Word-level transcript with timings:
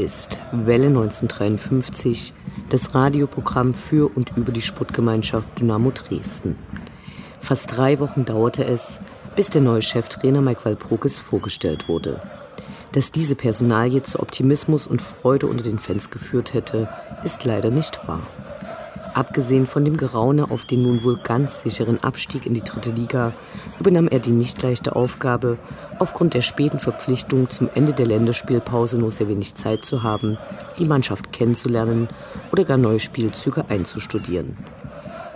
Ist 0.00 0.40
Welle 0.50 0.86
1953, 0.86 2.32
das 2.70 2.94
Radioprogramm 2.94 3.74
für 3.74 4.10
und 4.16 4.36
über 4.36 4.52
die 4.52 4.62
Sportgemeinschaft 4.62 5.60
Dynamo 5.60 5.90
Dresden. 5.90 6.56
Fast 7.40 7.76
drei 7.76 8.00
Wochen 8.00 8.24
dauerte 8.24 8.64
es, 8.64 9.00
bis 9.36 9.50
der 9.50 9.62
neue 9.62 9.82
Cheftrainer 9.82 10.40
Mike 10.40 10.64
Walprokes 10.64 11.18
vorgestellt 11.18 11.88
wurde. 11.88 12.20
Dass 12.92 13.12
diese 13.12 13.36
Personalie 13.36 14.02
zu 14.02 14.18
Optimismus 14.20 14.86
und 14.86 15.02
Freude 15.02 15.46
unter 15.46 15.64
den 15.64 15.78
Fans 15.78 16.10
geführt 16.10 16.54
hätte, 16.54 16.88
ist 17.22 17.44
leider 17.44 17.70
nicht 17.70 18.08
wahr. 18.08 18.22
Abgesehen 19.14 19.66
von 19.66 19.84
dem 19.84 19.96
Geraune 19.96 20.50
auf 20.50 20.64
den 20.64 20.82
nun 20.82 21.02
wohl 21.04 21.16
ganz 21.18 21.62
sicheren 21.62 22.02
Abstieg 22.02 22.46
in 22.46 22.54
die 22.54 22.62
dritte 22.62 22.90
Liga, 22.90 23.32
übernahm 23.80 24.08
er 24.08 24.20
die 24.20 24.30
nicht 24.30 24.62
leichte 24.62 24.94
Aufgabe, 24.94 25.58
aufgrund 25.98 26.34
der 26.34 26.42
späten 26.42 26.78
Verpflichtung 26.78 27.48
zum 27.48 27.68
Ende 27.74 27.92
der 27.92 28.06
Länderspielpause 28.06 28.98
nur 28.98 29.10
sehr 29.10 29.28
wenig 29.28 29.54
Zeit 29.54 29.84
zu 29.84 30.02
haben, 30.02 30.38
die 30.78 30.84
Mannschaft 30.84 31.32
kennenzulernen 31.32 32.08
oder 32.52 32.64
gar 32.64 32.76
neue 32.76 33.00
Spielzüge 33.00 33.64
einzustudieren. 33.68 34.58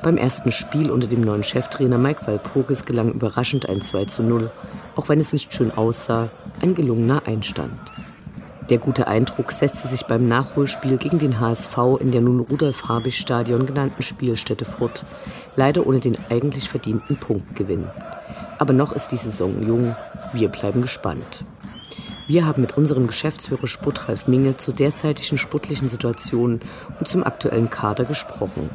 Beim 0.02 0.18
ersten 0.18 0.52
Spiel 0.52 0.90
unter 0.90 1.06
dem 1.06 1.22
neuen 1.22 1.42
Cheftrainer 1.42 1.96
Mike 1.96 2.26
Walpurgis 2.26 2.84
gelang 2.84 3.12
überraschend 3.12 3.66
ein 3.66 3.80
2 3.80 4.04
zu 4.04 4.22
0, 4.22 4.50
auch 4.96 5.08
wenn 5.08 5.18
es 5.18 5.32
nicht 5.32 5.54
schön 5.54 5.70
aussah, 5.70 6.28
ein 6.60 6.74
gelungener 6.74 7.26
Einstand. 7.26 7.72
Der 8.70 8.78
gute 8.78 9.08
Eindruck 9.08 9.52
setzte 9.52 9.88
sich 9.88 10.06
beim 10.06 10.26
Nachholspiel 10.26 10.96
gegen 10.96 11.18
den 11.18 11.38
HSV 11.38 11.76
in 12.00 12.12
der 12.12 12.22
nun 12.22 12.40
Rudolf-Habich-Stadion 12.40 13.66
genannten 13.66 14.02
Spielstätte 14.02 14.64
fort, 14.64 15.04
leider 15.54 15.86
ohne 15.86 16.00
den 16.00 16.16
eigentlich 16.30 16.70
verdienten 16.70 17.18
Punktgewinn. 17.18 17.86
Aber 18.58 18.72
noch 18.72 18.92
ist 18.92 19.08
die 19.08 19.16
Saison 19.16 19.62
jung, 19.66 19.94
wir 20.32 20.48
bleiben 20.48 20.80
gespannt. 20.80 21.44
Wir 22.26 22.46
haben 22.46 22.62
mit 22.62 22.78
unserem 22.78 23.06
Geschäftsführer 23.06 23.66
Sport 23.66 24.08
Ralf 24.08 24.26
Minge 24.26 24.56
zur 24.56 24.72
derzeitigen 24.72 25.36
sportlichen 25.36 25.88
Situation 25.88 26.60
und 26.98 27.06
zum 27.06 27.22
aktuellen 27.22 27.68
Kader 27.68 28.06
gesprochen. 28.06 28.70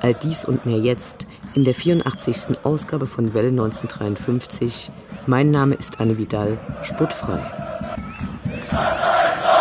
All 0.00 0.14
dies 0.14 0.44
und 0.44 0.66
mehr 0.66 0.78
jetzt 0.78 1.28
in 1.54 1.62
der 1.62 1.74
84. 1.74 2.64
Ausgabe 2.64 3.06
von 3.06 3.32
Welle 3.32 3.50
1953. 3.50 4.90
Mein 5.26 5.52
Name 5.52 5.76
ist 5.76 6.00
Anne 6.00 6.18
Vidal, 6.18 6.58
sportfrei. 6.82 7.40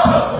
Father. 0.09 0.38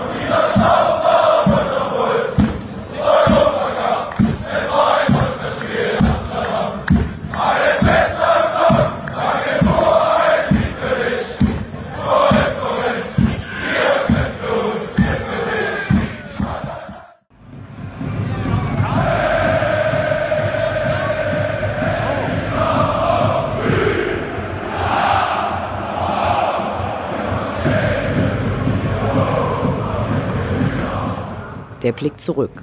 Der 31.82 31.92
Blick 31.92 32.20
zurück. 32.20 32.62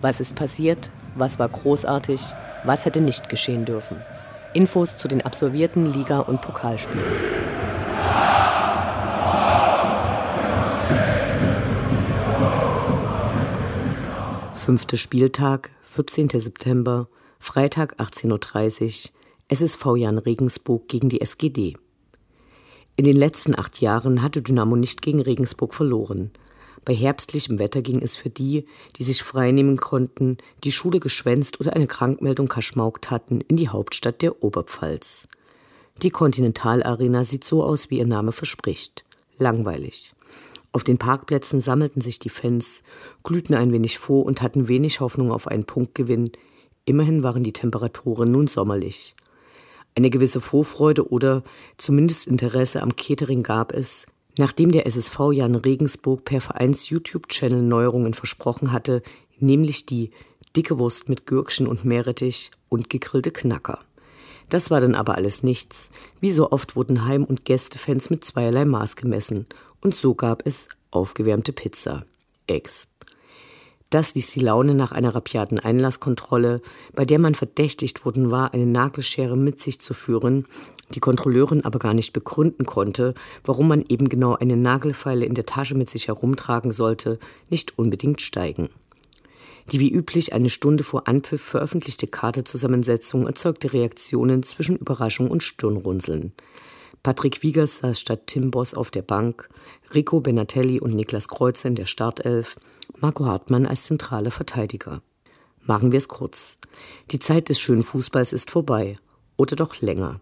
Was 0.00 0.20
ist 0.20 0.36
passiert? 0.36 0.92
Was 1.16 1.40
war 1.40 1.48
großartig? 1.48 2.20
Was 2.64 2.84
hätte 2.84 3.00
nicht 3.00 3.28
geschehen 3.28 3.64
dürfen? 3.64 3.96
Infos 4.54 4.98
zu 4.98 5.08
den 5.08 5.22
absolvierten 5.22 5.92
Liga- 5.92 6.20
und 6.20 6.40
Pokalspielen. 6.42 7.04
Fünfter 14.54 14.96
Spieltag, 14.96 15.70
14. 15.82 16.28
September, 16.30 17.08
Freitag 17.40 17.98
18.30 17.98 19.10
Uhr, 19.10 19.12
SSV 19.48 19.96
Jan 19.96 20.18
Regensburg 20.18 20.86
gegen 20.86 21.08
die 21.08 21.20
SGD. 21.20 21.76
In 22.94 23.04
den 23.04 23.16
letzten 23.16 23.58
acht 23.58 23.80
Jahren 23.80 24.22
hatte 24.22 24.40
Dynamo 24.40 24.76
nicht 24.76 25.02
gegen 25.02 25.20
Regensburg 25.20 25.74
verloren. 25.74 26.30
Bei 26.84 26.94
herbstlichem 26.94 27.58
Wetter 27.58 27.80
ging 27.80 28.02
es 28.02 28.16
für 28.16 28.30
die, 28.30 28.66
die 28.96 29.04
sich 29.04 29.22
freinehmen 29.22 29.76
konnten, 29.76 30.38
die 30.64 30.72
Schule 30.72 30.98
geschwänzt 30.98 31.60
oder 31.60 31.74
eine 31.74 31.86
Krankmeldung 31.86 32.48
kaschmaukt 32.48 33.10
hatten, 33.10 33.40
in 33.40 33.56
die 33.56 33.68
Hauptstadt 33.68 34.20
der 34.20 34.42
Oberpfalz. 34.42 35.28
Die 36.02 36.10
Continental 36.10 36.82
Arena 36.82 37.22
sieht 37.22 37.44
so 37.44 37.62
aus, 37.62 37.90
wie 37.90 37.98
ihr 37.98 38.06
Name 38.06 38.32
verspricht. 38.32 39.04
Langweilig. 39.38 40.14
Auf 40.72 40.82
den 40.82 40.98
Parkplätzen 40.98 41.60
sammelten 41.60 42.00
sich 42.00 42.18
die 42.18 42.30
Fans, 42.30 42.82
glühten 43.22 43.54
ein 43.54 43.72
wenig 43.72 43.98
vor 43.98 44.24
und 44.24 44.42
hatten 44.42 44.68
wenig 44.68 45.00
Hoffnung 45.00 45.30
auf 45.30 45.46
einen 45.46 45.64
Punktgewinn. 45.64 46.32
Immerhin 46.86 47.22
waren 47.22 47.44
die 47.44 47.52
Temperaturen 47.52 48.32
nun 48.32 48.48
sommerlich. 48.48 49.14
Eine 49.94 50.08
gewisse 50.08 50.40
Vorfreude 50.40 51.10
oder 51.10 51.42
zumindest 51.76 52.26
Interesse 52.26 52.82
am 52.82 52.96
Catering 52.96 53.42
gab 53.42 53.72
es, 53.72 54.06
Nachdem 54.38 54.72
der 54.72 54.86
SSV 54.86 55.32
Jan 55.32 55.54
Regensburg 55.54 56.24
per 56.24 56.40
Vereins 56.40 56.88
YouTube-Channel 56.88 57.62
Neuerungen 57.62 58.14
versprochen 58.14 58.72
hatte, 58.72 59.02
nämlich 59.38 59.84
die 59.86 60.10
dicke 60.56 60.78
Wurst 60.78 61.08
mit 61.08 61.26
Gürkchen 61.26 61.66
und 61.66 61.84
Meerrettich 61.84 62.50
und 62.68 62.88
gegrillte 62.88 63.30
Knacker. 63.30 63.78
Das 64.48 64.70
war 64.70 64.80
dann 64.80 64.94
aber 64.94 65.16
alles 65.16 65.42
nichts. 65.42 65.90
Wie 66.20 66.30
so 66.30 66.50
oft 66.50 66.76
wurden 66.76 67.06
Heim- 67.06 67.24
und 67.24 67.44
Gästefans 67.44 68.10
mit 68.10 68.24
zweierlei 68.24 68.64
Maß 68.64 68.96
gemessen. 68.96 69.46
Und 69.80 69.96
so 69.96 70.14
gab 70.14 70.46
es 70.46 70.68
aufgewärmte 70.90 71.52
Pizza. 71.52 72.04
Ex. 72.46 72.86
Das 73.92 74.14
ließ 74.14 74.28
die 74.28 74.40
Laune 74.40 74.74
nach 74.74 74.92
einer 74.92 75.14
rapiaten 75.14 75.58
Einlasskontrolle, 75.58 76.62
bei 76.94 77.04
der 77.04 77.18
man 77.18 77.34
verdächtigt 77.34 78.06
worden 78.06 78.30
war, 78.30 78.54
eine 78.54 78.64
Nagelschere 78.64 79.36
mit 79.36 79.60
sich 79.60 79.82
zu 79.82 79.92
führen, 79.92 80.46
die 80.94 81.00
Kontrolleurin 81.00 81.62
aber 81.62 81.78
gar 81.78 81.92
nicht 81.92 82.14
begründen 82.14 82.64
konnte, 82.64 83.12
warum 83.44 83.68
man 83.68 83.84
eben 83.86 84.08
genau 84.08 84.34
eine 84.34 84.56
Nagelfeile 84.56 85.26
in 85.26 85.34
der 85.34 85.44
Tasche 85.44 85.74
mit 85.74 85.90
sich 85.90 86.08
herumtragen 86.08 86.72
sollte, 86.72 87.18
nicht 87.50 87.78
unbedingt 87.78 88.22
steigen. 88.22 88.70
Die 89.70 89.78
wie 89.78 89.92
üblich 89.92 90.32
eine 90.32 90.48
Stunde 90.48 90.84
vor 90.84 91.06
Anpfiff 91.06 91.42
veröffentlichte 91.42 92.06
Kartezusammensetzung 92.06 93.26
erzeugte 93.26 93.74
Reaktionen 93.74 94.42
zwischen 94.42 94.76
Überraschung 94.78 95.30
und 95.30 95.42
Stirnrunzeln. 95.42 96.32
Patrick 97.02 97.42
Wiegers 97.42 97.78
saß 97.78 98.00
statt 98.00 98.22
Tim 98.26 98.52
Boss 98.52 98.72
auf 98.72 98.90
der 98.90 99.02
Bank, 99.02 99.50
Rico 99.92 100.20
Benatelli 100.20 100.80
und 100.80 100.94
Niklas 100.94 101.28
Kreuzer 101.28 101.68
in 101.68 101.74
der 101.74 101.86
Startelf, 101.86 102.56
Marco 103.02 103.26
Hartmann 103.26 103.66
als 103.66 103.82
zentraler 103.82 104.30
Verteidiger. 104.30 105.02
Machen 105.66 105.90
wir 105.90 105.98
es 105.98 106.06
kurz. 106.06 106.56
Die 107.10 107.18
Zeit 107.18 107.48
des 107.48 107.58
schönen 107.58 107.82
Fußballs 107.82 108.32
ist 108.32 108.48
vorbei. 108.48 108.96
Oder 109.36 109.56
doch 109.56 109.80
länger. 109.80 110.20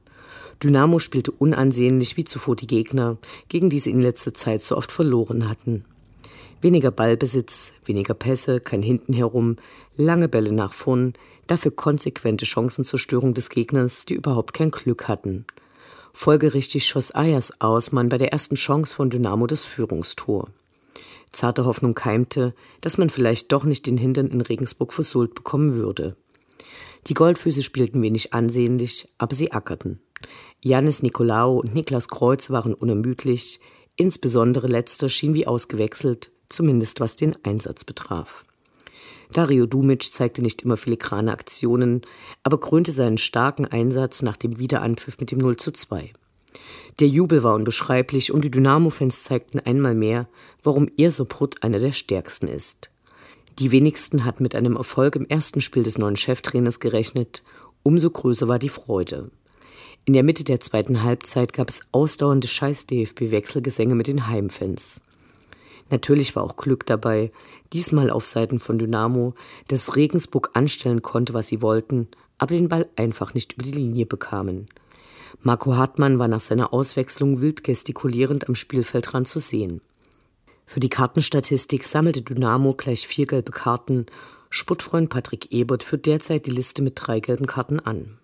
Dynamo 0.63 0.99
spielte 0.99 1.31
unansehnlich 1.31 2.17
wie 2.17 2.25
zuvor 2.25 2.57
die 2.57 2.67
Gegner, 2.67 3.19
gegen 3.49 3.69
die 3.69 3.81
sie 3.81 3.91
in 3.91 4.01
letzter 4.01 4.33
Zeit 4.33 4.63
so 4.63 4.79
oft 4.79 4.93
verloren 4.93 5.47
hatten. 5.47 5.85
Weniger 6.63 6.91
Ballbesitz, 6.91 7.75
weniger 7.85 8.15
Pässe, 8.15 8.61
kein 8.61 8.83
Hinten 8.83 9.13
herum, 9.13 9.57
lange 9.99 10.29
Bälle 10.29 10.53
nach 10.53 10.73
vorn, 10.73 11.13
dafür 11.49 11.73
konsequente 11.73 12.47
Chancenzerstörung 12.47 13.35
des 13.35 13.51
Gegners, 13.51 14.07
die 14.07 14.15
überhaupt 14.15 14.55
kein 14.55 14.71
Glück 14.71 15.07
hatten. 15.07 15.45
Folgerichtig 16.15 16.87
schoss 16.87 17.11
Ayers 17.11 17.61
Ausmann 17.61 18.09
bei 18.09 18.17
der 18.17 18.33
ersten 18.33 18.55
Chance 18.55 18.95
von 18.95 19.11
Dynamo 19.11 19.47
das 19.47 19.65
Führungstor. 19.65 20.49
Zarte 21.33 21.65
Hoffnung 21.65 21.95
keimte, 21.95 22.55
dass 22.81 22.99
man 22.99 23.11
vielleicht 23.11 23.53
doch 23.53 23.65
nicht 23.65 23.87
den 23.87 23.97
Hintern 23.97 24.29
in 24.29 24.41
Regensburg 24.41 24.93
versohlt 24.93 25.35
bekommen 25.35 25.75
würde. 25.75 26.17
Die 27.07 27.15
Goldfüße 27.15 27.63
spielten 27.63 28.03
wenig 28.03 28.35
ansehnlich, 28.35 29.09
aber 29.19 29.35
sie 29.35 29.53
ackerten. 29.53 30.01
Janis 30.63 31.03
Nikolaou 31.03 31.61
und 31.61 31.75
Niklas 31.75 32.09
Kreuz 32.09 32.51
waren 32.51 32.75
unermüdlich, 32.75 33.61
insbesondere 33.97 34.67
letzter 34.67 35.09
schien 35.09 35.35
wie 35.35 35.47
ausgewechselt, 35.47 36.31
zumindest 36.49 37.01
was 37.01 37.17
den 37.17 37.37
Einsatz 37.45 37.85
betraf. 37.85 38.45
Dario 39.33 39.67
Dumic 39.67 40.13
zeigte 40.13 40.43
nicht 40.43 40.63
immer 40.63 40.77
filigrane 40.77 41.33
Aktionen, 41.33 42.03
aber 42.43 42.59
krönte 42.59 42.91
seinen 42.91 43.19
starken 43.19 43.65
Einsatz 43.65 44.23
nach 44.23 44.37
dem 44.37 44.59
Wiederanpfiff 44.59 45.19
mit 45.21 45.31
dem 45.31 45.39
0 45.39 45.57
zu 45.57 45.71
2. 45.71 46.13
Der 47.01 47.09
Jubel 47.09 47.43
war 47.43 47.55
unbeschreiblich 47.55 48.33
und 48.33 48.45
die 48.45 48.51
Dynamo-Fans 48.51 49.25
zeigten 49.25 49.59
einmal 49.59 49.95
mehr, 49.95 50.29
warum 50.63 50.89
ihr 50.97 51.11
Soprut 51.11 51.63
einer 51.63 51.79
der 51.79 51.93
stärksten 51.93 52.47
ist. 52.47 52.91
Die 53.59 53.73
wenigsten 53.73 54.25
hatten 54.25 54.43
mit 54.43 54.55
einem 54.55 54.77
Erfolg 54.77 55.17
im 55.17 55.27
ersten 55.27 55.61
Spiel 55.61 55.83
des 55.83 55.99
neuen 55.99 56.17
Cheftrainers 56.17 56.81
gerechnet, 56.81 57.43
umso 57.83 58.11
größer 58.11 58.49
war 58.49 58.59
die 58.59 58.69
Freude. 58.69 59.31
In 60.05 60.15
der 60.15 60.23
Mitte 60.23 60.45
der 60.45 60.61
zweiten 60.61 61.03
Halbzeit 61.03 61.53
gab 61.53 61.69
es 61.69 61.81
ausdauernde 61.93 62.49
Scheiß-DFB-Wechselgesänge 62.49 63.95
mit 63.95 64.07
den 64.07 64.29
Heimfans. 64.29 65.01
Natürlich 65.91 66.37
war 66.37 66.43
auch 66.43 66.57
Glück 66.57 66.87
dabei, 66.87 67.33
diesmal 67.73 68.11
auf 68.11 68.25
Seiten 68.25 68.61
von 68.61 68.79
Dynamo, 68.79 69.35
dass 69.69 69.97
Regensburg 69.97 70.51
anstellen 70.55 71.03
konnte, 71.03 71.35
was 71.35 71.49
sie 71.49 71.63
wollten, 71.63 72.09
aber 72.39 72.55
den 72.55 72.69
Ball 72.69 72.89
einfach 72.97 73.35
nicht 73.35 73.55
über 73.55 73.63
die 73.63 73.73
Linie 73.73 74.07
bekamen. 74.07 74.69
Marco 75.43 75.77
Hartmann 75.77 76.19
war 76.19 76.29
nach 76.29 76.41
seiner 76.41 76.73
Auswechslung 76.73 77.41
wild 77.41 77.65
gestikulierend 77.65 78.49
am 78.49 78.55
Spielfeldrand 78.55 79.29
zu 79.29 79.39
sehen. 79.39 79.81
Für 80.67 80.81
die 80.81 80.89
Kartenstatistik 80.89 81.85
sammelte 81.85 82.23
Dynamo 82.23 82.75
gleich 82.75 83.07
vier 83.07 83.27
gelbe 83.27 83.53
Karten. 83.53 84.07
Sportfreund 84.51 85.09
Patrick 85.09 85.53
Ebert 85.53 85.83
führt 85.83 86.07
derzeit 86.07 86.47
die 86.47 86.51
Liste 86.51 86.83
mit 86.83 86.95
drei 86.97 87.21
gelben 87.21 87.47
Karten 87.47 87.81
an. 87.81 88.19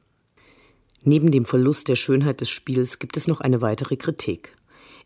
Neben 1.02 1.30
dem 1.30 1.44
Verlust 1.44 1.88
der 1.88 1.96
Schönheit 1.96 2.40
des 2.40 2.50
Spiels 2.50 2.98
gibt 2.98 3.16
es 3.16 3.28
noch 3.28 3.40
eine 3.40 3.60
weitere 3.60 3.96
Kritik. 3.96 4.54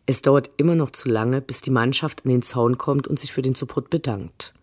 Es 0.07 0.21
dauert 0.21 0.49
immer 0.57 0.75
noch 0.75 0.89
zu 0.89 1.09
lange, 1.09 1.41
bis 1.41 1.61
die 1.61 1.69
Mannschaft 1.69 2.25
an 2.25 2.31
den 2.31 2.41
Zaun 2.41 2.77
kommt 2.77 3.07
und 3.07 3.19
sich 3.19 3.33
für 3.33 3.43
den 3.43 3.55
Support 3.55 3.89
bedankt. 3.89 4.53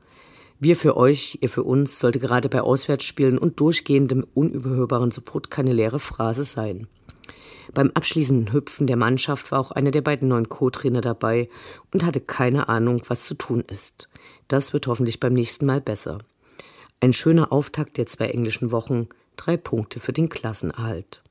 Wir 0.61 0.75
für 0.75 0.96
euch, 0.96 1.38
ihr 1.41 1.49
für 1.49 1.62
uns 1.62 2.00
sollte 2.00 2.19
gerade 2.19 2.49
bei 2.49 2.61
Auswärtsspielen 2.61 3.38
und 3.38 3.61
durchgehendem 3.61 4.26
unüberhörbaren 4.34 5.12
Support 5.12 5.50
keine 5.50 5.73
leere 5.73 6.00
Phrase 6.00 6.43
sein. 6.43 6.88
Beim 7.75 7.91
abschließenden 7.94 8.53
Hüpfen 8.53 8.87
der 8.87 8.97
Mannschaft 8.97 9.50
war 9.53 9.61
auch 9.61 9.73
einer 9.73 9.91
der 9.91 10.03
beiden 10.03 10.29
neuen 10.29 10.49
Co-Trainer 10.49 11.00
dabei 11.00 11.49
und 11.93 12.05
hatte 12.05 12.20
keine 12.20 12.69
Ahnung, 12.69 13.03
was 13.09 13.25
zu 13.25 13.35
tun 13.35 13.65
ist. 13.69 14.09
Das 14.49 14.73
wird 14.73 14.87
hoffentlich 14.87 15.20
beim 15.20 15.35
nächsten 15.35 15.67
Mal 15.67 15.81
besser. 15.81 16.19
Ein 17.00 17.12
schöner 17.12 17.53
Auftakt 17.53 17.97
der 17.97 18.06
zwei 18.06 18.29
englischen 18.29 18.73
Wochen, 18.73 19.09
drei 19.37 19.56
Punkte 19.56 20.00
für 20.00 20.12
den 20.12 20.29
Klassenerhalt. 20.29 21.23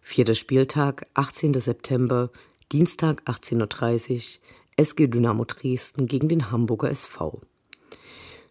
Vierter 0.00 0.34
Spieltag, 0.34 1.06
18. 1.14 1.54
September, 1.54 2.30
Dienstag 2.72 3.22
18.30 3.24 4.12
Uhr, 4.14 4.40
SG 4.76 5.06
Dynamo 5.08 5.44
Dresden 5.44 6.06
gegen 6.06 6.28
den 6.28 6.50
Hamburger 6.50 6.90
SV. 6.90 7.40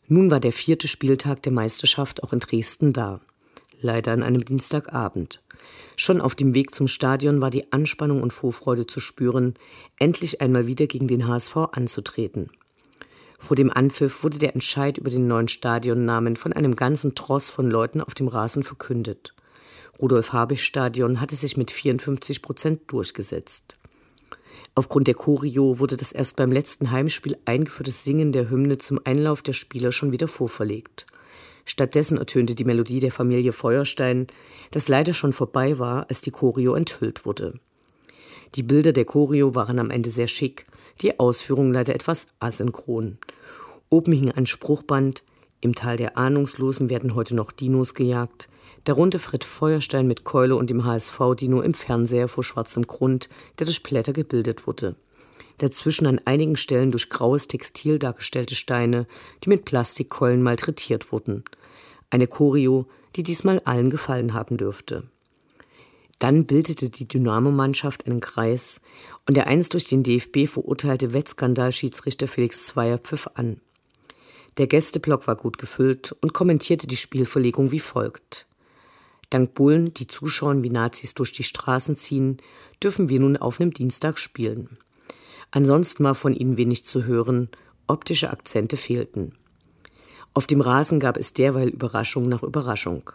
Nun 0.07 0.31
war 0.31 0.39
der 0.39 0.53
vierte 0.53 0.87
Spieltag 0.87 1.41
der 1.43 1.51
Meisterschaft 1.51 2.23
auch 2.23 2.31
in 2.31 2.39
Dresden 2.39 2.93
da. 2.93 3.21
Leider 3.79 4.11
an 4.11 4.23
einem 4.23 4.43
Dienstagabend. 4.43 5.41
Schon 5.95 6.21
auf 6.21 6.35
dem 6.35 6.53
Weg 6.53 6.73
zum 6.73 6.87
Stadion 6.87 7.41
war 7.41 7.49
die 7.49 7.71
Anspannung 7.71 8.21
und 8.21 8.33
Vorfreude 8.33 8.87
zu 8.87 8.99
spüren, 8.99 9.53
endlich 9.99 10.41
einmal 10.41 10.67
wieder 10.67 10.87
gegen 10.87 11.07
den 11.07 11.27
HSV 11.27 11.55
anzutreten. 11.71 12.49
Vor 13.39 13.55
dem 13.55 13.71
Anpfiff 13.71 14.23
wurde 14.23 14.39
der 14.39 14.53
Entscheid 14.55 14.97
über 14.97 15.11
den 15.11 15.27
neuen 15.27 15.47
Stadionnamen 15.47 16.35
von 16.37 16.53
einem 16.53 16.75
ganzen 16.75 17.13
Tross 17.13 17.51
von 17.51 17.69
Leuten 17.69 18.01
auf 18.01 18.15
dem 18.15 18.27
Rasen 18.27 18.63
verkündet. 18.63 19.35
Rudolf-Habich-Stadion 20.01 21.21
hatte 21.21 21.35
sich 21.35 21.55
mit 21.57 21.71
54 21.71 22.41
Prozent 22.41 22.81
durchgesetzt. 22.87 23.77
Aufgrund 24.75 25.07
der 25.07 25.15
Choreo 25.15 25.79
wurde 25.79 25.97
das 25.97 26.11
erst 26.11 26.35
beim 26.35 26.51
letzten 26.51 26.91
Heimspiel 26.91 27.37
eingeführte 27.45 27.91
Singen 27.91 28.31
der 28.31 28.49
Hymne 28.49 28.77
zum 28.77 28.99
Einlauf 29.05 29.41
der 29.41 29.53
Spieler 29.53 29.91
schon 29.91 30.11
wieder 30.11 30.27
vorverlegt. 30.27 31.05
Stattdessen 31.67 32.17
ertönte 32.17 32.55
die 32.55 32.63
Melodie 32.63 33.01
der 33.01 33.11
Familie 33.11 33.51
Feuerstein, 33.51 34.27
das 34.71 34.87
leider 34.87 35.13
schon 35.13 35.33
vorbei 35.33 35.77
war, 35.79 36.05
als 36.07 36.21
die 36.21 36.31
Choreo 36.31 36.75
enthüllt 36.75 37.25
wurde. 37.25 37.59
Die 38.55 38.63
Bilder 38.63 38.93
der 38.93 39.03
Choreo 39.03 39.53
waren 39.53 39.77
am 39.77 39.91
Ende 39.91 40.09
sehr 40.09 40.27
schick, 40.27 40.65
die 41.01 41.19
Ausführung 41.19 41.73
leider 41.73 41.93
etwas 41.93 42.27
asynchron. 42.39 43.17
Oben 43.89 44.13
hing 44.13 44.31
ein 44.31 44.45
Spruchband, 44.45 45.23
im 45.59 45.75
Tal 45.75 45.97
der 45.97 46.17
Ahnungslosen 46.17 46.89
werden 46.89 47.15
heute 47.15 47.35
noch 47.35 47.51
Dinos 47.51 47.93
gejagt, 47.93 48.47
Darunter 48.85 49.19
Fred 49.19 49.43
Feuerstein 49.43 50.07
mit 50.07 50.23
Keule 50.23 50.55
und 50.55 50.69
dem 50.69 50.85
HSV-Dino 50.85 51.59
im 51.59 51.73
Fernseher 51.73 52.29
vor 52.29 52.45
schwarzem 52.45 52.87
Grund, 52.87 53.27
der 53.59 53.65
durch 53.65 53.83
Blätter 53.83 54.13
gebildet 54.13 54.67
wurde. 54.67 54.95
Dazwischen 55.59 56.05
an 56.05 56.21
einigen 56.25 56.55
Stellen 56.55 56.91
durch 56.91 57.09
graues 57.09 57.47
Textil 57.47 57.99
dargestellte 57.99 58.55
Steine, 58.55 59.07
die 59.43 59.49
mit 59.49 59.65
Plastikkeulen 59.65 60.43
malträtiert 60.43 61.11
wurden. 61.11 61.43
Eine 62.09 62.27
Choreo, 62.27 62.87
die 63.15 63.23
diesmal 63.23 63.61
allen 63.65 63.89
gefallen 63.89 64.33
haben 64.33 64.57
dürfte. 64.57 65.03
Dann 66.19 66.45
bildete 66.45 66.89
die 66.89 67.07
Dynamo-Mannschaft 67.07 68.05
einen 68.05 68.21
Kreis 68.21 68.81
und 69.27 69.37
der 69.37 69.47
einst 69.47 69.73
durch 69.73 69.85
den 69.85 70.03
DFB 70.03 70.47
verurteilte 70.47 71.13
Wettskandal-Schiedsrichter 71.13 72.27
Felix 72.27 72.67
Zweier 72.67 72.97
pfiff 72.97 73.29
an. 73.35 73.61
Der 74.57 74.65
Gästeblock 74.65 75.27
war 75.27 75.35
gut 75.35 75.59
gefüllt 75.59 76.15
und 76.21 76.33
kommentierte 76.33 76.87
die 76.87 76.97
Spielverlegung 76.97 77.71
wie 77.71 77.79
folgt. 77.79 78.47
Dank 79.29 79.53
Bullen, 79.53 79.93
die 79.93 80.07
zuschauen, 80.07 80.63
wie 80.63 80.69
Nazis 80.69 81.13
durch 81.13 81.31
die 81.33 81.43
Straßen 81.43 81.95
ziehen, 81.95 82.37
dürfen 82.81 83.09
wir 83.09 83.19
nun 83.19 83.37
auf 83.37 83.59
einem 83.59 83.73
Dienstag 83.73 84.17
spielen. 84.17 84.77
Ansonsten 85.51 86.03
war 86.03 86.15
von 86.15 86.33
ihnen 86.33 86.57
wenig 86.57 86.85
zu 86.85 87.05
hören, 87.05 87.49
optische 87.87 88.29
Akzente 88.29 88.77
fehlten. 88.77 89.33
Auf 90.33 90.45
dem 90.45 90.61
Rasen 90.61 90.99
gab 90.99 91.17
es 91.17 91.33
derweil 91.33 91.69
Überraschung 91.69 92.29
nach 92.29 92.43
Überraschung. 92.43 93.09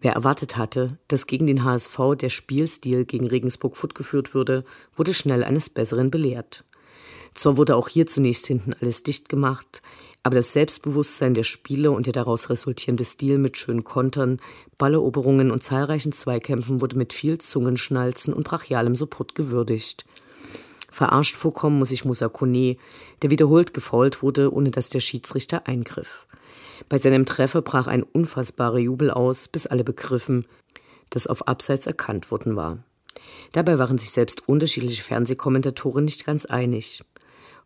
Wer 0.00 0.12
erwartet 0.12 0.56
hatte, 0.56 0.98
dass 1.08 1.26
gegen 1.26 1.46
den 1.46 1.64
HSV 1.64 1.98
der 2.18 2.28
Spielstil 2.28 3.04
gegen 3.04 3.26
Regensburg 3.26 3.76
fortgeführt 3.76 4.34
würde, 4.34 4.64
wurde 4.94 5.12
schnell 5.14 5.44
eines 5.44 5.70
Besseren 5.70 6.10
belehrt. 6.10 6.64
Zwar 7.34 7.56
wurde 7.56 7.76
auch 7.76 7.88
hier 7.88 8.06
zunächst 8.06 8.46
hinten 8.46 8.74
alles 8.80 9.02
dicht 9.02 9.28
gemacht, 9.28 9.82
aber 10.22 10.36
das 10.36 10.52
Selbstbewusstsein 10.52 11.34
der 11.34 11.44
Spieler 11.44 11.92
und 11.92 12.06
der 12.06 12.12
daraus 12.12 12.50
resultierende 12.50 13.04
Stil 13.04 13.38
mit 13.38 13.56
schönen 13.56 13.84
Kontern, 13.84 14.40
Balleroberungen 14.78 15.50
und 15.50 15.62
zahlreichen 15.62 16.12
Zweikämpfen 16.12 16.80
wurde 16.80 16.96
mit 16.96 17.12
viel 17.12 17.38
Zungenschnalzen 17.38 18.34
und 18.34 18.44
brachialem 18.44 18.96
Support 18.96 19.34
gewürdigt. 19.34 20.04
Verarscht 20.90 21.36
vorkommen 21.36 21.78
muss 21.78 21.90
sich 21.90 22.04
Musa 22.04 22.28
Kone, 22.28 22.76
der 23.22 23.30
wiederholt 23.30 23.74
gefault 23.74 24.22
wurde, 24.22 24.52
ohne 24.52 24.70
dass 24.70 24.90
der 24.90 25.00
Schiedsrichter 25.00 25.66
eingriff. 25.66 26.26
Bei 26.88 26.98
seinem 26.98 27.26
Treffer 27.26 27.62
brach 27.62 27.86
ein 27.86 28.02
unfassbarer 28.02 28.78
Jubel 28.78 29.10
aus, 29.10 29.48
bis 29.48 29.66
alle 29.66 29.84
begriffen, 29.84 30.46
dass 31.10 31.26
auf 31.26 31.46
Abseits 31.46 31.86
erkannt 31.86 32.30
worden 32.30 32.56
war. 32.56 32.78
Dabei 33.52 33.78
waren 33.78 33.98
sich 33.98 34.10
selbst 34.10 34.48
unterschiedliche 34.48 35.02
Fernsehkommentatoren 35.02 36.04
nicht 36.04 36.24
ganz 36.24 36.46
einig. 36.46 37.02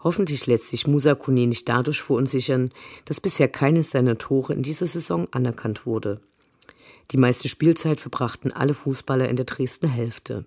Hoffentlich 0.03 0.47
lässt 0.47 0.69
sich 0.69 0.87
Musa 0.87 1.15
Kone 1.15 1.47
nicht 1.47 1.69
dadurch 1.69 2.03
verunsichern, 2.03 2.73
dass 3.05 3.21
bisher 3.21 3.49
keines 3.49 3.93
seiner 3.93 4.19
Tore 4.19 4.53
in 4.53 4.63
dieser 4.63 4.87
Saison 4.87 5.29
anerkannt 5.31 5.87
wurde. 5.87 6.21
Die 7.11 7.17
meiste 7.17 7.49
Spielzeit 7.49 8.01
verbrachten 8.01 8.53
alle 8.53 8.75
Fußballer 8.75 9.29
in 9.29 9.37
der 9.37 9.45
Dresdner 9.45 9.91
Hälfte, 9.91 10.47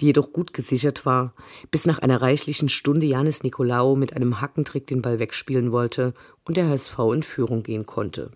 die 0.00 0.06
jedoch 0.06 0.32
gut 0.32 0.52
gesichert 0.52 1.06
war, 1.06 1.32
bis 1.70 1.86
nach 1.86 1.98
einer 1.98 2.22
reichlichen 2.22 2.68
Stunde 2.68 3.06
Janis 3.06 3.42
Nikolaou 3.42 3.96
mit 3.96 4.14
einem 4.14 4.40
Hackentrick 4.40 4.86
den 4.86 5.02
Ball 5.02 5.18
wegspielen 5.18 5.72
wollte 5.72 6.14
und 6.44 6.56
der 6.56 6.68
HSV 6.68 6.98
in 7.12 7.22
Führung 7.22 7.62
gehen 7.62 7.86
konnte. 7.86 8.30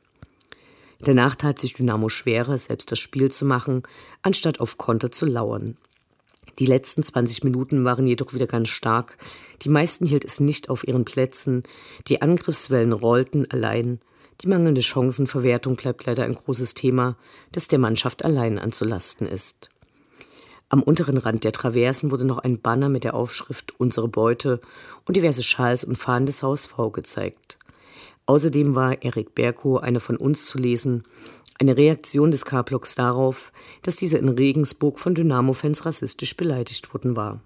Danach 1.01 1.37
tat 1.37 1.61
sich 1.61 1.75
Dynamo 1.75 2.09
schwerer, 2.09 2.59
selbst 2.59 2.91
das 2.91 2.99
Spiel 2.99 3.31
zu 3.31 3.45
machen, 3.45 3.83
anstatt 4.23 4.59
auf 4.59 4.79
Konter 4.79 5.13
zu 5.13 5.27
lauern. 5.27 5.77
Die 6.59 6.67
letzten 6.67 7.05
20 7.05 7.45
Minuten 7.45 7.85
waren 7.85 8.07
jedoch 8.07 8.35
wieder 8.35 8.49
ganz 8.49 8.69
stark. 8.69 9.17
Die 9.63 9.69
meisten 9.69 10.07
hielt 10.07 10.25
es 10.25 10.41
nicht 10.41 10.71
auf 10.71 10.87
ihren 10.87 11.05
Plätzen. 11.05 11.63
Die 12.09 12.21
Angriffswellen 12.21 12.93
rollten 12.93 13.49
allein. 13.51 14.01
Die 14.41 14.47
mangelnde 14.47 14.83
Chancenverwertung 14.83 15.75
bleibt 15.75 16.07
leider 16.07 16.25
ein 16.25 16.35
großes 16.35 16.75
Thema, 16.75 17.17
das 17.51 17.67
der 17.67 17.79
Mannschaft 17.79 18.25
allein 18.25 18.59
anzulasten 18.59 19.27
ist. 19.27 19.71
Am 20.69 20.83
unteren 20.83 21.17
Rand 21.17 21.45
der 21.45 21.53
Traversen 21.53 22.11
wurde 22.11 22.25
noch 22.25 22.39
ein 22.39 22.61
Banner 22.61 22.89
mit 22.89 23.03
der 23.03 23.15
Aufschrift 23.15 23.81
Unsere 23.81 24.07
Beute 24.07 24.61
und 25.07 25.17
diverse 25.17 25.43
Schals 25.43 25.83
und 25.83 25.97
Fahnen 25.97 26.27
des 26.27 26.43
HSV 26.43 26.75
gezeigt. 26.93 27.59
Außerdem 28.27 28.75
war 28.75 29.03
Erik 29.03 29.35
Berko, 29.35 29.79
einer 29.79 30.01
von 30.01 30.19
uns, 30.19 30.45
zu 30.45 30.59
lesen, 30.59 31.05
eine 31.59 31.77
Reaktion 31.77 32.31
des 32.31 32.45
K-Blocks 32.45 32.95
darauf, 32.95 33.53
dass 33.83 33.97
dieser 33.97 34.19
in 34.19 34.29
Regensburg 34.29 35.01
von 35.01 35.15
Dynamo-Fans 35.15 35.87
rassistisch 35.87 36.37
beleidigt 36.37 36.93
worden 36.95 37.17
war. 37.17 37.41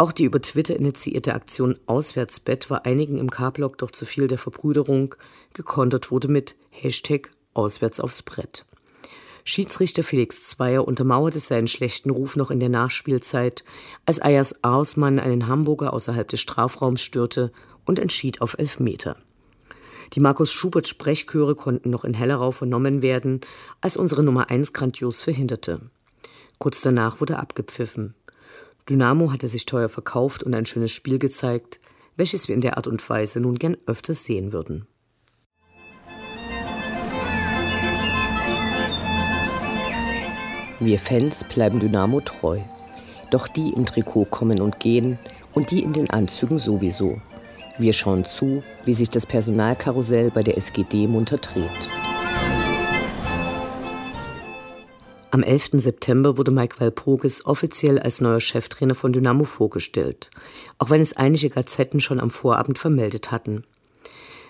Auch 0.00 0.12
die 0.12 0.24
über 0.24 0.40
Twitter 0.40 0.74
initiierte 0.76 1.34
Aktion 1.34 1.78
Auswärtsbett 1.84 2.70
war 2.70 2.86
einigen 2.86 3.18
im 3.18 3.30
K-Block 3.30 3.76
doch 3.76 3.90
zu 3.90 4.06
viel 4.06 4.28
der 4.28 4.38
Verbrüderung, 4.38 5.14
gekontert 5.52 6.10
wurde 6.10 6.28
mit 6.28 6.56
Hashtag 6.70 7.30
Auswärts 7.52 8.00
aufs 8.00 8.22
Brett. 8.22 8.64
Schiedsrichter 9.44 10.02
Felix 10.02 10.48
Zweier 10.48 10.88
untermauerte 10.88 11.38
seinen 11.38 11.68
schlechten 11.68 12.08
Ruf 12.08 12.36
noch 12.36 12.50
in 12.50 12.60
der 12.60 12.70
Nachspielzeit, 12.70 13.62
als 14.06 14.20
Ayers 14.20 14.64
Ausmann 14.64 15.18
einen 15.18 15.48
Hamburger 15.48 15.92
außerhalb 15.92 16.26
des 16.26 16.40
Strafraums 16.40 17.02
störte 17.02 17.52
und 17.84 17.98
entschied 17.98 18.40
auf 18.40 18.56
Elfmeter. 18.58 19.18
Die 20.14 20.20
Markus 20.20 20.50
Schubert 20.50 20.88
Sprechchöre 20.88 21.54
konnten 21.54 21.90
noch 21.90 22.06
in 22.06 22.14
Hellerau 22.14 22.52
vernommen 22.52 23.02
werden, 23.02 23.42
als 23.82 23.98
unsere 23.98 24.22
Nummer 24.22 24.48
1 24.48 24.72
grandios 24.72 25.20
verhinderte. 25.20 25.82
Kurz 26.58 26.80
danach 26.80 27.20
wurde 27.20 27.38
abgepfiffen. 27.38 28.14
Dynamo 28.90 29.30
hatte 29.30 29.46
sich 29.46 29.66
teuer 29.66 29.88
verkauft 29.88 30.42
und 30.42 30.52
ein 30.52 30.66
schönes 30.66 30.90
Spiel 30.90 31.20
gezeigt, 31.20 31.78
welches 32.16 32.48
wir 32.48 32.56
in 32.56 32.60
der 32.60 32.76
Art 32.76 32.88
und 32.88 33.08
Weise 33.08 33.38
nun 33.38 33.54
gern 33.54 33.76
öfters 33.86 34.24
sehen 34.24 34.52
würden. 34.52 34.88
Wir 40.80 40.98
Fans 40.98 41.44
bleiben 41.44 41.78
Dynamo 41.78 42.20
treu. 42.20 42.58
Doch 43.30 43.46
die 43.46 43.72
im 43.76 43.86
Trikot 43.86 44.24
kommen 44.24 44.60
und 44.60 44.80
gehen 44.80 45.20
und 45.52 45.70
die 45.70 45.82
in 45.82 45.92
den 45.92 46.10
Anzügen 46.10 46.58
sowieso. 46.58 47.20
Wir 47.78 47.92
schauen 47.92 48.24
zu, 48.24 48.64
wie 48.84 48.94
sich 48.94 49.08
das 49.08 49.24
Personalkarussell 49.24 50.32
bei 50.32 50.42
der 50.42 50.58
SGD 50.58 51.06
munter 51.06 51.38
dreht. 51.38 52.09
Am 55.32 55.44
11. 55.44 55.70
September 55.74 56.38
wurde 56.38 56.50
Mike 56.50 56.80
Walpurgis 56.80 57.46
offiziell 57.46 58.00
als 58.00 58.20
neuer 58.20 58.40
Cheftrainer 58.40 58.96
von 58.96 59.12
Dynamo 59.12 59.44
vorgestellt, 59.44 60.28
auch 60.78 60.90
wenn 60.90 61.00
es 61.00 61.16
einige 61.16 61.50
Gazetten 61.50 62.00
schon 62.00 62.18
am 62.18 62.30
Vorabend 62.30 62.80
vermeldet 62.80 63.30
hatten. 63.30 63.62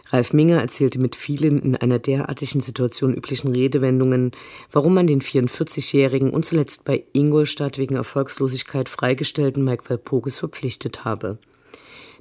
Ralf 0.09 0.33
Minger 0.33 0.59
erzählte 0.59 0.99
mit 0.99 1.17
vielen 1.17 1.59
in 1.59 1.77
einer 1.77 1.99
derartigen 1.99 2.63
Situation 2.63 3.15
üblichen 3.15 3.53
Redewendungen, 3.53 4.33
warum 4.73 4.95
man 4.95 5.07
den 5.07 5.21
44-jährigen 5.21 6.31
und 6.31 6.47
zuletzt 6.47 6.85
bei 6.85 7.05
Ingolstadt 7.13 7.77
wegen 7.77 7.97
Erfolgslosigkeit 7.97 8.89
freigestellten 8.89 9.63
Mike 9.65 9.85
Walpurgis 9.89 10.39
verpflichtet 10.39 11.05
habe. 11.05 11.37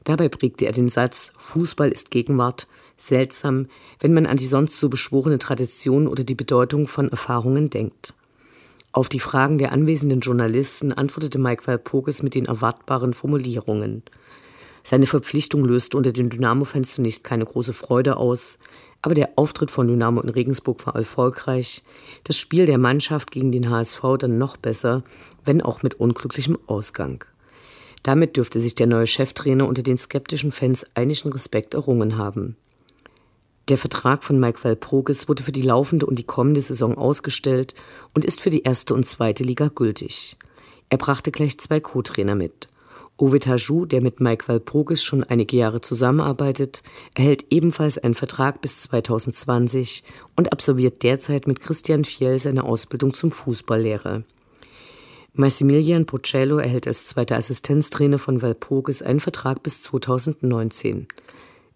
Dabei 0.04 0.28
prägte 0.28 0.66
er 0.66 0.74
den 0.74 0.89
Satz 0.89 1.32
Fußball 1.38 1.89
ist 1.89 2.12
Gegenwart 2.12 2.68
seltsam, 2.98 3.68
wenn 4.01 4.13
man 4.13 4.25
an 4.25 4.38
die 4.38 4.46
sonst 4.46 4.78
so 4.78 4.89
beschworene 4.89 5.39
Tradition 5.39 6.08
oder 6.08 6.25
die 6.25 6.36
Bedeutung 6.36 6.88
von 6.88 7.10
Erfahrungen 7.10 7.70
denkt. 7.70 8.13
Auf 8.91 9.10
die 9.10 9.19
Fragen 9.19 9.58
der 9.58 9.72
anwesenden 9.72 10.19
Journalisten 10.19 10.91
antwortete 10.91 11.39
Mike 11.39 11.67
Walpurgis 11.67 12.24
mit 12.24 12.36
den 12.36 12.46
erwartbaren 12.46 13.13
Formulierungen– 13.13 14.03
seine 14.84 15.05
Verpflichtung 15.05 15.65
löste 15.65 15.98
unter 15.98 16.12
den 16.12 16.29
Dynamo-Fans 16.29 16.96
zunächst 16.96 17.24
keine 17.24 17.46
große 17.46 17.74
Freude 17.74 18.17
aus, 18.17 18.58
aber 19.01 19.13
der 19.13 19.29
Auftritt 19.36 19.72
von 19.72 19.88
Dynamo 19.88 20.22
in 20.22 20.29
Regensburg 20.29 20.86
war 20.86 20.96
erfolgreich, 20.96 21.84
das 22.24 22.38
Spiel 22.38 22.65
der 22.65 22.77
Mannschaft 22.77 23.31
gegen 23.31 23.51
den 23.51 23.69
HSV 23.69 24.01
dann 24.17 24.38
noch 24.38 24.58
besser, 24.58 25.03
wenn 25.46 25.62
auch 25.62 25.84
mit 25.84 25.96
unglücklichem 25.96 26.58
Ausgang. 26.67 27.24
Damit 28.03 28.38
dürfte 28.38 28.60
sich 28.60 28.75
der 28.75 28.88
neue 28.88 29.08
Cheftrainer 29.08 29.67
unter 29.67 29.84
den 29.84 29.98
skeptischen 29.98 30.51
Fans 30.51 30.86
einigen 30.96 31.31
Respekt 31.31 31.74
errungen 31.74 32.17
haben. 32.17 32.55
Der 33.69 33.77
Vertrag 33.77 34.23
von 34.23 34.39
Mike 34.39 34.63
Walpurgis 34.63 35.29
wurde 35.29 35.43
für 35.43 35.51
die 35.51 35.61
laufende 35.61 36.05
und 36.05 36.19
die 36.19 36.23
kommende 36.23 36.61
Saison 36.61 36.97
ausgestellt 36.97 37.73
und 38.13 38.25
ist 38.25 38.41
für 38.41 38.49
die 38.49 38.63
erste 38.63 38.93
und 38.93 39.05
zweite 39.05 39.43
Liga 39.43 39.69
gültig. 39.73 40.38
Er 40.89 40.97
brachte 40.97 41.31
gleich 41.31 41.57
zwei 41.59 41.79
Co-Trainer 41.79 42.35
mit– 42.35 42.67
Ovid 43.19 43.43
Tajou, 43.43 43.85
der 43.85 44.01
mit 44.01 44.21
Mike 44.21 44.47
Walpurgis 44.47 45.03
schon 45.03 45.25
einige 45.25 45.57
Jahre 45.57 45.81
zusammenarbeitet, 45.81 46.83
erhält 47.15 47.45
ebenfalls 47.49 47.97
einen 47.97 48.13
Vertrag 48.13 48.61
bis 48.61 48.81
2020 48.83 50.05
und 50.38 50.53
absolviert 50.53 51.03
derzeit 51.03 51.45
mit 51.45 51.59
Christian 51.59 52.05
Fiel 52.05 52.39
seine 52.39 52.63
Ausbildung 52.63 53.13
zum 53.13 53.33
Fußballlehrer. 53.33 54.23
Massimilian 55.33 56.05
Pocello 56.05 56.59
erhält 56.59 56.88
als 56.88 57.07
zweiter 57.07 57.35
Assistenztrainer 57.35 58.19
von 58.19 58.41
Walpurgis 58.41 59.01
einen 59.01 59.19
Vertrag 59.19 59.63
bis 59.63 59.81
2019. 59.81 61.07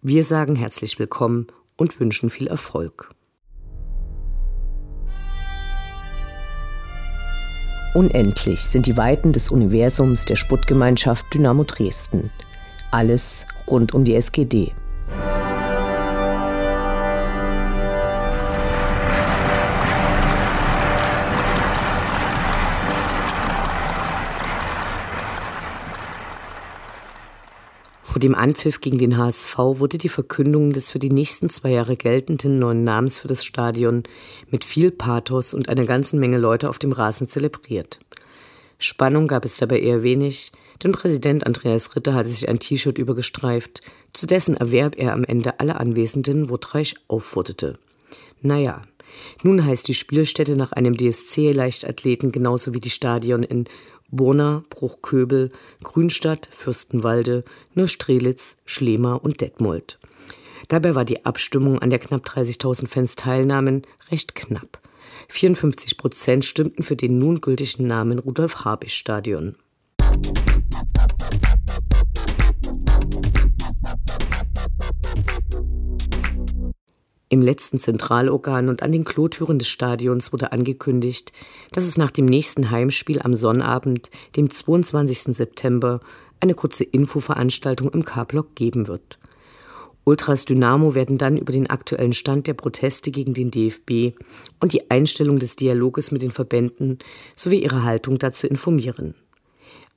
Wir 0.00 0.24
sagen 0.24 0.56
herzlich 0.56 0.98
willkommen 0.98 1.48
und 1.76 2.00
wünschen 2.00 2.30
viel 2.30 2.46
Erfolg. 2.46 3.10
Unendlich 7.94 8.60
sind 8.60 8.86
die 8.86 8.96
Weiten 8.96 9.32
des 9.32 9.50
Universums 9.50 10.24
der 10.24 10.34
Sputtgemeinschaft 10.34 11.32
Dynamo 11.32 11.62
Dresden. 11.62 12.30
Alles 12.90 13.46
rund 13.68 13.94
um 13.94 14.02
die 14.02 14.16
SGD. 14.16 14.72
Dem 28.24 28.34
Anpfiff 28.34 28.80
gegen 28.80 28.96
den 28.96 29.18
HSV 29.18 29.58
wurde 29.58 29.98
die 29.98 30.08
Verkündung 30.08 30.72
des 30.72 30.88
für 30.88 30.98
die 30.98 31.10
nächsten 31.10 31.50
zwei 31.50 31.72
Jahre 31.72 31.94
geltenden 31.94 32.58
neuen 32.58 32.82
Namens 32.82 33.18
für 33.18 33.28
das 33.28 33.44
Stadion 33.44 34.02
mit 34.50 34.64
viel 34.64 34.90
Pathos 34.90 35.52
und 35.52 35.68
einer 35.68 35.84
ganzen 35.84 36.18
Menge 36.18 36.38
Leute 36.38 36.70
auf 36.70 36.78
dem 36.78 36.92
Rasen 36.92 37.28
zelebriert. 37.28 37.98
Spannung 38.78 39.26
gab 39.26 39.44
es 39.44 39.58
dabei 39.58 39.78
eher 39.78 40.02
wenig, 40.02 40.52
denn 40.82 40.92
Präsident 40.92 41.46
Andreas 41.46 41.94
Ritter 41.94 42.14
hatte 42.14 42.30
sich 42.30 42.48
ein 42.48 42.58
T-Shirt 42.58 42.96
übergestreift, 42.96 43.82
zu 44.14 44.26
dessen 44.26 44.56
Erwerb 44.56 44.96
er 44.96 45.12
am 45.12 45.24
Ende 45.24 45.60
alle 45.60 45.78
Anwesenden 45.78 46.48
wortreich 46.48 46.94
aufforderte. 47.08 47.78
Naja, 48.40 48.80
nun 49.42 49.64
heißt 49.64 49.86
die 49.86 49.94
Spielstätte 49.94 50.56
nach 50.56 50.72
einem 50.72 50.96
DSC-Leichtathleten 50.96 52.32
genauso 52.32 52.72
wie 52.72 52.80
die 52.80 52.90
Stadion 52.90 53.42
in 53.42 53.66
Burna, 54.10 54.64
Bruchköbel, 54.70 55.50
Grünstadt, 55.82 56.48
Fürstenwalde, 56.50 57.44
Neustrelitz, 57.74 58.56
Schlema 58.64 59.14
und 59.14 59.40
Detmold. 59.40 59.98
Dabei 60.68 60.94
war 60.94 61.04
die 61.04 61.24
Abstimmung 61.24 61.80
an 61.80 61.90
der 61.90 61.98
knapp 61.98 62.26
30.000 62.26 62.86
Fans 62.86 63.16
teilnahmen 63.16 63.82
recht 64.10 64.34
knapp. 64.34 64.80
54 65.28 65.96
Prozent 65.96 66.44
stimmten 66.44 66.82
für 66.82 66.96
den 66.96 67.18
nun 67.18 67.40
gültigen 67.40 67.86
Namen 67.86 68.18
Rudolf 68.18 68.64
Im 77.34 77.42
letzten 77.42 77.80
Zentralorgan 77.80 78.68
und 78.68 78.84
an 78.84 78.92
den 78.92 79.02
Klotüren 79.02 79.58
des 79.58 79.66
Stadions 79.66 80.32
wurde 80.32 80.52
angekündigt, 80.52 81.32
dass 81.72 81.82
es 81.82 81.96
nach 81.96 82.12
dem 82.12 82.26
nächsten 82.26 82.70
Heimspiel 82.70 83.20
am 83.20 83.34
Sonnabend, 83.34 84.08
dem 84.36 84.50
22. 84.50 85.34
September, 85.34 85.98
eine 86.38 86.54
kurze 86.54 86.84
Infoveranstaltung 86.84 87.90
im 87.90 88.04
K-Block 88.04 88.54
geben 88.54 88.86
wird. 88.86 89.18
Ultras 90.04 90.44
Dynamo 90.44 90.94
werden 90.94 91.18
dann 91.18 91.36
über 91.36 91.52
den 91.52 91.68
aktuellen 91.68 92.12
Stand 92.12 92.46
der 92.46 92.54
Proteste 92.54 93.10
gegen 93.10 93.34
den 93.34 93.50
DFB 93.50 94.16
und 94.60 94.72
die 94.72 94.88
Einstellung 94.88 95.40
des 95.40 95.56
Dialoges 95.56 96.12
mit 96.12 96.22
den 96.22 96.30
Verbänden 96.30 97.00
sowie 97.34 97.64
ihre 97.64 97.82
Haltung 97.82 98.18
dazu 98.18 98.46
informieren. 98.46 99.16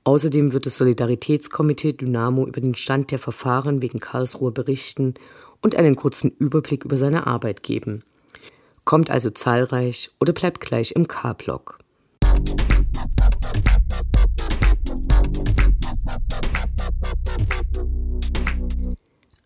Außerdem 0.02 0.54
wird 0.54 0.66
das 0.66 0.76
Solidaritätskomitee 0.76 1.92
Dynamo 1.92 2.48
über 2.48 2.60
den 2.60 2.74
Stand 2.74 3.12
der 3.12 3.20
Verfahren 3.20 3.80
wegen 3.80 4.00
Karlsruhe 4.00 4.50
berichten 4.50 5.14
und 5.62 5.76
einen 5.76 5.96
kurzen 5.96 6.30
Überblick 6.38 6.84
über 6.84 6.96
seine 6.96 7.26
Arbeit 7.26 7.62
geben. 7.62 8.02
Kommt 8.84 9.10
also 9.10 9.30
zahlreich 9.30 10.10
oder 10.20 10.32
bleibt 10.32 10.60
gleich 10.60 10.92
im 10.92 11.08
K-Block. 11.08 11.78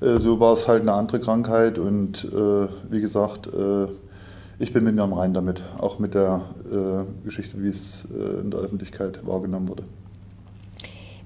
Äh, 0.00 0.18
so 0.18 0.40
war 0.40 0.54
es 0.54 0.66
halt 0.66 0.82
eine 0.82 0.92
andere 0.92 1.20
Krankheit 1.20 1.78
und 1.78 2.24
äh, 2.24 2.68
wie 2.90 3.00
gesagt, 3.00 3.46
äh, 3.46 3.86
ich 4.58 4.72
bin 4.72 4.84
mit 4.84 4.94
mir 4.94 5.02
am 5.02 5.12
Rhein 5.14 5.32
damit, 5.32 5.62
auch 5.78 5.98
mit 5.98 6.12
der 6.12 6.42
Geschichte, 7.24 7.62
wie 7.62 7.70
es 7.70 8.06
in 8.42 8.50
der 8.50 8.60
Öffentlichkeit 8.60 9.26
wahrgenommen 9.26 9.70
wurde. 9.70 9.84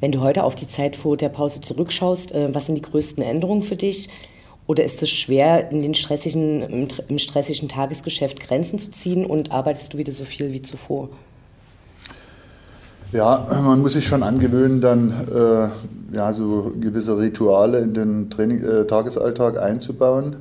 Wenn 0.04 0.12
du 0.12 0.20
heute 0.20 0.44
auf 0.44 0.54
die 0.54 0.68
Zeit 0.68 0.96
vor 0.96 1.16
der 1.16 1.30
Pause 1.30 1.62
zurückschaust, 1.62 2.34
was 2.34 2.66
sind 2.66 2.74
die 2.74 2.82
größten 2.82 3.24
Änderungen 3.24 3.62
für 3.62 3.74
dich? 3.74 4.10
Oder 4.66 4.84
ist 4.84 5.02
es 5.02 5.08
schwer, 5.08 5.70
in 5.70 5.80
den 5.80 5.94
stressigen, 5.94 6.90
im 7.08 7.18
stressigen 7.18 7.70
Tagesgeschäft 7.70 8.38
Grenzen 8.38 8.78
zu 8.78 8.90
ziehen 8.90 9.24
und 9.24 9.50
arbeitest 9.50 9.94
du 9.94 9.96
wieder 9.96 10.12
so 10.12 10.26
viel 10.26 10.52
wie 10.52 10.60
zuvor? 10.60 11.08
Ja, 13.12 13.48
man 13.50 13.80
muss 13.80 13.94
sich 13.94 14.06
schon 14.06 14.22
angewöhnen, 14.22 14.82
dann 14.82 15.26
äh, 15.34 16.14
ja, 16.14 16.34
so 16.34 16.72
gewisse 16.78 17.16
Rituale 17.16 17.78
in 17.78 17.94
den 17.94 18.28
Training, 18.28 18.62
äh, 18.62 18.86
Tagesalltag 18.86 19.58
einzubauen. 19.58 20.36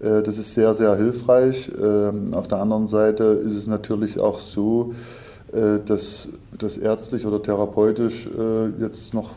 Äh, 0.00 0.24
das 0.24 0.36
ist 0.36 0.52
sehr, 0.52 0.74
sehr 0.74 0.96
hilfreich. 0.96 1.70
Ähm, 1.80 2.34
auf 2.34 2.48
der 2.48 2.58
anderen 2.58 2.88
Seite 2.88 3.22
ist 3.22 3.54
es 3.54 3.68
natürlich 3.68 4.18
auch 4.18 4.40
so, 4.40 4.94
äh, 4.94 5.25
dass 5.86 6.28
das 6.58 6.76
ärztlich 6.76 7.26
oder 7.26 7.42
therapeutisch 7.42 8.26
äh, 8.26 8.68
jetzt 8.80 9.14
noch 9.14 9.30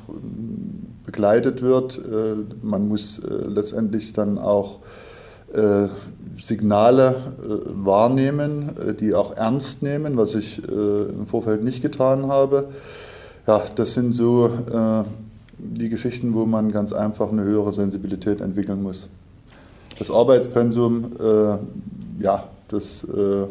begleitet 1.05 1.61
wird. 1.61 1.97
Äh, 1.97 2.35
man 2.61 2.87
muss 2.87 3.21
letztendlich 3.23 4.13
dann 4.13 4.37
auch 4.37 4.79
Signale 6.41 7.15
äh, 7.43 7.85
wahrnehmen, 7.85 8.77
äh, 8.77 8.93
die 8.93 9.13
auch 9.13 9.35
ernst 9.35 9.83
nehmen, 9.83 10.17
was 10.17 10.35
ich 10.35 10.61
äh, 10.67 10.71
im 10.71 11.25
Vorfeld 11.25 11.63
nicht 11.63 11.81
getan 11.81 12.27
habe. 12.27 12.69
Ja, 13.47 13.63
das 13.75 13.93
sind 13.93 14.13
so 14.13 14.47
äh, 14.47 15.03
die 15.57 15.89
Geschichten, 15.89 16.33
wo 16.33 16.45
man 16.45 16.71
ganz 16.71 16.93
einfach 16.93 17.31
eine 17.31 17.43
höhere 17.43 17.73
Sensibilität 17.73 18.41
entwickeln 18.41 18.81
muss. 18.81 19.07
Das 19.97 20.09
Arbeitspensum, 20.09 21.11
äh, 21.19 22.23
ja, 22.23 22.45
das 22.69 23.03
äh, 23.03 23.45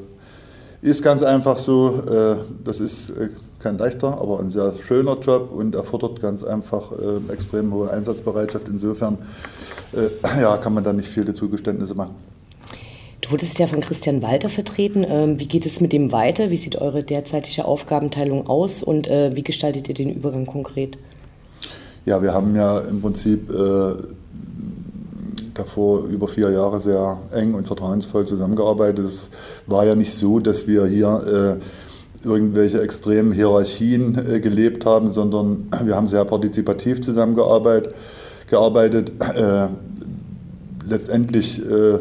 ist 0.82 1.02
ganz 1.02 1.22
einfach 1.22 1.58
so. 1.58 2.46
das 2.64 2.80
ist 2.80 3.12
kein 3.60 3.78
leichter, 3.78 4.20
aber 4.20 4.38
ein 4.40 4.50
sehr 4.50 4.74
schöner 4.86 5.18
Job 5.18 5.50
und 5.52 5.74
erfordert 5.74 6.22
ganz 6.22 6.44
einfach 6.44 6.92
extrem 7.30 7.72
hohe 7.72 7.90
Einsatzbereitschaft. 7.90 8.68
Insofern 8.68 9.18
ja, 10.40 10.56
kann 10.58 10.74
man 10.74 10.84
da 10.84 10.92
nicht 10.92 11.08
viele 11.08 11.32
Zugeständnisse 11.34 11.94
machen. 11.94 12.14
Du 13.28 13.32
wurdest 13.32 13.58
ja 13.58 13.66
von 13.66 13.80
Christian 13.80 14.22
Walter 14.22 14.48
vertreten. 14.48 15.04
Ähm, 15.06 15.38
wie 15.38 15.46
geht 15.46 15.66
es 15.66 15.82
mit 15.82 15.92
dem 15.92 16.12
weiter? 16.12 16.50
Wie 16.50 16.56
sieht 16.56 16.76
eure 16.76 17.02
derzeitige 17.02 17.66
Aufgabenteilung 17.66 18.46
aus 18.46 18.82
und 18.82 19.06
äh, 19.06 19.36
wie 19.36 19.42
gestaltet 19.42 19.88
ihr 19.88 19.94
den 19.94 20.08
Übergang 20.10 20.46
konkret? 20.46 20.96
Ja, 22.06 22.22
wir 22.22 22.32
haben 22.32 22.56
ja 22.56 22.78
im 22.78 23.02
Prinzip 23.02 23.50
äh, 23.50 23.92
davor 25.58 26.04
über 26.04 26.28
vier 26.28 26.50
Jahre 26.50 26.80
sehr 26.80 27.18
eng 27.32 27.54
und 27.54 27.66
vertrauensvoll 27.66 28.26
zusammengearbeitet. 28.26 29.04
Es 29.04 29.30
war 29.66 29.84
ja 29.84 29.94
nicht 29.94 30.14
so, 30.14 30.38
dass 30.38 30.66
wir 30.66 30.86
hier 30.86 31.58
äh, 32.24 32.26
irgendwelche 32.26 32.80
extremen 32.80 33.32
Hierarchien 33.32 34.16
äh, 34.18 34.40
gelebt 34.40 34.86
haben, 34.86 35.10
sondern 35.10 35.68
wir 35.84 35.96
haben 35.96 36.08
sehr 36.08 36.24
partizipativ 36.24 37.00
zusammengearbeitet. 37.00 37.94
Gearbeitet. 38.48 39.12
Äh, 39.20 39.68
letztendlich 40.88 41.60
äh, 41.60 41.98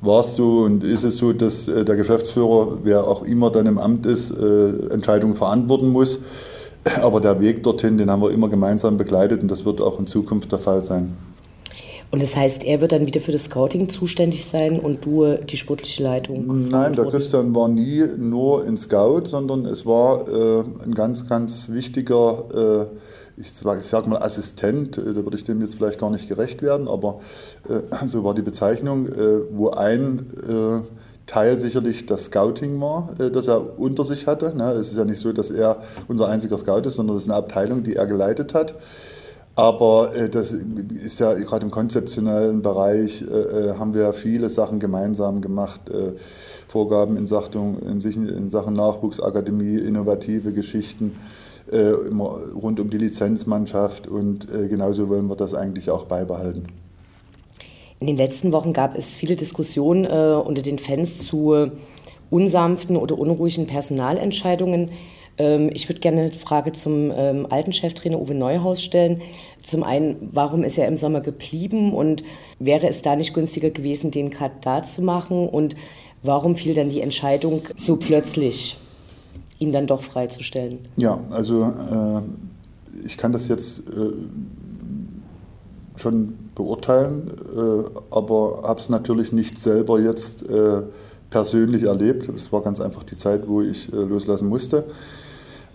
war 0.00 0.20
es 0.20 0.34
so 0.34 0.60
und 0.60 0.82
ist 0.82 1.04
es 1.04 1.18
so, 1.18 1.32
dass 1.32 1.68
äh, 1.68 1.84
der 1.84 1.96
Geschäftsführer, 1.96 2.78
wer 2.84 3.06
auch 3.06 3.22
immer 3.22 3.50
dann 3.50 3.66
im 3.66 3.78
Amt 3.78 4.06
ist, 4.06 4.30
äh, 4.30 4.92
Entscheidungen 4.92 5.34
verantworten 5.34 5.88
muss. 5.88 6.20
Aber 7.02 7.20
der 7.20 7.40
Weg 7.40 7.62
dorthin, 7.62 7.98
den 7.98 8.10
haben 8.10 8.22
wir 8.22 8.30
immer 8.30 8.48
gemeinsam 8.48 8.96
begleitet 8.96 9.42
und 9.42 9.50
das 9.50 9.66
wird 9.66 9.82
auch 9.82 9.98
in 9.98 10.06
Zukunft 10.06 10.50
der 10.52 10.58
Fall 10.58 10.82
sein. 10.82 11.14
Und 12.10 12.22
das 12.22 12.34
heißt, 12.34 12.64
er 12.64 12.80
wird 12.80 12.92
dann 12.92 13.06
wieder 13.06 13.20
für 13.20 13.32
das 13.32 13.44
Scouting 13.44 13.88
zuständig 13.88 14.44
sein 14.44 14.80
und 14.80 15.04
du 15.04 15.36
die 15.36 15.56
sportliche 15.56 16.02
Leitung? 16.02 16.68
Nein, 16.68 16.94
der 16.94 17.04
Christian 17.04 17.54
war 17.54 17.68
nie 17.68 18.04
nur 18.18 18.66
in 18.66 18.76
Scout, 18.76 19.26
sondern 19.26 19.64
es 19.64 19.86
war 19.86 20.28
äh, 20.28 20.64
ein 20.84 20.94
ganz, 20.94 21.28
ganz 21.28 21.68
wichtiger 21.68 22.88
äh, 22.90 22.96
ich 23.40 23.52
sage 23.52 23.80
sag 23.82 24.06
mal 24.06 24.22
Assistent, 24.22 24.98
äh, 24.98 25.14
da 25.14 25.24
würde 25.24 25.36
ich 25.36 25.44
dem 25.44 25.60
jetzt 25.60 25.76
vielleicht 25.76 25.98
gar 25.98 26.10
nicht 26.10 26.28
gerecht 26.28 26.62
werden, 26.62 26.88
aber 26.88 27.20
äh, 27.68 28.06
so 28.06 28.24
war 28.24 28.34
die 28.34 28.42
Bezeichnung, 28.42 29.08
äh, 29.08 29.40
wo 29.50 29.70
ein 29.70 30.26
äh, 30.46 30.80
Teil 31.26 31.58
sicherlich 31.58 32.06
das 32.06 32.26
Scouting 32.26 32.80
war, 32.80 33.10
äh, 33.18 33.30
das 33.30 33.46
er 33.46 33.78
unter 33.78 34.04
sich 34.04 34.26
hatte. 34.26 34.54
Ne? 34.56 34.72
Es 34.72 34.90
ist 34.90 34.98
ja 34.98 35.04
nicht 35.04 35.20
so, 35.20 35.32
dass 35.32 35.50
er 35.50 35.78
unser 36.08 36.28
einziger 36.28 36.58
Scout 36.58 36.82
ist, 36.86 36.94
sondern 36.94 37.16
es 37.16 37.24
ist 37.24 37.30
eine 37.30 37.38
Abteilung, 37.38 37.82
die 37.82 37.96
er 37.96 38.06
geleitet 38.06 38.54
hat. 38.54 38.74
Aber 39.60 40.14
äh, 40.14 40.28
das 40.28 40.52
ist 40.52 41.20
ja 41.20 41.34
gerade 41.34 41.64
im 41.64 41.70
konzeptionellen 41.70 42.62
Bereich, 42.62 43.24
haben 43.78 43.94
wir 43.94 44.12
viele 44.12 44.48
Sachen 44.48 44.80
gemeinsam 44.80 45.40
gemacht. 45.40 45.80
Vorgaben 46.68 47.16
in 47.16 47.26
Sachen, 47.26 47.78
in 47.80 48.50
Sachen 48.50 48.74
Nachwuchsakademie, 48.74 49.78
innovative 49.78 50.52
Geschichten 50.52 51.16
äh, 51.70 51.90
rund 51.90 52.80
um 52.80 52.90
die 52.90 52.98
Lizenzmannschaft 52.98 54.08
und 54.08 54.48
äh, 54.52 54.66
genauso 54.66 55.08
wollen 55.08 55.28
wir 55.28 55.36
das 55.36 55.54
eigentlich 55.54 55.90
auch 55.90 56.06
beibehalten. 56.06 56.64
In 58.00 58.06
den 58.06 58.16
letzten 58.16 58.50
Wochen 58.50 58.72
gab 58.72 58.96
es 58.96 59.14
viele 59.14 59.36
Diskussionen 59.36 60.04
äh, 60.04 60.34
unter 60.34 60.62
den 60.62 60.78
Fans 60.78 61.18
zu 61.18 61.70
unsanften 62.30 62.96
oder 62.96 63.18
unruhigen 63.18 63.66
Personalentscheidungen. 63.66 64.90
Ähm, 65.40 65.70
ich 65.72 65.88
würde 65.88 66.00
gerne 66.00 66.20
eine 66.20 66.32
Frage 66.32 66.72
zum 66.72 67.10
ähm, 67.16 67.46
alten 67.48 67.72
Cheftrainer 67.72 68.20
Uwe 68.20 68.34
Neuhaus 68.34 68.82
stellen. 68.82 69.22
Zum 69.64 69.82
einen, 69.82 70.28
warum 70.32 70.62
ist 70.64 70.76
er 70.76 70.86
im 70.86 70.98
Sommer 70.98 71.22
geblieben 71.22 71.94
und 71.94 72.22
wäre 72.58 72.88
es 72.88 73.00
da 73.00 73.16
nicht 73.16 73.32
günstiger 73.32 73.70
gewesen, 73.70 74.10
den 74.10 74.30
Cut 74.30 74.52
da 74.60 74.82
zu 74.82 75.00
machen? 75.00 75.48
Und 75.48 75.76
warum 76.22 76.56
fiel 76.56 76.74
dann 76.74 76.90
die 76.90 77.00
Entscheidung 77.00 77.62
so 77.76 77.96
plötzlich? 77.96 78.76
ihn 79.60 79.72
dann 79.72 79.86
doch 79.86 80.02
freizustellen? 80.02 80.78
Ja, 80.96 81.20
also 81.30 81.64
äh, 81.64 83.06
ich 83.06 83.16
kann 83.16 83.30
das 83.30 83.46
jetzt 83.48 83.80
äh, 83.90 84.12
schon 85.96 86.38
beurteilen, 86.54 87.30
äh, 87.54 87.90
aber 88.10 88.62
habe 88.64 88.80
es 88.80 88.88
natürlich 88.88 89.32
nicht 89.32 89.60
selber 89.60 90.00
jetzt 90.00 90.48
äh, 90.48 90.80
persönlich 91.28 91.82
erlebt. 91.82 92.28
Es 92.30 92.50
war 92.52 92.62
ganz 92.62 92.80
einfach 92.80 93.04
die 93.04 93.16
Zeit, 93.16 93.46
wo 93.46 93.60
ich 93.60 93.92
äh, 93.92 93.96
loslassen 93.96 94.48
musste 94.48 94.84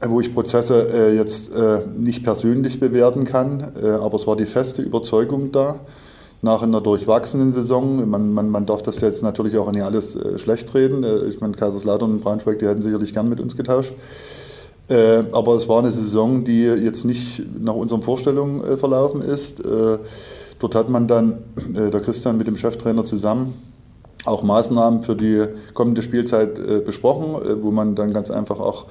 wo 0.07 0.19
ich 0.19 0.33
Prozesse 0.33 1.13
jetzt 1.15 1.51
nicht 1.97 2.23
persönlich 2.23 2.79
bewerten 2.79 3.25
kann, 3.25 3.71
aber 4.01 4.15
es 4.15 4.27
war 4.27 4.35
die 4.35 4.45
feste 4.45 4.81
Überzeugung 4.81 5.51
da, 5.51 5.79
nach 6.45 6.61
einer 6.61 6.79
durchwachsenen 6.79 7.51
Saison. 7.51 8.09
Man, 8.09 8.31
man, 8.33 8.49
man 8.49 8.65
darf 8.65 8.81
das 8.83 9.01
jetzt 9.01 9.23
natürlich 9.23 9.57
auch 9.57 9.71
nicht 9.71 9.83
alles 9.83 10.15
äh, 10.15 10.37
schlecht 10.37 10.73
reden. 10.73 11.03
Äh, 11.03 11.25
ich 11.25 11.41
meine, 11.41 11.53
Kaiserslautern 11.53 12.11
und 12.11 12.21
Braunschweig, 12.21 12.59
die 12.59 12.67
hätten 12.67 12.81
sicherlich 12.81 13.13
gern 13.13 13.27
mit 13.27 13.41
uns 13.41 13.57
getauscht. 13.57 13.93
Äh, 14.87 15.23
aber 15.31 15.55
es 15.55 15.67
war 15.67 15.79
eine 15.79 15.91
Saison, 15.91 16.45
die 16.45 16.63
jetzt 16.63 17.03
nicht 17.03 17.41
nach 17.59 17.73
unseren 17.73 18.03
Vorstellungen 18.03 18.63
äh, 18.63 18.77
verlaufen 18.77 19.21
ist. 19.21 19.59
Äh, 19.59 19.97
dort 20.59 20.75
hat 20.75 20.89
man 20.89 21.07
dann, 21.07 21.39
äh, 21.73 21.89
der 21.89 21.99
Christian 22.01 22.37
mit 22.37 22.47
dem 22.47 22.57
Cheftrainer 22.57 23.03
zusammen, 23.03 23.55
auch 24.25 24.43
Maßnahmen 24.43 25.01
für 25.01 25.15
die 25.15 25.45
kommende 25.75 26.01
Spielzeit 26.01 26.83
besprochen, 26.83 27.61
wo 27.61 27.69
man 27.69 27.93
dann 27.93 28.11
ganz 28.11 28.31
einfach 28.31 28.59
auch 28.59 28.85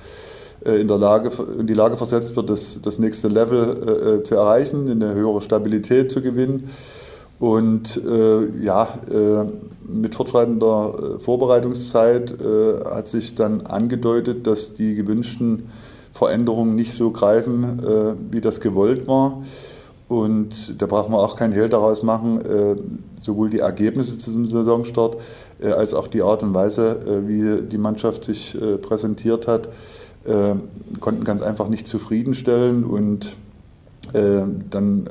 in, 0.65 0.89
der 0.89 0.99
Lage, 0.99 1.31
in 1.59 1.67
die 1.67 1.75
Lage 1.75 1.97
versetzt 1.97 2.37
wird, 2.37 2.51
das, 2.51 2.79
das 2.83 2.99
nächste 2.99 3.29
Level 3.29 4.23
zu 4.25 4.35
erreichen, 4.35 4.91
eine 4.91 5.15
höhere 5.15 5.43
Stabilität 5.43 6.11
zu 6.11 6.23
gewinnen. 6.23 6.71
Und 7.39 8.01
äh, 8.03 8.63
ja, 8.63 8.95
äh, 9.11 9.45
mit 9.87 10.15
fortschreitender 10.15 10.95
äh, 11.17 11.19
Vorbereitungszeit 11.19 12.41
äh, 12.41 12.85
hat 12.85 13.09
sich 13.09 13.35
dann 13.35 13.63
angedeutet, 13.63 14.47
dass 14.47 14.75
die 14.75 14.95
gewünschten 14.95 15.65
Veränderungen 16.13 16.75
nicht 16.75 16.95
so 16.95 17.11
greifen, 17.11 17.85
äh, 17.85 18.15
wie 18.31 18.41
das 18.41 18.61
gewollt 18.61 19.07
war. 19.09 19.43
Und 20.09 20.81
da 20.81 20.87
brauchen 20.87 21.13
wir 21.13 21.19
auch 21.19 21.35
kein 21.37 21.53
Hehl 21.53 21.69
daraus 21.69 22.03
machen, 22.03 22.41
äh, 22.43 22.77
sowohl 23.19 23.51
die 23.51 23.59
Ergebnisse 23.59 24.17
zum 24.17 24.47
Saisonstart 24.47 25.17
äh, 25.61 25.71
als 25.71 25.93
auch 25.93 26.07
die 26.07 26.23
Art 26.23 26.43
und 26.43 26.55
Weise, 26.55 27.01
äh, 27.07 27.29
wie 27.29 27.63
die 27.67 27.79
Mannschaft 27.79 28.25
sich 28.25 28.55
äh, 28.55 28.77
präsentiert 28.77 29.49
hat, 29.49 29.69
äh, 30.27 30.55
konnten 31.01 31.25
ganz 31.25 31.43
einfach 31.43 31.69
nicht 31.69 31.87
zufriedenstellen. 31.87 32.85
Und 32.85 33.37
äh, 34.13 34.43
dann 34.71 35.09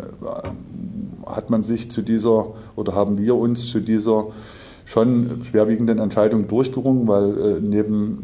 hat 1.26 1.50
man 1.50 1.64
sich 1.64 1.92
zu 1.92 2.02
dieser 2.02 2.48
oder 2.76 2.96
haben 2.96 3.18
wir 3.18 3.36
uns 3.36 3.68
zu 3.68 3.80
dieser 3.80 4.28
schon 4.86 5.42
schwerwiegenden 5.44 6.00
Entscheidung 6.00 6.48
durchgerungen, 6.48 7.08
weil 7.08 7.62
neben 7.62 8.24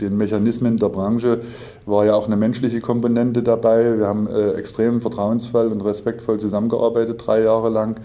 den 0.00 0.16
Mechanismen 0.16 0.76
der 0.76 0.88
Branche 0.88 1.40
war 1.86 2.04
ja 2.04 2.14
auch 2.14 2.26
eine 2.26 2.36
menschliche 2.36 2.80
Komponente 2.80 3.42
dabei. 3.42 3.98
Wir 3.98 4.06
haben 4.06 4.26
äh, 4.26 4.52
extrem 4.52 5.00
vertrauensvoll 5.00 5.68
und 5.68 5.80
respektvoll 5.80 6.38
zusammengearbeitet, 6.38 7.22
drei 7.24 7.42
Jahre 7.42 7.70
lang. 7.70 8.00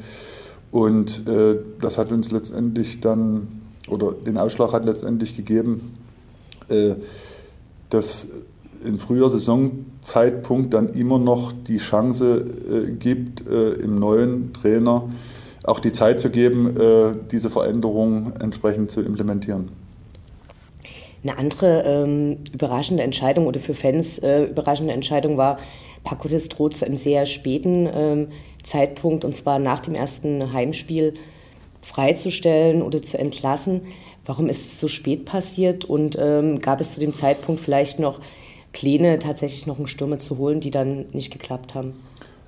Und 0.72 1.28
äh, 1.28 1.58
das 1.82 1.98
hat 1.98 2.12
uns 2.12 2.32
letztendlich 2.32 3.02
dann, 3.02 3.48
oder 3.90 4.14
den 4.14 4.38
Ausschlag 4.38 4.72
hat 4.72 4.86
letztendlich 4.86 5.36
gegeben, 5.36 5.98
äh, 6.70 6.96
dass 7.92 8.28
in 8.84 8.98
früher 8.98 9.30
Saisonzeitpunkt 9.30 10.74
dann 10.74 10.90
immer 10.94 11.20
noch 11.20 11.52
die 11.52 11.78
Chance 11.78 12.46
äh, 12.70 12.92
gibt, 12.92 13.48
äh, 13.48 13.74
im 13.74 14.00
neuen 14.00 14.54
Trainer 14.54 15.10
auch 15.64 15.80
die 15.80 15.92
Zeit 15.92 16.20
zu 16.20 16.32
geben, 16.32 16.76
äh, 16.80 17.14
diese 17.32 17.50
Veränderung 17.50 18.34
entsprechend 18.40 18.92
zu 18.92 19.02
implementieren. 19.02 19.70
Eine 21.24 21.38
andere 21.38 21.84
ähm, 21.86 22.38
überraschende 22.52 23.04
Entscheidung 23.04 23.46
oder 23.46 23.60
für 23.60 23.76
Fans 23.76 24.18
äh, 24.20 24.46
überraschende 24.46 24.94
Entscheidung 24.94 25.38
war, 25.38 25.58
Paco 26.04 26.28
Destro 26.28 26.70
zu 26.70 26.84
einem 26.84 26.98
sehr 26.98 27.28
späten 27.28 27.88
ähm, 27.94 28.28
Zeitpunkt, 28.64 29.24
und 29.24 29.36
zwar 29.36 29.60
nach 29.60 29.82
dem 29.82 29.94
ersten 29.94 30.52
Heimspiel, 30.52 31.14
freizustellen 31.82 32.82
oder 32.82 33.02
zu 33.02 33.18
entlassen. 33.20 33.82
Warum 34.26 34.50
ist 34.50 34.66
es 34.66 34.80
so 34.80 34.88
spät 34.88 35.26
passiert 35.26 35.86
und 35.86 36.18
ähm, 36.20 36.60
gab 36.60 36.80
es 36.82 36.94
zu 36.94 37.00
dem 37.00 37.14
Zeitpunkt 37.14 37.62
vielleicht 37.62 38.00
noch 38.00 38.20
Pläne, 38.72 39.20
tatsächlich 39.20 39.68
noch 39.68 39.78
einen 39.78 39.88
Stürmer 39.88 40.20
zu 40.20 40.38
holen, 40.38 40.60
die 40.60 40.72
dann 40.72 41.06
nicht 41.12 41.32
geklappt 41.32 41.76
haben? 41.76 41.94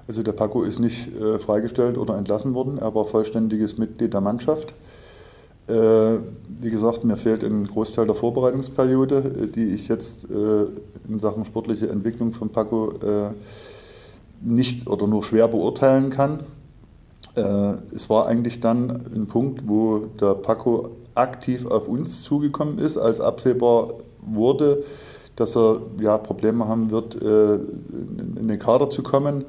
Also 0.08 0.22
der 0.22 0.34
Paco 0.34 0.64
ist 0.64 0.80
nicht 0.80 1.10
äh, 1.16 1.40
freigestellt 1.40 1.98
oder 1.98 2.18
entlassen 2.18 2.54
worden, 2.54 2.78
er 2.78 2.94
war 2.94 3.06
vollständiges 3.06 3.78
Mitglied 3.78 4.14
der 4.14 4.22
Mannschaft. 4.22 4.74
Äh, 5.68 6.18
wie 6.60 6.70
gesagt, 6.70 7.06
mir 7.06 7.16
fehlt 7.16 7.42
ein 7.44 7.66
Großteil 7.66 8.06
der 8.06 8.16
Vorbereitungsperiode, 8.16 9.18
äh, 9.18 9.48
die 9.48 9.74
ich 9.74 9.88
jetzt 9.88 10.30
äh, 10.30 10.66
in 11.08 11.20
Sachen 11.20 11.46
sportliche 11.46 11.90
Entwicklung 11.90 12.34
von 12.34 12.50
Paco 12.50 12.94
nicht 14.42 14.88
oder 14.88 15.08
nur 15.08 15.24
schwer 15.24 15.48
beurteilen 15.48 16.10
kann. 16.10 16.42
Es 17.36 18.10
war 18.10 18.28
eigentlich 18.28 18.60
dann 18.60 18.90
ein 19.14 19.26
Punkt, 19.28 19.68
wo 19.68 20.00
der 20.20 20.36
Paco 20.36 20.92
aktiv 21.16 21.66
auf 21.66 21.88
uns 21.88 22.22
zugekommen 22.24 22.80
ist, 22.80 22.98
als 22.98 23.22
absehbar 23.22 23.96
wurde, 24.22 24.84
dass 25.36 25.56
er 25.56 25.82
ja, 26.00 26.18
Probleme 26.18 26.68
haben 26.68 26.92
wird, 26.92 27.16
in 27.16 28.48
den 28.48 28.60
Kader 28.60 28.90
zu 28.90 29.02
kommen. 29.02 29.46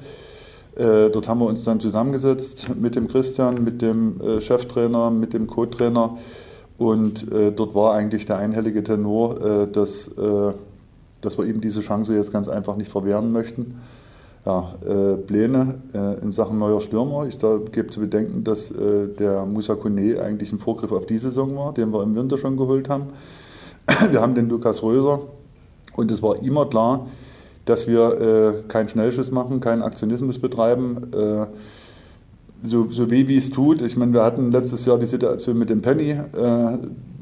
Äh, 0.77 1.11
dort 1.11 1.29
haben 1.29 1.39
wir 1.41 1.47
uns 1.47 1.63
dann 1.63 1.79
zusammengesetzt 1.79 2.75
mit 2.75 2.97
dem 2.97 3.07
Christian, 3.07 3.63
mit 3.63 3.81
dem 3.81 4.21
äh, 4.21 4.41
Cheftrainer, 4.41 5.11
mit 5.11 5.33
dem 5.33 5.47
Co-Trainer 5.47 6.19
und 6.79 7.31
äh, 7.33 7.53
dort 7.53 7.75
war 7.75 7.95
eigentlich 7.95 8.27
der 8.27 8.39
einhellige 8.39 8.83
Tenor, 8.83 9.41
äh, 9.41 9.69
dass, 9.71 10.09
äh, 10.09 10.53
dass 11.21 11.39
wir 11.39 11.45
ihm 11.45 11.61
diese 11.61 11.81
Chance 11.81 12.17
jetzt 12.17 12.33
ganz 12.33 12.49
einfach 12.49 12.77
nicht 12.77 12.91
verwehren 12.91 13.31
möchten. 13.31 13.81
Ja, 14.47 14.75
äh, 14.87 15.15
Pläne 15.15 15.77
in 16.21 16.33
Sachen 16.33 16.59
neuer 16.59 16.83
Stürmer. 16.83 17.27
Ich 17.27 17.39
gebe 17.39 17.89
zu 17.89 18.01
bedenken, 18.01 18.45
dass 18.45 18.71
der 18.71 19.47
Musa 19.47 19.75
Kone 19.75 20.21
eigentlich 20.21 20.53
ein 20.53 20.59
Vorgriff 20.59 20.93
auf 20.93 21.07
die 21.07 21.17
Saison 21.17 21.57
war, 21.57 21.73
den 21.73 21.93
wir 21.93 22.03
im 22.03 22.15
Winter 22.15 22.37
schon 22.37 22.59
geholt 22.59 22.91
haben. 22.91 23.07
Wir 24.11 24.21
haben 24.21 24.35
den 24.35 24.49
Lukas 24.49 24.83
Röser 24.83 25.21
und 25.97 26.11
es 26.11 26.23
war 26.23 26.43
immer 26.43 26.67
klar, 26.67 27.07
dass 27.65 27.87
wir 27.87 28.21
äh, 28.21 28.69
keinen 28.69 28.89
Schnellschuss 28.89 29.31
machen, 29.31 29.61
keinen 29.61 29.83
Aktionismus 29.83 30.39
betreiben. 30.39 31.13
Äh, 31.13 31.47
so, 32.63 32.91
so 32.91 33.11
weh 33.11 33.29
wie 33.29 33.37
es 33.37 33.51
tut. 33.51 33.83
Ich 33.83 33.97
meine, 33.97 34.13
wir 34.13 34.23
hatten 34.23 34.51
letztes 34.51 34.85
Jahr 34.87 34.99
die 34.99 35.07
Situation 35.07 35.59
mit 35.59 35.71
dem 35.71 35.83
Penny, 35.83 36.11
äh, 36.11 36.79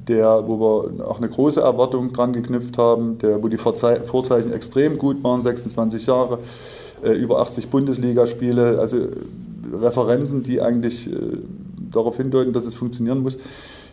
der, 0.08 0.46
wo 0.46 0.58
wir 0.58 1.06
auch 1.06 1.18
eine 1.18 1.28
große 1.28 1.61
Erwartung 1.61 2.12
dran 2.12 2.32
geknüpft 2.32 2.76
haben, 2.78 3.18
der, 3.18 3.42
wo 3.42 3.48
die 3.48 3.58
Vorzeichen 3.58 4.52
extrem 4.52 4.98
gut 4.98 5.22
waren, 5.22 5.40
26 5.40 6.06
Jahre, 6.06 6.35
äh, 6.35 6.82
über 7.10 7.40
80 7.40 7.68
Bundesligaspiele, 7.68 8.78
also 8.78 8.98
Referenzen, 9.72 10.42
die 10.42 10.60
eigentlich 10.60 11.10
äh, 11.10 11.16
darauf 11.90 12.16
hindeuten, 12.16 12.52
dass 12.52 12.66
es 12.66 12.74
funktionieren 12.74 13.20
muss. 13.20 13.38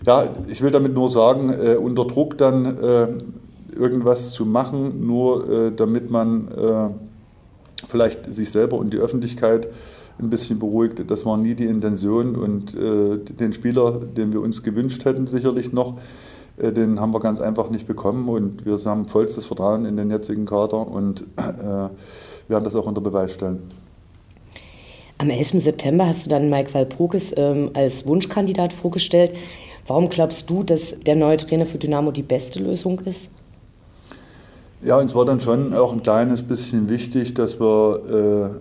Ja, 0.05 0.29
ich 0.47 0.61
will 0.61 0.71
damit 0.71 0.93
nur 0.93 1.09
sagen, 1.09 1.49
äh, 1.49 1.75
unter 1.75 2.05
Druck 2.05 2.37
dann 2.37 2.77
irgendwas 3.75 4.31
zu 4.31 4.45
machen, 4.45 5.05
nur 5.05 5.49
äh, 5.49 5.71
damit 5.75 6.09
man 6.09 6.47
äh, 6.49 6.89
vielleicht 7.87 8.33
sich 8.33 8.51
selber 8.51 8.77
und 8.77 8.93
die 8.93 8.97
Öffentlichkeit 8.97 9.67
ein 10.19 10.29
bisschen 10.29 10.59
beruhigt. 10.59 11.09
Das 11.09 11.25
war 11.25 11.37
nie 11.37 11.55
die 11.55 11.65
Intention 11.65 12.35
und 12.35 12.75
äh, 12.75 13.17
den 13.17 13.53
Spieler, 13.53 13.99
den 13.99 14.33
wir 14.33 14.41
uns 14.41 14.63
gewünscht 14.63 15.05
hätten, 15.05 15.27
sicherlich 15.27 15.71
noch, 15.71 15.97
äh, 16.57 16.71
den 16.71 16.99
haben 16.99 17.13
wir 17.13 17.21
ganz 17.21 17.39
einfach 17.39 17.69
nicht 17.69 17.87
bekommen 17.87 18.27
und 18.27 18.65
wir 18.65 18.77
haben 18.85 19.05
vollstes 19.05 19.45
Vertrauen 19.45 19.85
in 19.85 19.95
den 19.95 20.11
jetzigen 20.11 20.45
Kader 20.45 20.87
und 20.87 21.21
äh, 21.37 21.89
werden 22.49 22.63
das 22.63 22.75
auch 22.75 22.85
unter 22.85 23.01
Beweis 23.01 23.33
stellen. 23.33 23.63
Am 25.17 25.29
11. 25.29 25.61
September 25.61 26.07
hast 26.07 26.25
du 26.25 26.29
dann 26.29 26.49
Mike 26.49 26.73
Walpurgis 26.73 27.33
ähm, 27.35 27.71
als 27.73 28.05
Wunschkandidat 28.05 28.73
vorgestellt. 28.73 29.31
Warum 29.85 30.09
glaubst 30.09 30.49
du, 30.49 30.63
dass 30.63 30.99
der 30.99 31.15
neue 31.15 31.37
Trainer 31.37 31.65
für 31.65 31.77
Dynamo 31.77 32.11
die 32.11 32.23
beste 32.23 32.59
Lösung 32.59 32.99
ist? 33.01 33.29
Ja, 34.81 34.97
uns 34.97 35.13
war 35.13 35.25
dann 35.25 35.41
schon 35.41 35.73
auch 35.73 35.91
ein 35.91 36.03
kleines 36.03 36.41
bisschen 36.41 36.89
wichtig, 36.89 37.33
dass 37.33 37.59
wir 37.59 38.53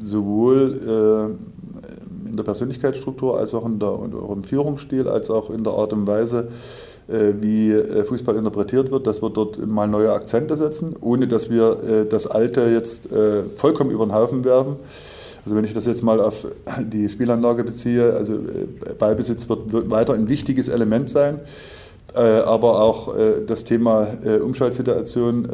äh, 0.00 0.04
sowohl 0.04 1.36
äh, 2.26 2.30
in 2.30 2.36
der 2.36 2.44
Persönlichkeitsstruktur 2.44 3.38
als 3.38 3.52
auch, 3.52 3.66
in 3.66 3.78
der, 3.78 3.88
auch 3.88 4.32
im 4.32 4.42
Führungsstil, 4.42 5.06
als 5.06 5.28
auch 5.28 5.50
in 5.50 5.64
der 5.64 5.74
Art 5.74 5.92
und 5.92 6.06
Weise, 6.06 6.48
wie 7.06 7.70
äh, 7.70 8.04
Fußball 8.04 8.36
interpretiert 8.36 8.90
wird, 8.90 9.06
dass 9.06 9.22
wir 9.22 9.30
dort 9.30 9.64
mal 9.66 9.86
neue 9.86 10.12
Akzente 10.12 10.56
setzen, 10.56 10.96
ohne 11.00 11.28
dass 11.28 11.50
wir 11.50 11.82
äh, 11.82 12.06
das 12.06 12.26
Alte 12.26 12.62
jetzt 12.62 13.12
äh, 13.12 13.42
vollkommen 13.56 13.90
über 13.90 14.06
den 14.06 14.14
Haufen 14.14 14.44
werfen. 14.44 14.76
Also 15.44 15.56
wenn 15.56 15.64
ich 15.64 15.74
das 15.74 15.84
jetzt 15.84 16.02
mal 16.02 16.20
auf 16.20 16.46
die 16.80 17.10
Spielanlage 17.10 17.64
beziehe, 17.64 18.14
also 18.14 18.38
Ballbesitz 18.98 19.46
wird 19.50 19.90
weiter 19.90 20.14
ein 20.14 20.28
wichtiges 20.28 20.68
Element 20.68 21.10
sein. 21.10 21.40
Äh, 22.14 22.20
aber 22.20 22.80
auch 22.80 23.16
äh, 23.16 23.44
das 23.44 23.64
Thema 23.64 24.06
äh, 24.24 24.36
Umschaltsituation, 24.36 25.48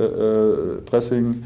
Pressing, 0.84 1.42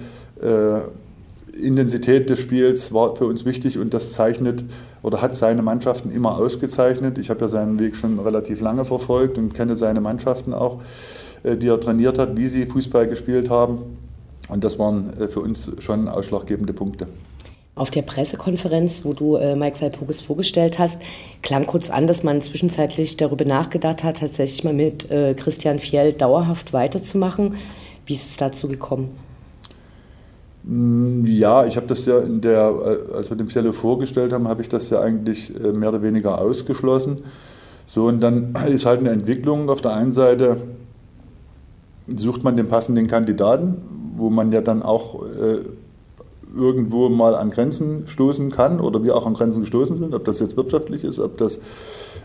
Intensität 1.53 2.29
des 2.29 2.40
Spiels 2.40 2.93
war 2.93 3.14
für 3.14 3.27
uns 3.27 3.45
wichtig 3.45 3.79
und 3.79 3.95
das 3.95 4.12
zeichnet 4.12 4.64
oder 5.05 5.21
hat 5.21 5.37
seine 5.37 5.62
Mannschaften 5.62 6.11
immer 6.11 6.37
ausgezeichnet. 6.38 7.19
Ich 7.19 7.29
habe 7.29 7.43
ja 7.43 7.49
seinen 7.49 7.79
Weg 7.79 7.95
schon 7.95 8.19
relativ 8.19 8.61
lange 8.61 8.87
verfolgt 8.87 9.37
und 9.37 9.53
kenne 9.53 9.77
seine 9.77 10.01
Mannschaften 10.01 10.55
auch, 10.55 10.81
die 11.45 11.69
er 11.69 11.79
trainiert 11.79 12.19
hat, 12.19 12.38
wie 12.38 12.49
sie 12.49 12.64
Fußball 12.64 13.07
gespielt 13.07 13.51
haben. 13.51 13.99
Und 14.49 14.64
das 14.64 14.79
waren 14.79 15.12
für 15.29 15.40
uns 15.40 15.71
schon 15.79 16.09
ausschlaggebende 16.09 16.73
Punkte. 16.73 17.07
Auf 17.75 17.90
der 17.90 18.03
Pressekonferenz, 18.03 19.05
wo 19.05 19.12
du 19.12 19.37
äh, 19.37 19.57
Mike 19.57 19.81
Walpurgis 19.81 20.21
vorgestellt 20.21 20.79
hast, 20.79 20.99
klang 21.43 21.67
kurz 21.67 21.90
an, 21.90 22.07
dass 22.07 22.23
man 22.23 22.40
zwischenzeitlich 22.40 23.17
darüber 23.17 23.45
nachgedacht 23.45 24.05
hat, 24.05 24.19
tatsächlich 24.19 24.64
mal 24.64 24.73
mit 24.73 25.11
äh, 25.11 25.35
Christian 25.35 25.81
Fjell 25.81 26.12
dauerhaft 26.12 26.73
weiterzumachen. 26.73 27.57
Wie 28.07 28.14
ist 28.14 28.31
es 28.31 28.37
dazu 28.37 28.69
gekommen? 28.69 29.11
Mm, 30.66 31.27
ja, 31.27 31.66
ich 31.66 31.77
habe 31.77 31.87
das 31.87 32.07
ja 32.07 32.18
in 32.20 32.40
der, 32.40 33.09
äh, 33.11 33.14
als 33.14 33.31
wir 33.31 33.37
den 33.37 33.48
Fjelle 33.48 33.72
vorgestellt 33.72 34.33
haben, 34.33 34.48
habe 34.48 34.62
ich 34.62 34.68
das 34.68 34.88
ja 34.90 35.00
eigentlich 35.00 35.55
äh, 35.55 35.72
mehr 35.72 35.90
oder 35.90 36.03
weniger 36.03 36.40
ausgeschlossen. 36.40 37.22
So, 37.87 38.07
und 38.07 38.20
dann 38.20 38.55
ist 38.68 38.87
halt 38.87 39.00
eine 39.00 39.11
Entwicklung. 39.11 39.68
Auf 39.68 39.83
der 39.83 39.92
einen 39.92 40.12
Seite 40.12 40.57
sucht 42.07 42.44
man 42.44 42.57
den 42.57 42.68
passenden 42.68 43.09
Kandidaten, 43.09 43.77
wo 44.16 44.31
man 44.31 44.53
ja 44.53 44.62
dann 44.62 44.83
auch 44.83 45.22
äh, 45.22 45.59
irgendwo 46.57 47.09
mal 47.09 47.35
an 47.35 47.50
Grenzen 47.50 48.07
stoßen 48.07 48.50
kann 48.50 48.81
oder 48.81 49.03
wir 49.03 49.16
auch 49.16 49.27
an 49.27 49.35
Grenzen 49.35 49.62
gestoßen 49.62 49.98
sind, 49.98 50.14
ob 50.14 50.24
das 50.24 50.40
jetzt 50.40 50.57
wirtschaftlich 50.57 51.05
ist, 51.05 51.18
ob 51.18 51.37
das 51.37 51.61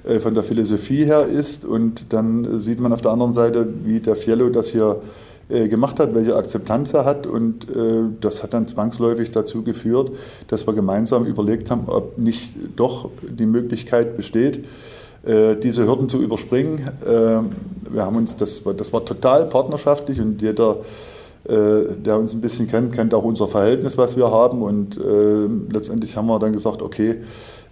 äh, 0.06 0.20
von 0.20 0.34
der 0.34 0.44
Philosophie 0.44 1.04
her 1.04 1.26
ist. 1.26 1.66
Und 1.66 2.14
dann 2.14 2.60
sieht 2.60 2.80
man 2.80 2.94
auf 2.94 3.02
der 3.02 3.12
anderen 3.12 3.34
Seite, 3.34 3.68
wie 3.84 4.00
der 4.00 4.16
Fiello 4.16 4.50
das 4.50 4.70
hier 4.70 5.02
äh, 5.02 5.29
gemacht 5.50 6.00
hat, 6.00 6.14
welche 6.14 6.36
Akzeptanz 6.36 6.94
er 6.94 7.06
hat. 7.06 7.26
Und 7.26 7.70
äh, 7.70 8.04
das 8.22 8.44
hat 8.44 8.54
dann 8.54 8.68
zwangsläufig 8.68 9.32
dazu 9.32 9.64
geführt, 9.64 10.12
dass 10.48 10.68
wir 10.68 10.74
gemeinsam 10.74 11.26
überlegt 11.26 11.72
haben, 11.72 11.84
ob 11.88 12.18
nicht 12.18 12.56
doch 12.76 13.10
die 13.28 13.46
Möglichkeit 13.46 14.16
besteht, 14.18 14.66
diese 15.22 15.86
Hürden 15.86 16.08
zu 16.08 16.22
überspringen. 16.22 16.92
Wir 17.02 18.06
haben 18.06 18.16
uns, 18.16 18.38
das, 18.38 18.64
das 18.64 18.94
war 18.94 19.04
total 19.04 19.48
partnerschaftlich 19.48 20.22
und 20.22 20.42
jeder 20.42 20.78
äh, 21.50 21.96
der 21.96 22.18
uns 22.18 22.34
ein 22.34 22.42
bisschen 22.42 22.68
kennt, 22.68 22.94
kennt 22.94 23.14
auch 23.14 23.24
unser 23.24 23.48
Verhältnis, 23.48 23.98
was 23.98 24.18
wir 24.18 24.30
haben. 24.30 24.62
Und 24.62 24.98
äh, 24.98 25.74
letztendlich 25.74 26.18
haben 26.18 26.28
wir 26.28 26.38
dann 26.38 26.54
gesagt, 26.54 26.82
okay, 26.82 27.16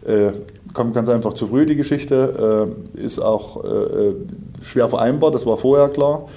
äh, 0.05 0.31
kommt 0.73 0.93
ganz 0.93 1.09
einfach 1.09 1.33
zu 1.33 1.47
früh 1.47 1.65
die 1.65 1.75
Geschichte, 1.75 2.71
äh, 2.95 2.99
ist 2.99 3.19
auch 3.19 3.63
äh, 3.63 4.13
schwer 4.61 4.87
vereinbar, 4.89 5.31
das 5.31 5.45
war 5.45 5.57
vorher 5.57 5.89
klar. 5.89 6.27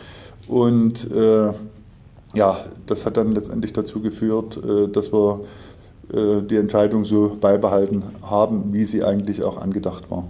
Und 0.50 1.08
ja, 2.34 2.64
das 2.86 3.06
hat 3.06 3.16
dann 3.16 3.32
letztendlich 3.32 3.72
dazu 3.72 4.00
geführt, 4.00 4.60
dass 4.92 5.12
wir 5.12 5.40
die 6.12 6.56
Entscheidung 6.56 7.04
so 7.04 7.36
beibehalten 7.40 8.02
haben, 8.22 8.72
wie 8.72 8.84
sie 8.84 9.04
eigentlich 9.04 9.42
auch 9.42 9.60
angedacht 9.60 10.10
war. 10.10 10.24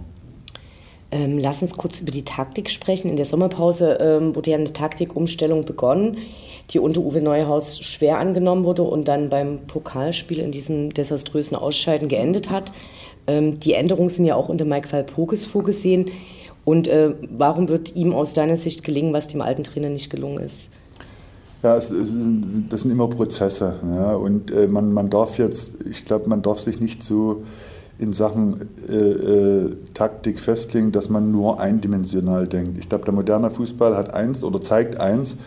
Ähm, 1.11 1.37
lass 1.37 1.61
uns 1.61 1.75
kurz 1.75 1.99
über 1.99 2.11
die 2.11 2.23
Taktik 2.23 2.69
sprechen. 2.69 3.09
In 3.09 3.17
der 3.17 3.25
Sommerpause 3.25 3.97
ähm, 3.99 4.33
wurde 4.33 4.51
ja 4.51 4.57
eine 4.57 4.71
Taktikumstellung 4.71 5.65
begonnen, 5.65 6.17
die 6.69 6.79
unter 6.79 7.01
Uwe 7.01 7.21
Neuhaus 7.21 7.79
schwer 7.81 8.17
angenommen 8.17 8.63
wurde 8.63 8.83
und 8.83 9.09
dann 9.09 9.29
beim 9.29 9.59
Pokalspiel 9.67 10.39
in 10.39 10.53
diesem 10.53 10.93
desaströsen 10.93 11.57
Ausscheiden 11.57 12.07
geendet 12.07 12.49
hat. 12.49 12.71
Ähm, 13.27 13.59
die 13.59 13.73
Änderungen 13.73 14.09
sind 14.09 14.23
ja 14.23 14.35
auch 14.35 14.47
unter 14.47 14.63
Mike 14.63 14.89
Walpurgis 14.93 15.43
vorgesehen. 15.43 16.05
Und 16.63 16.87
äh, 16.87 17.13
warum 17.35 17.69
wird 17.69 17.95
ihm 17.95 18.13
aus 18.13 18.33
deiner 18.33 18.57
Sicht 18.57 18.83
gelingen, 18.83 19.13
was 19.13 19.27
dem 19.27 19.41
alten 19.41 19.63
Trainer 19.63 19.89
nicht 19.89 20.09
gelungen 20.09 20.43
ist? 20.43 20.69
Ja, 21.63 21.75
es, 21.75 21.91
es, 21.91 22.09
das 22.69 22.81
sind 22.81 22.91
immer 22.91 23.07
Prozesse. 23.07 23.75
Ja, 23.95 24.13
und 24.13 24.51
äh, 24.51 24.67
man, 24.67 24.93
man 24.93 25.09
darf 25.09 25.37
jetzt, 25.37 25.81
ich 25.85 26.05
glaube, 26.05 26.27
man 26.27 26.41
darf 26.41 26.59
sich 26.59 26.79
nicht 26.79 27.03
so 27.03 27.43
in 27.99 28.13
Sachen 28.13 28.69
äh, 28.89 28.95
äh, 28.95 29.75
Taktik 29.93 30.39
festlegen, 30.39 30.91
dass 30.91 31.09
man 31.09 31.31
nur 31.31 31.59
eindimensional 31.59 32.47
denkt. 32.47 32.79
Ich 32.79 32.89
glaube, 32.89 33.05
der 33.05 33.13
moderne 33.13 33.51
Fußball 33.51 33.95
hat 33.95 34.11
eins 34.13 34.43
oder 34.43 34.59
zeigt 34.59 34.99
eins, 34.99 35.37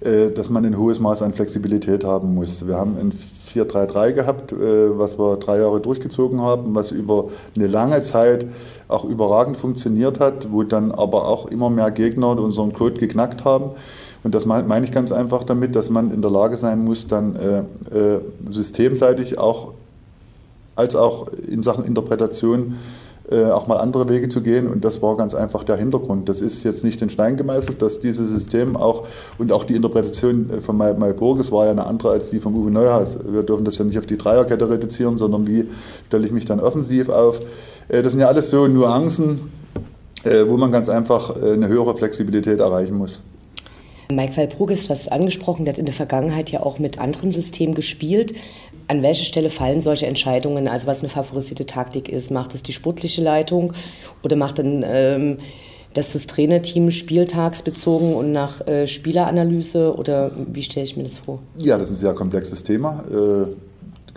äh, 0.00 0.30
dass 0.30 0.48
man 0.48 0.64
ein 0.64 0.78
hohes 0.78 0.98
Maß 0.98 1.20
an 1.20 1.34
Flexibilität 1.34 2.02
haben 2.02 2.34
muss. 2.34 2.66
Wir 2.66 2.76
haben 2.76 2.96
ein 2.98 3.12
4-3-3 3.54 4.12
gehabt, 4.12 4.52
äh, 4.52 4.98
was 4.98 5.18
wir 5.18 5.36
drei 5.36 5.58
Jahre 5.58 5.80
durchgezogen 5.80 6.40
haben, 6.40 6.74
was 6.74 6.90
über 6.90 7.30
eine 7.56 7.66
lange 7.66 8.02
Zeit 8.02 8.46
auch 8.88 9.04
überragend 9.04 9.56
funktioniert 9.56 10.20
hat, 10.20 10.52
wo 10.52 10.62
dann 10.62 10.92
aber 10.92 11.28
auch 11.28 11.46
immer 11.46 11.70
mehr 11.70 11.90
Gegner 11.90 12.28
unseren 12.38 12.72
Code 12.72 12.98
geknackt 12.98 13.44
haben. 13.44 13.70
Und 14.22 14.34
das 14.34 14.44
meine 14.44 14.84
ich 14.84 14.92
ganz 14.92 15.12
einfach 15.12 15.44
damit, 15.44 15.74
dass 15.74 15.88
man 15.88 16.12
in 16.12 16.20
der 16.20 16.30
Lage 16.30 16.56
sein 16.56 16.84
muss, 16.84 17.08
dann 17.08 17.36
äh, 17.36 17.58
äh, 17.96 18.20
systemseitig 18.48 19.38
auch 19.38 19.72
als 20.76 20.94
auch 20.94 21.28
in 21.28 21.62
Sachen 21.62 21.84
Interpretation 21.84 22.76
auch 23.30 23.66
mal 23.66 23.76
andere 23.76 24.08
Wege 24.08 24.28
zu 24.28 24.40
gehen. 24.40 24.66
Und 24.66 24.84
das 24.84 25.02
war 25.02 25.16
ganz 25.16 25.34
einfach 25.34 25.64
der 25.64 25.76
Hintergrund. 25.76 26.28
Das 26.28 26.40
ist 26.40 26.64
jetzt 26.64 26.84
nicht 26.84 27.00
in 27.02 27.10
Stein 27.10 27.36
gemeißelt, 27.36 27.80
dass 27.80 28.00
dieses 28.00 28.28
System 28.28 28.76
auch 28.76 29.06
und 29.38 29.52
auch 29.52 29.64
die 29.64 29.76
Interpretation 29.76 30.50
von 30.60 30.76
Mai 30.76 31.12
Burges 31.12 31.52
war 31.52 31.66
ja 31.66 31.70
eine 31.70 31.86
andere 31.86 32.10
als 32.10 32.30
die 32.30 32.40
von 32.40 32.54
Uwe 32.54 32.70
Neuhaus. 32.70 33.18
Wir 33.24 33.42
dürfen 33.42 33.64
das 33.64 33.78
ja 33.78 33.84
nicht 33.84 33.98
auf 33.98 34.06
die 34.06 34.18
Dreierkette 34.18 34.68
reduzieren, 34.68 35.16
sondern 35.16 35.46
wie 35.46 35.66
stelle 36.08 36.26
ich 36.26 36.32
mich 36.32 36.44
dann 36.44 36.60
offensiv 36.60 37.08
auf. 37.08 37.40
Äh, 37.88 38.02
das 38.02 38.12
sind 38.12 38.20
ja 38.20 38.28
alles 38.28 38.50
so 38.50 38.66
Nuancen, 38.66 39.50
äh, 40.24 40.46
wo 40.48 40.56
man 40.56 40.72
ganz 40.72 40.88
einfach 40.88 41.36
eine 41.40 41.68
höhere 41.68 41.96
Flexibilität 41.96 42.60
erreichen 42.60 42.96
muss. 42.96 43.20
Mike 44.10 44.36
Walpurgis, 44.36 44.90
es 44.90 45.08
angesprochen, 45.08 45.64
der 45.64 45.74
hat 45.74 45.78
in 45.78 45.86
der 45.86 45.94
Vergangenheit 45.94 46.50
ja 46.50 46.60
auch 46.60 46.78
mit 46.78 46.98
anderen 46.98 47.32
Systemen 47.32 47.74
gespielt. 47.74 48.34
An 48.90 49.04
welche 49.04 49.24
Stelle 49.24 49.50
fallen 49.50 49.80
solche 49.80 50.06
Entscheidungen, 50.06 50.66
also 50.66 50.88
was 50.88 50.98
eine 50.98 51.08
favorisierte 51.08 51.64
Taktik 51.64 52.08
ist? 52.08 52.32
Macht 52.32 52.56
es 52.56 52.64
die 52.64 52.72
sportliche 52.72 53.22
Leitung 53.22 53.72
oder 54.24 54.34
macht 54.34 54.58
dann 54.58 54.84
ähm, 54.84 55.38
das, 55.94 56.12
das 56.12 56.26
Trainerteam 56.26 56.90
spieltagsbezogen 56.90 58.14
und 58.14 58.32
nach 58.32 58.66
äh, 58.66 58.88
Spieleranalyse 58.88 59.94
oder 59.94 60.32
wie 60.52 60.62
stelle 60.62 60.86
ich 60.86 60.96
mir 60.96 61.04
das 61.04 61.18
vor? 61.18 61.38
Ja, 61.56 61.78
das 61.78 61.92
ist 61.92 61.98
ein 61.98 62.00
sehr 62.00 62.14
komplexes 62.14 62.64
Thema. 62.64 63.04
Äh, 63.08 63.54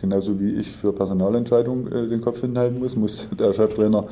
genauso 0.02 0.40
wie 0.40 0.54
ich 0.54 0.72
für 0.72 0.92
Personalentscheidungen 0.92 1.92
äh, 1.92 2.10
den 2.10 2.22
Kopf 2.22 2.42
hinhalten 2.42 2.80
muss, 2.80 2.96
muss 2.96 3.28
der 3.38 3.54
Cheftrainer 3.54 4.08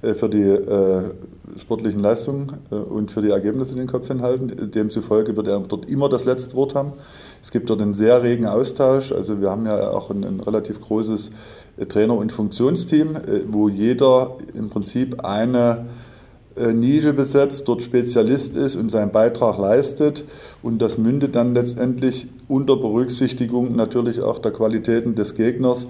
äh, 0.00 0.14
für 0.14 0.28
die 0.28 0.42
äh, 0.42 1.10
sportlichen 1.58 1.98
Leistungen 1.98 2.58
äh, 2.70 2.76
und 2.76 3.10
für 3.10 3.20
die 3.20 3.30
Ergebnisse 3.30 3.74
den 3.74 3.88
Kopf 3.88 4.06
hinhalten. 4.06 4.70
Demzufolge 4.70 5.36
wird 5.36 5.48
er 5.48 5.58
dort 5.58 5.90
immer 5.90 6.08
das 6.08 6.24
letzte 6.24 6.54
Wort 6.54 6.76
haben. 6.76 6.92
Es 7.44 7.50
gibt 7.50 7.68
dort 7.68 7.82
einen 7.82 7.92
sehr 7.92 8.22
regen 8.22 8.46
Austausch. 8.46 9.12
Also 9.12 9.42
wir 9.42 9.50
haben 9.50 9.66
ja 9.66 9.90
auch 9.90 10.08
ein, 10.08 10.24
ein 10.24 10.40
relativ 10.40 10.80
großes 10.80 11.30
Trainer- 11.90 12.16
und 12.16 12.32
Funktionsteam, 12.32 13.18
wo 13.48 13.68
jeder 13.68 14.38
im 14.54 14.70
Prinzip 14.70 15.22
eine 15.22 15.84
Nische 16.56 17.12
besetzt, 17.12 17.68
dort 17.68 17.82
Spezialist 17.82 18.56
ist 18.56 18.76
und 18.76 18.90
seinen 18.90 19.12
Beitrag 19.12 19.58
leistet. 19.58 20.24
Und 20.62 20.80
das 20.80 20.96
mündet 20.96 21.36
dann 21.36 21.52
letztendlich 21.52 22.28
unter 22.48 22.76
Berücksichtigung 22.76 23.76
natürlich 23.76 24.22
auch 24.22 24.38
der 24.38 24.52
Qualitäten 24.52 25.14
des 25.14 25.34
Gegners 25.34 25.86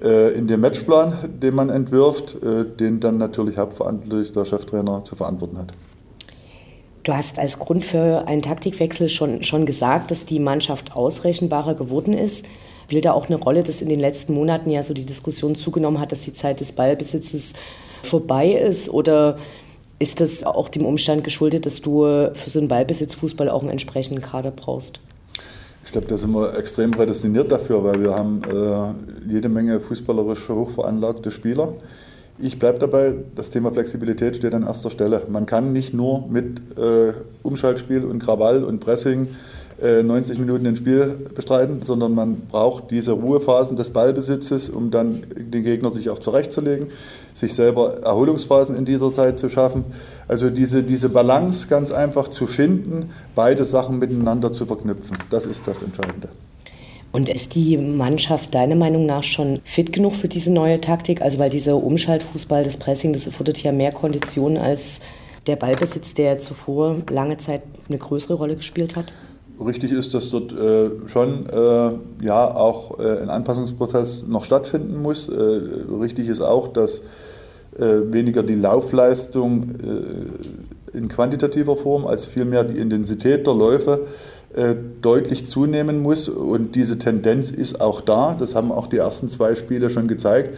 äh, 0.00 0.32
in 0.34 0.46
dem 0.46 0.60
Matchplan, 0.60 1.14
den 1.42 1.56
man 1.56 1.68
entwirft, 1.68 2.40
äh, 2.44 2.64
den 2.64 3.00
dann 3.00 3.18
natürlich 3.18 3.58
hauptverantwortlich 3.58 4.32
der 4.32 4.44
Cheftrainer 4.44 5.02
zu 5.02 5.16
verantworten 5.16 5.58
hat. 5.58 5.72
Du 7.02 7.12
hast 7.12 7.38
als 7.38 7.58
Grund 7.58 7.84
für 7.84 8.28
einen 8.28 8.42
Taktikwechsel 8.42 9.08
schon, 9.08 9.42
schon 9.42 9.66
gesagt, 9.66 10.10
dass 10.10 10.24
die 10.24 10.38
Mannschaft 10.38 10.94
ausrechenbarer 10.94 11.74
geworden 11.74 12.12
ist. 12.12 12.44
Spielt 12.86 13.06
da 13.06 13.12
auch 13.12 13.26
eine 13.26 13.36
Rolle, 13.36 13.62
dass 13.62 13.80
in 13.80 13.88
den 13.88 14.00
letzten 14.00 14.34
Monaten 14.34 14.70
ja 14.70 14.82
so 14.82 14.92
die 14.92 15.06
Diskussion 15.06 15.54
zugenommen 15.54 15.98
hat, 15.98 16.12
dass 16.12 16.20
die 16.20 16.34
Zeit 16.34 16.60
des 16.60 16.72
Ballbesitzes 16.72 17.54
vorbei 18.02 18.52
ist? 18.52 18.90
Oder 18.90 19.38
ist 19.98 20.20
das 20.20 20.44
auch 20.44 20.68
dem 20.68 20.84
Umstand 20.84 21.24
geschuldet, 21.24 21.64
dass 21.64 21.80
du 21.80 22.02
für 22.34 22.50
so 22.50 22.58
einen 22.58 22.68
Ballbesitzfußball 22.68 23.48
auch 23.48 23.62
einen 23.62 23.70
entsprechenden 23.70 24.22
Kader 24.22 24.50
brauchst? 24.50 25.00
Ich 25.84 25.90
glaube, 25.90 26.06
da 26.06 26.16
sind 26.16 26.32
wir 26.32 26.56
extrem 26.56 26.90
prädestiniert 26.90 27.50
dafür, 27.50 27.82
weil 27.82 28.00
wir 28.00 28.14
haben 28.14 28.42
äh, 28.44 29.32
jede 29.32 29.48
Menge 29.48 29.80
fußballerisch 29.80 30.48
hochveranlagte 30.48 31.30
Spieler. 31.30 31.72
Ich 32.38 32.58
bleibe 32.58 32.78
dabei, 32.78 33.14
das 33.36 33.50
Thema 33.50 33.72
Flexibilität 33.72 34.36
steht 34.36 34.54
an 34.54 34.62
erster 34.62 34.90
Stelle. 34.90 35.22
Man 35.28 35.46
kann 35.46 35.72
nicht 35.72 35.92
nur 35.92 36.26
mit 36.28 36.60
äh, 36.78 37.12
Umschaltspiel 37.42 38.04
und 38.04 38.20
Krawall 38.20 38.64
und 38.64 38.80
Pressing 38.80 39.28
90 39.82 40.36
äh, 40.36 40.40
Minuten 40.40 40.66
ein 40.66 40.76
Spiel 40.76 41.16
bestreiten, 41.34 41.82
sondern 41.82 42.14
man 42.14 42.42
braucht 42.50 42.90
diese 42.90 43.12
Ruhephasen 43.12 43.76
des 43.76 43.90
Ballbesitzes, 43.90 44.68
um 44.68 44.90
dann 44.90 45.24
den 45.36 45.64
Gegner 45.64 45.90
sich 45.90 46.08
auch 46.10 46.20
zurechtzulegen, 46.20 46.88
sich 47.34 47.54
selber 47.54 48.02
Erholungsphasen 48.02 48.76
in 48.76 48.84
dieser 48.84 49.12
Zeit 49.12 49.38
zu 49.38 49.48
schaffen. 49.48 49.84
Also 50.28 50.50
diese, 50.50 50.82
diese 50.82 51.08
Balance 51.08 51.66
ganz 51.68 51.90
einfach 51.90 52.28
zu 52.28 52.46
finden, 52.46 53.10
beide 53.34 53.64
Sachen 53.64 53.98
miteinander 53.98 54.52
zu 54.52 54.66
verknüpfen, 54.66 55.16
das 55.30 55.46
ist 55.46 55.66
das 55.66 55.82
Entscheidende. 55.82 56.28
Und 57.12 57.28
ist 57.28 57.54
die 57.54 57.76
Mannschaft 57.76 58.54
deiner 58.54 58.74
Meinung 58.74 59.04
nach 59.04 59.22
schon 59.22 59.60
fit 59.64 59.92
genug 59.92 60.14
für 60.14 60.28
diese 60.28 60.50
neue 60.50 60.80
Taktik? 60.80 61.20
Also 61.20 61.38
weil 61.38 61.50
dieser 61.50 61.76
Umschaltfußball, 61.76 62.64
das 62.64 62.78
Pressing, 62.78 63.12
das 63.12 63.26
erfordert 63.26 63.62
ja 63.62 63.70
mehr 63.70 63.92
Konditionen 63.92 64.56
als 64.56 65.00
der 65.46 65.56
Ballbesitz, 65.56 66.14
der 66.14 66.38
zuvor 66.38 66.96
lange 67.10 67.36
Zeit 67.36 67.62
eine 67.88 67.98
größere 67.98 68.34
Rolle 68.34 68.56
gespielt 68.56 68.96
hat? 68.96 69.12
Richtig 69.60 69.92
ist, 69.92 70.14
dass 70.14 70.30
dort 70.30 70.52
äh, 70.52 70.90
schon 71.08 71.46
äh, 71.50 72.24
ja 72.24 72.54
auch 72.54 72.98
äh, 72.98 73.20
ein 73.20 73.28
Anpassungsprozess 73.28 74.24
noch 74.26 74.44
stattfinden 74.44 75.02
muss. 75.02 75.28
Äh, 75.28 75.34
richtig 76.00 76.28
ist 76.28 76.40
auch, 76.40 76.68
dass 76.68 77.02
äh, 77.78 78.12
weniger 78.12 78.42
die 78.42 78.54
Laufleistung 78.54 79.74
äh, 80.94 80.96
in 80.96 81.08
quantitativer 81.08 81.76
Form 81.76 82.06
als 82.06 82.26
vielmehr 82.26 82.64
die 82.64 82.78
Intensität 82.78 83.46
der 83.46 83.54
Läufe 83.54 84.00
deutlich 85.00 85.46
zunehmen 85.46 86.02
muss. 86.02 86.28
Und 86.28 86.74
diese 86.74 86.98
Tendenz 86.98 87.50
ist 87.50 87.80
auch 87.80 88.00
da. 88.02 88.36
Das 88.38 88.54
haben 88.54 88.70
auch 88.70 88.86
die 88.86 88.98
ersten 88.98 89.28
zwei 89.28 89.54
Spiele 89.54 89.88
schon 89.88 90.08
gezeigt. 90.08 90.56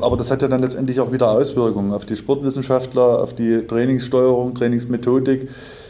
aber 0.00 0.16
das 0.16 0.30
hat 0.30 0.42
ja 0.42 0.48
dann 0.48 0.62
letztendlich 0.62 0.98
auch 0.98 1.12
wieder 1.12 1.30
Auswirkungen 1.30 1.92
auf 1.92 2.04
die 2.04 2.16
Sportwissenschaftler, 2.16 3.22
auf 3.22 3.34
die 3.34 3.66
Trainingssteuerung, 3.66 4.54
Trainingsmethodik. 4.54 5.48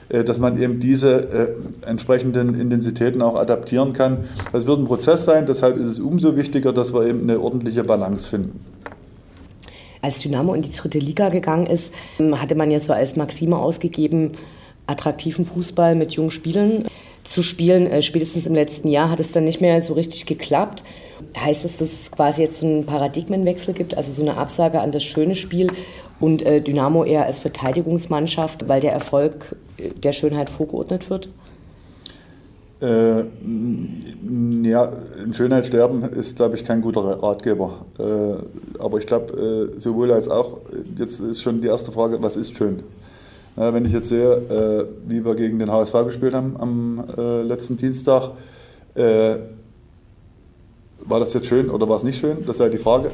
Äh, 0.08 0.24
dass 0.24 0.38
man 0.38 0.60
eben 0.60 0.80
diese 0.80 1.56
äh, 1.84 1.86
entsprechenden 1.86 2.58
Intensitäten 2.58 3.20
auch 3.20 3.36
adaptieren 3.36 3.92
kann. 3.92 4.24
Das 4.52 4.66
wird 4.66 4.78
ein 4.78 4.86
Prozess 4.86 5.24
sein, 5.24 5.44
deshalb 5.46 5.76
ist 5.76 5.84
es 5.84 6.00
umso 6.00 6.36
wichtiger, 6.36 6.72
dass 6.72 6.94
wir 6.94 7.06
eben 7.06 7.22
eine 7.22 7.38
ordentliche 7.40 7.84
Balance 7.84 8.28
finden. 8.28 8.60
Als 10.00 10.20
Dynamo 10.20 10.54
in 10.54 10.62
die 10.62 10.70
dritte 10.70 10.98
Liga 10.98 11.28
gegangen 11.28 11.66
ist, 11.66 11.92
ähm, 12.18 12.40
hatte 12.40 12.54
man 12.54 12.70
ja 12.70 12.78
so 12.78 12.92
als 12.92 13.16
Maxime 13.16 13.56
ausgegeben, 13.56 14.32
attraktiven 14.88 15.44
Fußball 15.44 15.94
mit 15.94 16.12
jungen 16.12 16.30
Spielern 16.30 16.84
zu 17.24 17.42
spielen. 17.42 17.86
Äh, 17.86 18.02
spätestens 18.02 18.46
im 18.46 18.54
letzten 18.54 18.88
Jahr 18.88 19.10
hat 19.10 19.20
es 19.20 19.32
dann 19.32 19.44
nicht 19.44 19.60
mehr 19.60 19.80
so 19.80 19.94
richtig 19.94 20.26
geklappt. 20.26 20.82
Heißt 21.38 21.64
es, 21.64 21.76
dass 21.76 21.92
es 21.92 22.10
quasi 22.10 22.42
jetzt 22.42 22.60
so 22.60 22.66
einen 22.66 22.86
Paradigmenwechsel 22.86 23.74
gibt, 23.74 23.96
also 23.96 24.12
so 24.12 24.22
eine 24.22 24.36
Absage 24.36 24.80
an 24.80 24.92
das 24.92 25.02
schöne 25.02 25.34
Spiel 25.34 25.68
und 26.20 26.42
äh, 26.42 26.60
Dynamo 26.60 27.04
eher 27.04 27.26
als 27.26 27.38
Verteidigungsmannschaft, 27.38 28.68
weil 28.68 28.80
der 28.80 28.92
Erfolg 28.92 29.56
äh, 29.76 29.90
der 29.90 30.12
Schönheit 30.12 30.50
vorgeordnet 30.50 31.10
wird? 31.10 31.28
Äh, 32.80 33.24
ja, 34.62 34.92
in 35.24 35.34
Schönheit 35.34 35.66
sterben 35.66 36.04
ist, 36.04 36.36
glaube 36.36 36.54
ich, 36.54 36.64
kein 36.64 36.80
guter 36.80 37.00
Ratgeber. 37.00 37.84
Äh, 37.98 38.80
aber 38.80 38.98
ich 38.98 39.06
glaube, 39.06 39.72
äh, 39.76 39.80
sowohl 39.80 40.12
als 40.12 40.28
auch, 40.28 40.58
jetzt 40.96 41.18
ist 41.18 41.42
schon 41.42 41.60
die 41.60 41.66
erste 41.66 41.90
Frage, 41.90 42.22
was 42.22 42.36
ist 42.36 42.56
schön? 42.56 42.84
Wenn 43.58 43.84
ich 43.84 43.92
jetzt 43.92 44.08
sehe, 44.08 44.32
äh, 44.32 44.86
wie 45.08 45.24
wir 45.24 45.34
gegen 45.34 45.58
den 45.58 45.70
HSV 45.70 45.92
gespielt 46.04 46.34
haben 46.34 46.56
am 46.58 47.04
äh, 47.16 47.42
letzten 47.42 47.76
Dienstag, 47.76 48.30
äh, 48.94 49.36
war 51.00 51.18
das 51.18 51.34
jetzt 51.34 51.46
schön 51.46 51.68
oder 51.68 51.88
war 51.88 51.96
es 51.96 52.04
nicht 52.04 52.20
schön? 52.20 52.44
Das 52.46 52.56
ist 52.56 52.60
ja 52.60 52.68
die 52.68 52.78
Frage. 52.78 53.10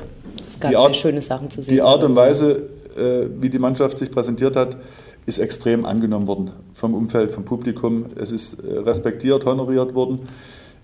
Es 0.47 0.61
gab 0.61 0.75
Art, 0.75 0.95
sehr 0.95 0.95
schöne 0.95 1.21
Sachen 1.21 1.51
zu 1.51 1.63
sehen. 1.63 1.75
Die 1.75 1.83
Art 1.83 2.03
und 2.03 2.17
Weise, 2.17 2.63
wie 3.41 3.51
die 3.51 3.59
Mannschaft 3.59 3.99
sich 3.99 4.11
präsentiert 4.11 4.57
hat, 4.57 4.77
ist 5.27 5.39
extrem 5.39 5.85
angenommen 5.85 6.27
worden 6.27 6.51
vom 6.75 6.95
Umfeld, 6.95 7.33
vom 7.33 7.45
Publikum. 7.45 8.07
Es 8.17 8.33
ist 8.33 8.63
respektiert, 8.65 9.45
honoriert 9.47 9.95
worden. 9.95 10.21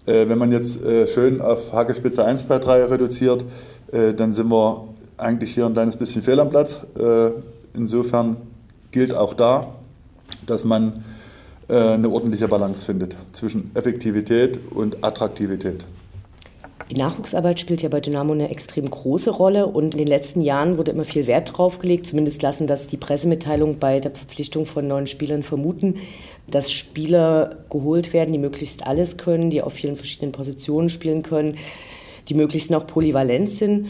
Wenn 0.05 0.38
man 0.38 0.53
jetzt 0.53 0.83
schön 1.12 1.40
auf 1.40 1.73
Hackespitze 1.73 2.25
1 2.25 2.44
bei 2.44 2.59
3 2.59 2.85
reduziert, 2.85 3.44
dann 3.90 4.33
sind 4.33 4.51
wir 4.51 4.88
eigentlich 5.16 5.55
hier 5.55 5.66
ein 5.66 5.73
kleines 5.73 5.96
bisschen 5.96 6.23
fehl 6.23 6.38
am 6.38 6.51
Platz. 6.51 6.81
Insofern 7.75 8.37
gilt 8.90 9.14
auch 9.14 9.35
da, 9.35 9.74
dass 10.46 10.64
man 10.64 11.05
äh, 11.68 11.74
eine 11.74 12.09
ordentliche 12.09 12.48
Balance 12.48 12.85
findet 12.85 13.16
zwischen 13.33 13.70
Effektivität 13.74 14.59
und 14.70 15.05
Attraktivität. 15.05 15.85
Die 16.90 16.96
Nachwuchsarbeit 16.96 17.61
spielt 17.61 17.83
ja 17.83 17.88
bei 17.88 18.00
Dynamo 18.00 18.33
eine 18.33 18.50
extrem 18.50 18.90
große 18.90 19.31
Rolle 19.31 19.66
und 19.66 19.92
in 19.94 19.98
den 19.98 20.09
letzten 20.09 20.40
Jahren 20.40 20.76
wurde 20.76 20.90
immer 20.90 21.05
viel 21.05 21.29
Wert 21.29 21.57
drauf 21.57 21.79
gelegt. 21.79 22.07
Zumindest 22.07 22.42
lassen 22.42 22.66
das 22.66 22.88
die 22.88 22.96
Pressemitteilungen 22.96 23.79
bei 23.79 24.00
der 24.00 24.11
Verpflichtung 24.11 24.66
von 24.66 24.88
neuen 24.88 25.07
Spielern 25.07 25.44
vermuten, 25.44 25.98
dass 26.48 26.72
Spieler 26.72 27.59
geholt 27.70 28.12
werden, 28.12 28.33
die 28.33 28.40
möglichst 28.40 28.85
alles 28.85 29.16
können, 29.18 29.50
die 29.50 29.62
auf 29.62 29.74
vielen 29.74 29.94
verschiedenen 29.94 30.33
Positionen 30.33 30.88
spielen 30.88 31.22
können, 31.22 31.59
die 32.29 32.35
möglichst 32.35 32.72
noch 32.72 32.88
polyvalent 32.88 33.50
sind. 33.50 33.87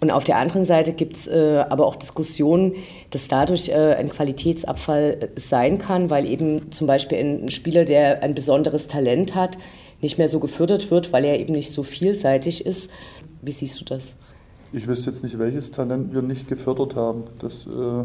Und 0.00 0.10
auf 0.10 0.24
der 0.24 0.36
anderen 0.36 0.66
Seite 0.66 0.92
gibt 0.92 1.16
es 1.16 1.26
äh, 1.26 1.64
aber 1.68 1.86
auch 1.86 1.96
Diskussionen, 1.96 2.74
dass 3.10 3.28
dadurch 3.28 3.70
äh, 3.70 3.94
ein 3.94 4.10
Qualitätsabfall 4.10 5.16
äh, 5.20 5.40
sein 5.40 5.78
kann, 5.78 6.10
weil 6.10 6.26
eben 6.26 6.70
zum 6.70 6.86
Beispiel 6.86 7.18
ein 7.18 7.50
Spieler, 7.50 7.84
der 7.86 8.22
ein 8.22 8.34
besonderes 8.34 8.88
Talent 8.88 9.34
hat, 9.34 9.56
nicht 10.02 10.18
mehr 10.18 10.28
so 10.28 10.38
gefördert 10.38 10.90
wird, 10.90 11.12
weil 11.12 11.24
er 11.24 11.40
eben 11.40 11.54
nicht 11.54 11.72
so 11.72 11.82
vielseitig 11.82 12.66
ist. 12.66 12.90
Wie 13.40 13.52
siehst 13.52 13.80
du 13.80 13.84
das? 13.84 14.16
Ich 14.72 14.86
wüsste 14.86 15.10
jetzt 15.10 15.22
nicht, 15.22 15.38
welches 15.38 15.70
Talent 15.70 16.12
wir 16.12 16.20
nicht 16.20 16.46
gefördert 16.46 16.94
haben. 16.94 17.24
Das 17.38 17.66
äh, 17.66 18.04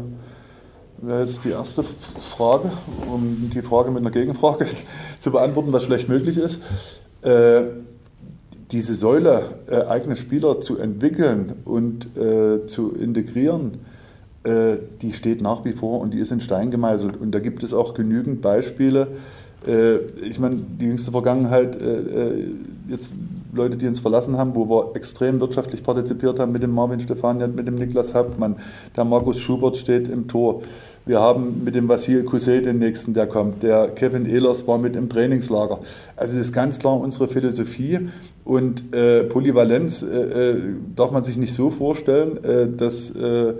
wäre 1.06 1.20
jetzt 1.20 1.40
die 1.44 1.50
erste 1.50 1.84
Frage, 1.84 2.70
um 3.12 3.50
die 3.52 3.60
Frage 3.60 3.90
mit 3.90 4.00
einer 4.00 4.10
Gegenfrage 4.10 4.66
zu 5.20 5.30
beantworten, 5.30 5.72
was 5.72 5.84
vielleicht 5.84 6.08
möglich 6.08 6.38
ist. 6.38 6.62
Äh, 7.22 7.64
diese 8.72 8.94
Säule, 8.94 9.56
äh, 9.70 9.82
eigene 9.82 10.16
Spieler 10.16 10.60
zu 10.60 10.78
entwickeln 10.78 11.52
und 11.64 12.16
äh, 12.16 12.66
zu 12.66 12.94
integrieren, 12.94 13.78
äh, 14.44 14.76
die 15.02 15.12
steht 15.12 15.42
nach 15.42 15.64
wie 15.64 15.72
vor 15.72 16.00
und 16.00 16.14
die 16.14 16.18
ist 16.18 16.32
in 16.32 16.40
Stein 16.40 16.70
gemeißelt. 16.70 17.20
Und 17.20 17.32
da 17.32 17.38
gibt 17.38 17.62
es 17.62 17.72
auch 17.74 17.94
genügend 17.94 18.40
Beispiele. 18.40 19.08
Äh, 19.66 19.96
ich 20.28 20.38
meine, 20.38 20.56
die 20.56 20.86
jüngste 20.86 21.12
Vergangenheit, 21.12 21.80
äh, 21.80 21.98
äh, 21.98 22.50
jetzt 22.88 23.10
Leute, 23.52 23.76
die 23.76 23.86
uns 23.86 24.00
verlassen 24.00 24.38
haben, 24.38 24.54
wo 24.54 24.68
wir 24.68 24.96
extrem 24.96 25.38
wirtschaftlich 25.38 25.82
partizipiert 25.82 26.40
haben 26.40 26.52
mit 26.52 26.62
dem 26.62 26.72
Marvin 26.72 27.00
Stefanian, 27.00 27.54
mit 27.54 27.68
dem 27.68 27.74
Niklas 27.74 28.14
Hauptmann. 28.14 28.56
Der 28.96 29.04
Markus 29.04 29.38
Schubert 29.38 29.76
steht 29.76 30.08
im 30.08 30.26
Tor. 30.26 30.62
Wir 31.04 31.20
haben 31.20 31.64
mit 31.64 31.74
dem 31.74 31.88
Vasil 31.88 32.22
Kusey 32.24 32.62
den 32.62 32.78
nächsten, 32.78 33.12
der 33.12 33.26
kommt. 33.26 33.62
Der 33.64 33.88
Kevin 33.88 34.24
Ehlers 34.24 34.68
war 34.68 34.78
mit 34.78 34.94
im 34.94 35.08
Trainingslager. 35.08 35.80
Also 36.16 36.36
das 36.36 36.46
ist 36.46 36.52
ganz 36.52 36.78
klar 36.78 36.96
unsere 36.98 37.26
Philosophie. 37.26 38.08
Und 38.44 38.94
äh, 38.94 39.24
Polyvalenz 39.24 40.02
äh, 40.02 40.50
äh, 40.50 40.56
darf 40.94 41.10
man 41.10 41.24
sich 41.24 41.36
nicht 41.36 41.54
so 41.54 41.70
vorstellen, 41.70 42.42
äh, 42.44 42.68
dass 42.68 43.10
äh, 43.10 43.54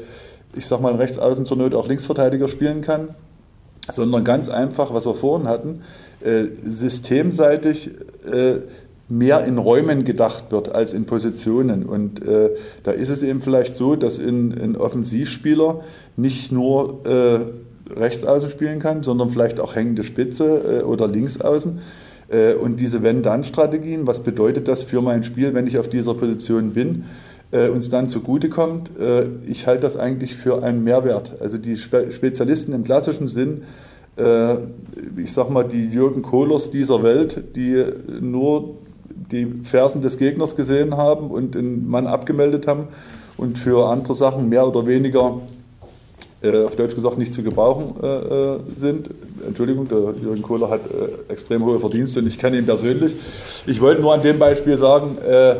ich 0.55 0.67
sag 0.67 0.81
mal, 0.81 0.95
Rechtsaußen 0.95 1.47
zur 1.47 1.57
Not 1.57 1.75
auch 1.75 1.89
Linksverteidiger 1.89 2.47
spielen 2.47 2.81
kann, 2.81 3.11
sondern 3.91 4.23
ganz 4.23 4.49
einfach, 4.49 4.95
was 4.95 5.07
wir 5.07 5.15
vorhin 5.15 5.49
hatten, 5.49 5.83
äh, 6.21 6.45
systemseitig 6.65 7.91
mehr 9.09 9.45
in 9.45 9.59
Räumen 9.59 10.05
gedacht 10.05 10.45
wird 10.51 10.75
als 10.75 10.95
in 10.95 11.05
Positionen. 11.05 11.85
Und 11.85 12.27
äh, 12.27 12.51
da 12.83 12.93
ist 12.93 13.11
es 13.11 13.23
eben 13.23 13.41
vielleicht 13.41 13.77
so, 13.77 13.97
dass 13.97 14.19
ein, 14.19 14.53
ein 14.59 14.77
Offensivspieler 14.77 15.83
nicht 16.17 16.53
nur 16.53 17.05
äh, 17.07 17.41
Rechtsaußen 17.99 18.51
spielen 18.51 18.79
kann, 18.79 19.03
sondern 19.03 19.31
vielleicht 19.31 19.61
auch 19.61 19.75
hängende 19.75 20.05
Spitze 20.05 20.81
äh, 20.81 20.83
oder 20.83 21.09
Linksaußen. 21.09 21.81
Äh, 22.29 22.55
und 22.55 22.81
diese 22.81 23.03
Wenn-Dann-Strategien, 23.03 24.07
was 24.07 24.23
bedeutet 24.23 24.69
das 24.69 24.83
für 24.83 25.03
mein 25.03 25.23
Spiel, 25.23 25.55
wenn 25.55 25.67
ich 25.67 25.79
auf 25.79 25.89
dieser 25.89 26.15
Position 26.15 26.73
bin, 26.73 27.05
äh, 27.51 27.69
uns 27.69 27.91
dann 27.91 28.09
zugutekommt? 28.09 28.91
Äh, 28.99 29.25
ich 29.47 29.67
halte 29.67 29.83
das 29.83 29.97
eigentlich 29.97 30.37
für 30.37 30.63
einen 30.63 30.85
Mehrwert. 30.85 31.35
Also 31.41 31.59
die 31.59 31.77
Spe 31.77 32.11
Spezialisten 32.13 32.73
im 32.73 32.85
klassischen 32.85 33.29
Sinn, 33.29 33.65
äh, 34.17 34.55
ich 35.17 35.33
sag 35.33 35.51
mal, 35.51 35.65
die 35.65 35.87
Jürgen 35.87 36.23
Kohlers 36.23 36.71
dieser 36.71 37.03
Welt, 37.03 37.57
die 37.57 37.85
nur 38.21 38.77
die 39.33 39.47
Fersen 39.65 40.03
des 40.03 40.19
Gegners 40.19 40.55
gesehen 40.57 40.97
haben 40.97 41.31
und 41.31 41.55
den 41.55 41.89
Mann 41.89 42.07
abgemeldet 42.07 42.67
haben 42.67 42.89
und 43.37 43.59
für 43.59 43.89
andere 43.89 44.15
Sachen 44.15 44.49
mehr 44.49 44.67
oder 44.67 44.87
weniger 44.87 45.41
äh, 46.43 46.65
auf 46.65 46.77
Deutsch 46.77 46.95
gesagt 46.95 47.19
nicht 47.19 47.35
zu 47.35 47.43
gebrauchen 47.43 47.95
äh, 48.03 48.07
äh, 48.07 48.59
sind. 48.75 49.11
Entschuldigung, 49.47 49.89
der 49.89 50.15
Jürgen 50.21 50.43
Kohler 50.43 50.71
hat 50.71 50.81
äh, 50.87 51.33
extrem 51.33 51.65
hohe 51.65 51.79
Verdienste 51.79 52.21
und 52.21 52.27
ich 52.27 52.39
kenne 52.39 52.59
ihn 52.59 52.67
persönlich. 52.67 53.15
Ich 53.67 53.81
wollte 53.81 54.03
nur 54.03 54.13
an 54.13 54.23
dem 54.23 54.39
Beispiel 54.39 54.77
sagen, 54.77 55.19
äh, 55.19 55.57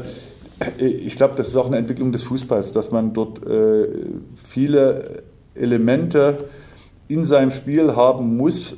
ich 0.79 1.17
glaube, 1.17 1.35
das 1.37 1.49
ist 1.49 1.57
auch 1.57 1.67
eine 1.67 1.77
Entwicklung 1.77 2.13
des 2.13 2.23
Fußballs, 2.23 2.73
dass 2.73 2.93
man 2.93 3.13
dort 3.13 3.45
äh, 3.47 3.89
viele 4.47 5.23
Elemente 5.55 6.45
in 7.09 7.25
seinem 7.25 7.51
Spiel 7.51 7.95
haben 7.95 8.37
muss, 8.37 8.75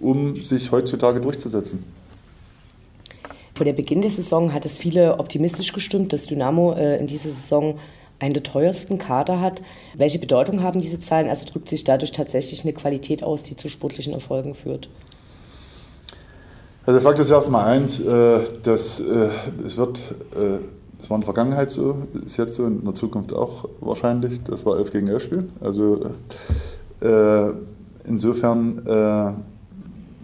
um 0.00 0.42
sich 0.42 0.70
heutzutage 0.70 1.20
durchzusetzen. 1.20 1.82
Vor 3.58 3.64
der 3.64 3.72
Beginn 3.72 4.02
der 4.02 4.12
Saison 4.12 4.52
hat 4.52 4.64
es 4.64 4.78
viele 4.78 5.18
optimistisch 5.18 5.72
gestimmt, 5.72 6.12
dass 6.12 6.26
Dynamo 6.26 6.74
in 6.74 7.08
dieser 7.08 7.30
Saison 7.30 7.76
einen 8.20 8.32
der 8.32 8.44
teuersten 8.44 8.98
Kader 8.98 9.40
hat. 9.40 9.62
Welche 9.96 10.20
Bedeutung 10.20 10.62
haben 10.62 10.80
diese 10.80 11.00
Zahlen? 11.00 11.28
Also 11.28 11.44
drückt 11.44 11.68
sich 11.68 11.82
dadurch 11.82 12.12
tatsächlich 12.12 12.62
eine 12.62 12.72
Qualität 12.72 13.24
aus, 13.24 13.42
die 13.42 13.56
zu 13.56 13.68
sportlichen 13.68 14.12
Erfolgen 14.12 14.54
führt? 14.54 14.88
Also 16.86 17.00
Fakt 17.00 17.18
ist 17.18 17.30
erstmal 17.30 17.64
eins, 17.64 17.98
äh, 17.98 18.42
dass 18.62 19.00
äh, 19.00 19.30
es 19.66 19.76
wird, 19.76 19.98
äh, 20.36 20.60
das 20.98 21.10
war 21.10 21.16
in 21.16 21.22
der 21.22 21.26
Vergangenheit 21.26 21.72
so, 21.72 21.98
ist 22.24 22.36
jetzt 22.36 22.54
so, 22.54 22.64
in 22.64 22.84
der 22.84 22.94
Zukunft 22.94 23.32
auch 23.32 23.68
wahrscheinlich, 23.80 24.40
das 24.44 24.64
war 24.64 24.78
11 24.78 24.92
gegen 24.92 25.08
11 25.08 25.22
Spiel. 25.24 25.48
Also 25.60 26.10
insofern 28.04 29.34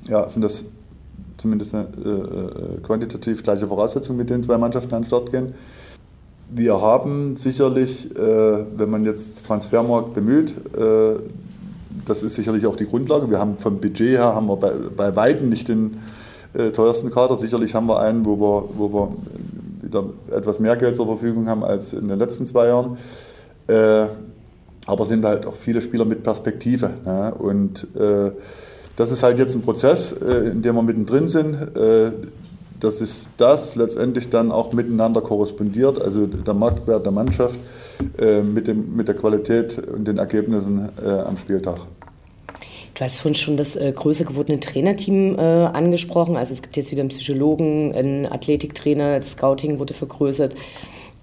ja, 0.09 0.29
sind 0.29 0.43
das 0.43 0.65
zumindest 1.37 1.75
eine 1.75 1.87
quantitativ 2.83 3.43
gleiche 3.43 3.67
Voraussetzung, 3.67 4.17
mit 4.17 4.31
denen 4.31 4.43
zwei 4.43 4.59
Mannschaften 4.59 4.95
an 4.95 5.03
den 5.03 5.07
Start 5.07 5.31
gehen. 5.31 5.55
Wir 6.51 6.81
haben 6.81 7.37
sicherlich, 7.37 8.15
äh, 8.17 8.65
wenn 8.77 8.91
man 8.91 9.05
jetzt 9.05 9.45
Transfermarkt 9.47 10.15
bemüht, 10.15 10.55
äh, 10.77 11.17
das 12.07 12.23
ist 12.23 12.35
sicherlich 12.35 12.67
auch 12.67 12.77
die 12.77 12.87
Grundlage. 12.87 13.31
Wir 13.31 13.39
haben 13.39 13.59
vom 13.59 13.81
Budget 13.81 14.19
her 14.19 14.35
haben 14.35 14.47
wir 14.47 14.57
bei, 14.57 14.73
bei 14.97 15.17
Weitem 15.17 15.49
nicht 15.49 15.69
den 15.69 15.99
äh, 16.53 16.71
teuersten 16.71 17.11
Kader. 17.11 17.37
Sicherlich 17.39 17.75
haben 17.75 17.87
wir 17.87 17.99
einen, 18.01 18.25
wo 18.25 18.39
wir, 18.39 18.69
wo 18.77 18.93
wir 18.93 19.17
wieder 19.83 20.05
etwas 20.31 20.61
mehr 20.61 20.77
Geld 20.77 20.97
zur 20.97 21.07
Verfügung 21.07 21.49
haben 21.49 21.65
als 21.65 21.93
in 21.93 22.09
den 22.09 22.19
letzten 22.19 22.47
zwei 22.47 22.67
Jahren. 22.67 22.99
Äh, 23.67 24.07
aber 24.87 25.05
sind 25.07 25.25
halt 25.25 25.47
auch 25.47 25.57
viele 25.57 25.81
Spieler 25.81 26.05
mit 26.05 26.23
Perspektive. 26.23 26.91
Ne? 27.05 27.35
Und 27.35 27.87
äh, 27.97 28.33
das 28.97 29.11
ist 29.11 29.23
halt 29.23 29.39
jetzt 29.39 29.55
ein 29.55 29.63
Prozess, 29.63 30.13
äh, 30.13 30.51
in 30.51 30.63
dem 30.63 30.75
wir 30.77 30.83
mittendrin 30.83 31.29
sind 31.29 31.57
dass 32.85 33.01
es 33.01 33.29
das 33.39 33.77
letztendlich 33.77 34.29
dann 34.29 34.53
auch 34.53 34.73
miteinander 34.73 35.23
korrespondiert, 35.23 36.01
also 36.01 36.27
der 36.27 36.55
Marktwert 36.55 37.05
der 37.05 37.13
Mannschaft 37.13 37.59
äh, 38.19 38.43
mit, 38.43 38.67
dem, 38.67 38.95
mit 38.95 39.09
der 39.09 39.15
Qualität 39.15 39.79
und 39.79 40.07
den 40.07 40.19
Ergebnissen 40.19 40.91
äh, 41.03 41.09
am 41.09 41.39
Spieltag. 41.39 41.79
Du 42.95 43.01
hast 43.01 43.19
vorhin 43.19 43.35
schon 43.35 43.57
das 43.57 43.75
äh, 43.75 43.93
größer 43.93 44.25
gewordene 44.25 44.61
Trainerteam 44.61 45.37
äh, 45.37 45.41
angesprochen. 45.41 46.37
Also 46.37 46.53
es 46.53 46.63
gibt 46.63 46.77
jetzt 46.77 46.93
wieder 46.93 47.01
einen 47.01 47.09
Psychologen, 47.09 47.93
einen 47.93 48.27
Athletiktrainer, 48.27 49.19
das 49.19 49.33
Scouting 49.33 49.79
wurde 49.79 49.95
vergrößert. 49.95 50.55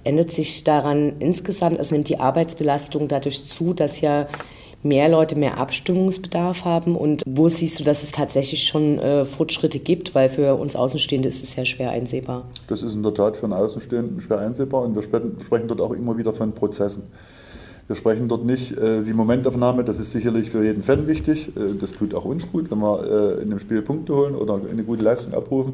Ändert 0.04 0.32
sich 0.32 0.64
daran 0.64 1.14
insgesamt, 1.20 1.78
also 1.78 1.94
nimmt 1.94 2.10
die 2.10 2.20
Arbeitsbelastung 2.20 3.08
dadurch 3.08 3.46
zu, 3.46 3.74
dass 3.74 4.02
ja 4.02 4.28
mehr 4.84 5.10
Leute 5.10 5.36
mehr 5.36 5.58
Abstimmungsbedarf 5.58 6.66
haben? 6.66 6.96
Und 6.96 7.24
wo 7.26 7.48
siehst 7.48 7.80
du, 7.80 7.84
dass 7.84 8.04
es 8.04 8.12
tatsächlich 8.12 8.64
schon 8.64 9.00
äh, 9.00 9.26
Fortschritte 9.26 9.80
gibt? 9.80 10.16
Weil 10.16 10.30
für 10.30 10.56
uns 10.56 10.76
Außenstehende 10.76 11.28
ist 11.28 11.44
es 11.44 11.56
ja 11.56 11.66
schwer 11.66 11.92
einsehbar. 11.92 12.46
Das 12.68 12.84
ist 12.84 12.96
in 12.96 13.04
der 13.04 13.14
Tat 13.14 13.38
für 13.38 13.46
einen 13.46 13.54
Außenstehenden 13.54 14.22
schwer 14.22 14.40
einsehbar 14.40 14.84
und 14.84 14.96
wir 14.96 15.04
sprechen 15.04 15.68
dort 15.68 15.82
auch 15.82 15.92
immer 15.92 16.18
wieder 16.18 16.34
von 16.34 16.54
Prozessen. 16.54 17.04
Wir 17.88 17.98
sprechen 17.98 18.30
dort 18.30 18.46
nicht 18.46 18.78
äh, 18.78 19.02
die 19.02 19.12
Momentaufnahme, 19.12 19.84
das 19.84 20.00
ist 20.00 20.14
sicherlich 20.14 20.50
für 20.50 20.64
jeden 20.64 20.82
Fan 20.82 21.08
wichtig. 21.08 21.50
Äh, 21.58 21.76
das 21.78 21.92
tut 21.92 22.14
auch 22.14 22.24
uns 22.24 22.50
gut, 22.50 22.72
wenn 22.72 22.80
wir 22.80 23.38
äh, 23.38 23.42
in 23.42 23.50
dem 23.50 23.60
Spiel 23.60 23.82
Punkte 23.82 24.16
holen 24.16 24.36
oder 24.36 24.62
eine 24.70 24.84
gute 24.84 25.04
Leistung 25.04 25.34
abrufen. 25.34 25.74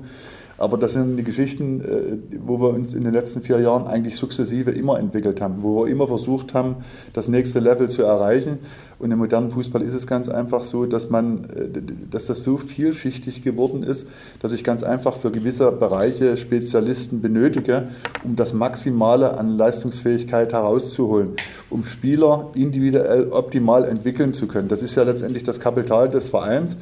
Aber 0.57 0.77
das 0.77 0.93
sind 0.93 1.17
die 1.17 1.23
Geschichten, 1.23 1.81
äh, 1.81 2.17
wo 2.39 2.59
wir 2.59 2.69
uns 2.69 2.93
in 2.93 3.03
den 3.03 3.13
letzten 3.13 3.41
vier 3.41 3.59
Jahren 3.59 3.85
eigentlich 3.85 4.15
sukzessive 4.15 4.71
immer 4.71 4.97
entwickelt 4.97 5.39
haben, 5.41 5.61
wo 5.61 5.83
wir 5.83 5.91
immer 5.91 6.07
versucht 6.07 6.53
haben, 6.55 6.77
das 7.13 7.27
nächste 7.27 7.59
Level 7.59 7.89
zu 7.89 8.03
erreichen. 8.03 8.57
Und 8.99 9.11
im 9.11 9.19
modernen 9.19 9.51
Fußball 9.51 9.83
ist 9.83 9.93
es 9.93 10.07
ganz 10.07 10.27
einfach 10.27 10.63
so, 10.63 10.85
dass 10.85 11.09
man, 11.09 11.45
äh, 11.45 11.67
dass 12.09 12.25
das 12.25 12.43
so 12.43 12.57
vielschichtig 12.57 13.43
geworden 13.43 13.83
ist, 13.83 14.07
dass 14.41 14.53
ich 14.53 14.63
ganz 14.63 14.83
einfach 14.83 15.17
für 15.17 15.31
gewisse 15.31 15.71
Bereiche 15.71 16.35
Spezialisten 16.37 17.21
benötige, 17.21 17.89
um 18.23 18.35
das 18.35 18.53
Maximale 18.53 19.37
an 19.37 19.57
Leistungsfähigkeit 19.57 20.51
herauszuholen, 20.53 21.33
um 21.69 21.85
Spieler 21.85 22.49
individuell 22.55 23.27
optimal 23.31 23.85
entwickeln 23.85 24.33
zu 24.33 24.47
können. 24.47 24.67
Das 24.67 24.81
ist 24.81 24.95
ja 24.95 25.03
letztendlich 25.03 25.43
das 25.43 25.59
Kapital 25.59 26.09
des 26.09 26.29
Vereins. 26.29 26.77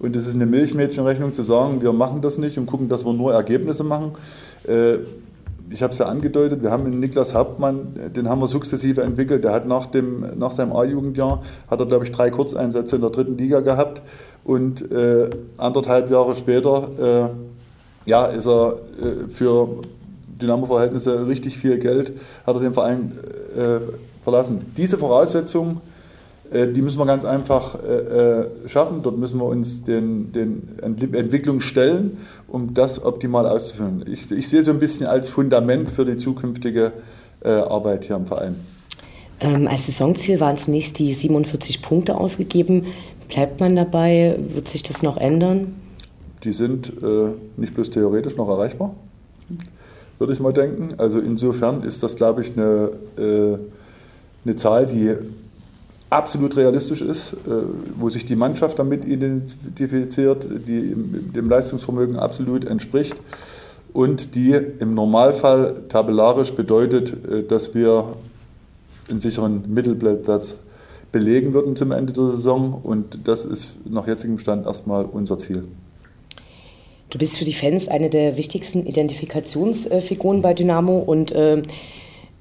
Und 0.00 0.16
es 0.16 0.26
ist 0.26 0.34
eine 0.34 0.46
Milchmädchenrechnung 0.46 1.32
zu 1.32 1.42
sagen, 1.42 1.80
wir 1.80 1.92
machen 1.92 2.20
das 2.20 2.36
nicht 2.36 2.58
und 2.58 2.66
gucken, 2.66 2.88
dass 2.88 3.06
wir 3.06 3.12
nur 3.12 3.32
Ergebnisse 3.32 3.84
machen. 3.84 4.12
Ich 5.70 5.82
habe 5.82 5.92
es 5.92 5.98
ja 5.98 6.06
angedeutet, 6.06 6.62
wir 6.62 6.70
haben 6.70 6.84
den 6.84 7.00
Niklas 7.00 7.34
Hauptmann, 7.34 7.94
den 8.14 8.28
haben 8.28 8.40
wir 8.40 8.46
sukzessive 8.46 9.02
entwickelt. 9.02 9.44
Der 9.44 9.52
hat 9.52 9.66
nach, 9.66 9.86
dem, 9.86 10.24
nach 10.36 10.52
seinem 10.52 10.72
A-Jugendjahr, 10.72 11.42
hat 11.70 11.80
er, 11.80 11.86
glaube 11.86 12.04
ich, 12.04 12.12
drei 12.12 12.30
Kurzeinsätze 12.30 12.96
in 12.96 13.02
der 13.02 13.10
dritten 13.10 13.38
Liga 13.38 13.60
gehabt. 13.60 14.02
Und 14.44 14.90
äh, 14.92 15.30
anderthalb 15.56 16.10
Jahre 16.10 16.36
später 16.36 17.32
äh, 18.04 18.10
ja, 18.10 18.26
ist 18.26 18.46
er 18.46 18.74
äh, 19.00 19.28
für 19.28 19.80
Dynamo-Verhältnisse 20.40 21.26
richtig 21.26 21.58
viel 21.58 21.78
Geld, 21.78 22.12
hat 22.46 22.54
er 22.54 22.60
den 22.60 22.74
Verein 22.74 23.12
äh, 23.56 23.78
verlassen. 24.22 24.72
Diese 24.76 24.98
Voraussetzung 24.98 25.76
äh, 25.76 25.93
die 26.72 26.82
müssen 26.82 26.98
wir 26.98 27.06
ganz 27.06 27.24
einfach 27.24 27.76
äh, 27.82 27.88
äh, 27.88 28.46
schaffen. 28.68 29.02
Dort 29.02 29.18
müssen 29.18 29.38
wir 29.40 29.46
uns 29.46 29.84
den, 29.84 30.32
den 30.32 30.78
Entwicklungen 30.80 31.60
stellen, 31.60 32.18
um 32.48 32.74
das 32.74 33.04
optimal 33.04 33.46
auszuführen. 33.46 34.04
Ich, 34.06 34.30
ich 34.30 34.48
sehe 34.48 34.62
so 34.62 34.70
ein 34.70 34.78
bisschen 34.78 35.06
als 35.06 35.28
Fundament 35.28 35.90
für 35.90 36.04
die 36.04 36.16
zukünftige 36.16 36.92
Arbeit 37.42 38.04
hier 38.04 38.16
im 38.16 38.24
Verein. 38.24 38.56
Ähm, 39.40 39.68
als 39.68 39.84
Saisonziel 39.84 40.40
waren 40.40 40.56
zunächst 40.56 40.98
die 40.98 41.12
47 41.12 41.82
Punkte 41.82 42.16
ausgegeben. 42.16 42.86
Bleibt 43.28 43.60
man 43.60 43.76
dabei? 43.76 44.38
Wird 44.54 44.68
sich 44.68 44.82
das 44.82 45.02
noch 45.02 45.16
ändern? 45.16 45.74
Die 46.44 46.52
sind 46.52 46.92
äh, 47.02 47.30
nicht 47.56 47.74
bloß 47.74 47.90
theoretisch 47.90 48.36
noch 48.36 48.48
erreichbar, 48.48 48.94
würde 50.18 50.32
ich 50.32 50.40
mal 50.40 50.52
denken. 50.52 50.94
Also 50.98 51.18
insofern 51.20 51.82
ist 51.82 52.02
das, 52.02 52.16
glaube 52.16 52.42
ich, 52.42 52.52
eine, 52.52 52.90
äh, 53.16 53.58
eine 54.44 54.56
Zahl, 54.56 54.86
die 54.86 55.14
absolut 56.14 56.56
realistisch 56.56 57.00
ist, 57.00 57.32
äh, 57.32 57.50
wo 57.96 58.08
sich 58.08 58.24
die 58.24 58.36
Mannschaft 58.36 58.78
damit 58.78 59.04
identifiziert, 59.04 60.46
die 60.66 60.94
dem 61.34 61.48
Leistungsvermögen 61.48 62.16
absolut 62.16 62.64
entspricht 62.64 63.16
und 63.92 64.34
die 64.34 64.52
im 64.52 64.94
Normalfall 64.94 65.84
tabellarisch 65.88 66.52
bedeutet, 66.52 67.12
äh, 67.28 67.42
dass 67.42 67.74
wir 67.74 68.14
einen 69.08 69.20
sicheren 69.20 69.72
Mittelplatz 69.72 70.56
belegen 71.12 71.52
würden 71.52 71.76
zum 71.76 71.92
Ende 71.92 72.12
der 72.12 72.28
Saison 72.28 72.80
und 72.82 73.18
das 73.24 73.44
ist 73.44 73.74
nach 73.88 74.06
jetzigem 74.06 74.38
Stand 74.38 74.66
erstmal 74.66 75.04
unser 75.04 75.38
Ziel. 75.38 75.64
Du 77.10 77.18
bist 77.18 77.38
für 77.38 77.44
die 77.44 77.54
Fans 77.54 77.86
eine 77.86 78.10
der 78.10 78.36
wichtigsten 78.36 78.86
Identifikationsfiguren 78.86 80.42
bei 80.42 80.54
Dynamo 80.54 80.98
und 80.98 81.30
äh, 81.30 81.62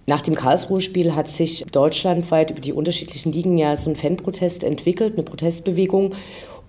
nach 0.05 0.21
dem 0.21 0.35
Karlsruhe-Spiel 0.35 1.15
hat 1.15 1.29
sich 1.29 1.65
deutschlandweit 1.71 2.51
über 2.51 2.59
die 2.59 2.73
unterschiedlichen 2.73 3.31
Ligen 3.31 3.57
ja 3.57 3.77
so 3.77 3.89
ein 3.89 3.95
Fanprotest 3.95 4.63
entwickelt, 4.63 5.13
eine 5.13 5.23
Protestbewegung. 5.23 6.13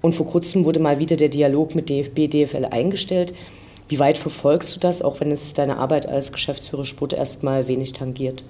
Und 0.00 0.14
vor 0.14 0.26
kurzem 0.26 0.64
wurde 0.64 0.80
mal 0.80 0.98
wieder 0.98 1.16
der 1.16 1.30
Dialog 1.30 1.74
mit 1.74 1.88
DFB, 1.88 2.28
DFL 2.30 2.66
eingestellt. 2.66 3.34
Wie 3.88 3.98
weit 3.98 4.18
verfolgst 4.18 4.76
du 4.76 4.80
das, 4.80 5.02
auch 5.02 5.20
wenn 5.20 5.32
es 5.32 5.52
deine 5.52 5.78
Arbeit 5.78 6.06
als 6.06 6.30
Geschäftsführer 6.30 6.84
Sport 6.84 7.12
erstmal 7.12 7.66
wenig 7.66 7.92
tangiert? 7.92 8.44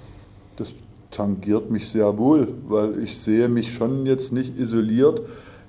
Das 0.57 0.73
tangiert 1.11 1.71
mich 1.71 1.89
sehr 1.89 2.19
wohl, 2.19 2.49
weil 2.69 3.03
ich 3.03 3.19
sehe 3.19 3.49
mich 3.49 3.73
schon 3.73 4.05
jetzt 4.05 4.33
nicht 4.33 4.59
isoliert 4.59 5.23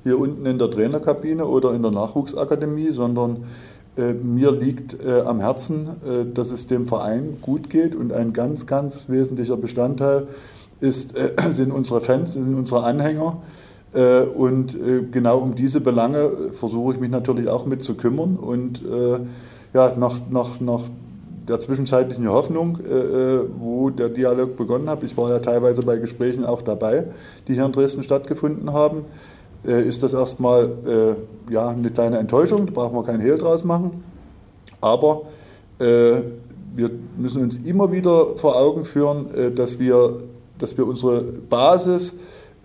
hier 0.03 0.19
unten 0.19 0.45
in 0.45 0.59
der 0.59 0.69
Trainerkabine 0.69 1.47
oder 1.47 1.73
in 1.73 1.81
der 1.81 1.91
Nachwuchsakademie, 1.91 2.91
sondern 2.91 3.45
mir 3.97 4.51
liegt 4.51 4.97
äh, 5.01 5.21
am 5.21 5.39
Herzen, 5.39 5.87
äh, 5.87 6.25
dass 6.33 6.51
es 6.51 6.67
dem 6.67 6.85
Verein 6.85 7.37
gut 7.41 7.69
geht 7.69 7.95
und 7.95 8.11
ein 8.11 8.33
ganz, 8.33 8.65
ganz 8.67 9.05
wesentlicher 9.07 9.57
Bestandteil 9.57 10.27
ist, 10.79 11.15
äh, 11.17 11.31
sind 11.49 11.71
unsere 11.71 12.01
Fans, 12.01 12.33
sind 12.33 12.53
unsere 12.53 12.83
Anhänger. 12.83 13.37
Äh, 13.93 14.21
und 14.23 14.75
äh, 14.75 15.03
genau 15.09 15.39
um 15.39 15.55
diese 15.55 15.79
Belange 15.79 16.29
versuche 16.59 16.95
ich 16.95 16.99
mich 16.99 17.09
natürlich 17.09 17.47
auch 17.47 17.65
mit 17.65 17.83
zu 17.83 17.95
kümmern. 17.95 18.35
Und 18.35 18.81
ja, 19.73 19.93
nach, 19.97 20.19
nach, 20.29 20.61
nach 20.61 20.83
der 21.49 21.59
zwischenzeitlichen 21.59 22.29
Hoffnung, 22.29 22.79
wo 23.59 23.89
der 23.89 24.07
Dialog 24.07 24.55
begonnen 24.55 24.89
hat, 24.89 25.03
ich 25.03 25.17
war 25.17 25.29
ja 25.29 25.39
teilweise 25.39 25.83
bei 25.83 25.97
Gesprächen 25.97 26.45
auch 26.45 26.61
dabei, 26.61 27.07
die 27.47 27.55
hier 27.55 27.65
in 27.65 27.73
Dresden 27.73 28.01
stattgefunden 28.01 28.71
haben, 28.71 28.99
äh, 28.99 29.34
ist 29.65 30.03
das 30.03 30.13
erstmal 30.13 30.65
äh, 30.85 31.53
ja, 31.53 31.69
eine 31.69 31.89
kleine 31.89 32.17
Enttäuschung, 32.17 32.65
da 32.65 32.71
brauchen 32.71 32.95
wir 32.95 33.03
keinen 33.03 33.21
Hehl 33.21 33.37
draus 33.37 33.63
machen. 33.63 34.03
Aber 34.81 35.23
äh, 35.79 36.21
wir 36.75 36.91
müssen 37.17 37.41
uns 37.41 37.57
immer 37.57 37.91
wieder 37.91 38.35
vor 38.35 38.57
Augen 38.57 38.85
führen, 38.85 39.33
äh, 39.33 39.51
dass, 39.51 39.79
wir, 39.79 40.21
dass 40.59 40.77
wir 40.77 40.85
unsere 40.85 41.21
Basis 41.21 42.15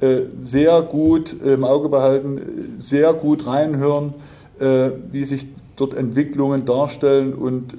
äh, 0.00 0.22
sehr 0.40 0.82
gut 0.82 1.32
im 1.32 1.64
Auge 1.64 1.88
behalten, 1.88 2.76
sehr 2.78 3.14
gut 3.14 3.46
reinhören, 3.46 4.14
äh, 4.58 4.90
wie 5.12 5.24
sich 5.24 5.46
dort 5.76 5.94
Entwicklungen 5.94 6.66
darstellen 6.66 7.32
und 7.32 7.74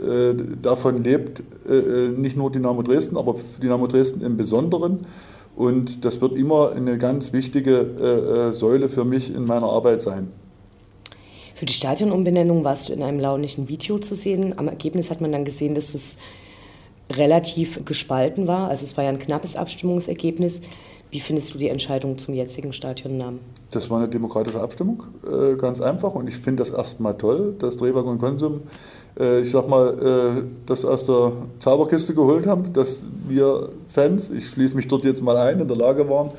davon 0.64 1.04
lebt 1.04 1.44
nicht 2.18 2.36
nur 2.36 2.52
Dynamo 2.52 2.82
Dresden, 2.82 3.16
aber 3.16 3.36
Dynamo 3.62 3.86
Dresden 3.86 4.26
im 4.26 4.38
Besonderen. 4.38 5.06
Und 5.62 6.06
das 6.06 6.22
wird 6.22 6.34
immer 6.34 6.72
eine 6.72 6.98
ganz 6.98 7.34
wichtige 7.34 7.76
äh, 7.78 8.50
äh, 8.50 8.52
Säule 8.52 8.90
für 8.90 9.06
mich 9.06 9.32
in 9.32 9.46
meiner 9.46 9.68
Arbeit 9.68 10.02
sein. 10.02 10.32
Für 11.54 11.68
die 11.68 11.74
Stadionumbenennung 11.74 12.64
warst 12.64 12.90
du 12.90 12.94
in 12.94 13.04
einem 13.04 13.20
launischen 13.20 13.70
Video 13.70 14.00
zu 14.00 14.16
sehen. 14.16 14.58
Am 14.58 14.68
Ergebnis 14.68 15.12
hat 15.12 15.22
man 15.22 15.32
dann 15.32 15.46
gesehen, 15.46 15.76
dass 15.76 15.94
es 15.94 16.18
relativ 17.12 17.86
gespalten 17.86 18.48
war. 18.48 18.70
Also 18.70 18.86
es 18.86 18.98
war 18.98 19.04
ja 19.04 19.12
ein 19.12 19.20
knappes 19.20 19.56
Abstimmungsergebnis. 19.56 20.62
Wie 21.12 21.20
findest 21.20 21.54
du 21.54 21.60
die 21.60 21.68
Entscheidung 21.68 22.18
zum 22.18 22.34
jetzigen 22.34 22.74
Stadionnamen? 22.74 23.42
Das 23.70 23.88
war 23.92 24.00
eine 24.00 24.08
demokratische 24.08 24.60
Abstimmung, 24.60 25.04
äh, 25.24 25.58
ganz 25.58 25.80
einfach. 25.80 26.16
Und 26.16 26.28
ich 26.28 26.38
finde 26.38 26.64
das 26.64 26.72
erstmal 26.72 27.18
toll, 27.18 27.54
dass 27.60 27.78
Drehwag 27.78 28.06
und 28.06 28.18
Konsum, 28.18 28.62
ich 29.20 29.52
sag 29.52 29.68
mal, 29.68 30.40
äh, 30.40 30.44
das 30.66 30.86
aus 30.86 31.06
der 31.06 31.34
Zauberkiste 31.60 32.14
geholt 32.14 32.48
haben, 32.48 32.74
dass 32.74 33.04
wir 33.28 33.70
Fans, 33.94 34.30
ich 34.32 34.48
schließe 34.48 34.76
mich 34.76 34.88
dort 34.88 35.04
jetzt 35.04 35.22
mal 35.22 35.38
ein, 35.38 35.60
in 35.60 35.68
der 35.68 35.78
Lage 35.78 36.10
waren, 36.10 36.32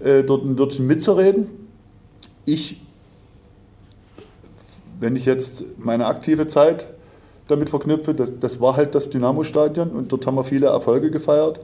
dort 0.00 0.44
ein 0.44 0.56
Wörtchen 0.58 0.86
mitzureden. 0.86 1.48
Ich, 2.44 2.80
wenn 5.00 5.16
ich 5.16 5.24
jetzt 5.24 5.64
meine 5.76 6.06
aktive 6.06 6.46
Zeit 6.46 6.88
damit 7.48 7.70
verknüpfe, 7.70 8.14
das, 8.14 8.60
war 8.60 8.76
halt 8.76 8.94
das 8.94 9.10
Dynamo-Stadion 9.10 9.90
und 9.90 10.12
dort 10.12 10.26
haben 10.26 10.36
wir 10.36 10.44
viele 10.44 10.66
Erfolge 10.66 11.10
gefeiert. 11.10 11.60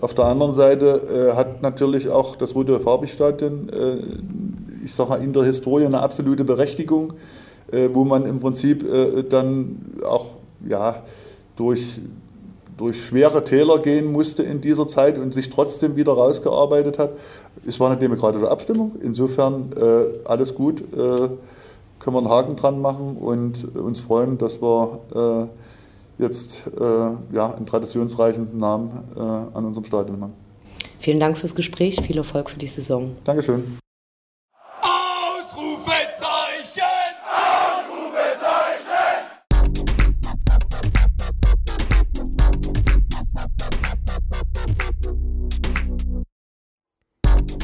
Auf 0.00 0.14
der 0.14 0.26
anderen 0.26 0.52
Seite 0.52 1.30
äh, 1.32 1.36
hat 1.36 1.62
natürlich 1.62 2.08
auch 2.08 2.36
das 2.36 2.54
Rudolf 2.54 2.84
Harbig-Stadion, 2.84 3.68
äh, 3.68 3.96
ich 4.84 4.94
sage 4.94 5.10
mal, 5.10 5.22
in 5.22 5.32
der 5.32 5.44
Historie 5.44 5.86
eine 5.86 6.00
absolute 6.00 6.44
Berechtigung, 6.44 7.14
äh, 7.72 7.88
wo 7.92 8.04
man 8.04 8.26
im 8.26 8.40
Prinzip 8.40 8.82
äh, 8.82 9.22
dann 9.22 9.78
auch 10.06 10.34
ja, 10.66 11.02
durch, 11.56 12.00
durch 12.76 13.04
schwere 13.04 13.44
Täler 13.44 13.78
gehen 13.78 14.12
musste 14.12 14.42
in 14.42 14.60
dieser 14.60 14.86
Zeit 14.88 15.18
und 15.18 15.34
sich 15.34 15.50
trotzdem 15.50 15.96
wieder 15.96 16.12
rausgearbeitet 16.12 16.98
hat. 16.98 17.12
Es 17.66 17.80
war 17.80 17.90
eine 17.90 17.98
demokratische 17.98 18.50
Abstimmung. 18.50 18.92
Insofern 19.02 19.72
äh, 19.72 20.26
alles 20.28 20.54
gut, 20.54 20.80
äh, 20.80 20.84
können 20.94 22.14
wir 22.14 22.18
einen 22.18 22.28
Haken 22.28 22.56
dran 22.56 22.80
machen 22.80 23.16
und 23.16 23.76
uns 23.76 24.00
freuen, 24.00 24.38
dass 24.38 24.62
wir 24.62 25.48
jetzt 26.18 26.62
äh, 26.78 27.34
ja, 27.34 27.54
einen 27.54 27.66
traditionsreichen 27.66 28.58
Namen 28.58 28.90
äh, 29.16 29.20
an 29.20 29.64
unserem 29.64 29.84
Stadion 29.84 30.20
haben. 30.20 30.32
Vielen 30.98 31.20
Dank 31.20 31.36
fürs 31.38 31.54
Gespräch, 31.54 32.00
viel 32.00 32.16
Erfolg 32.16 32.50
für 32.50 32.58
die 32.58 32.68
Saison. 32.68 33.16
Dankeschön. 33.24 33.78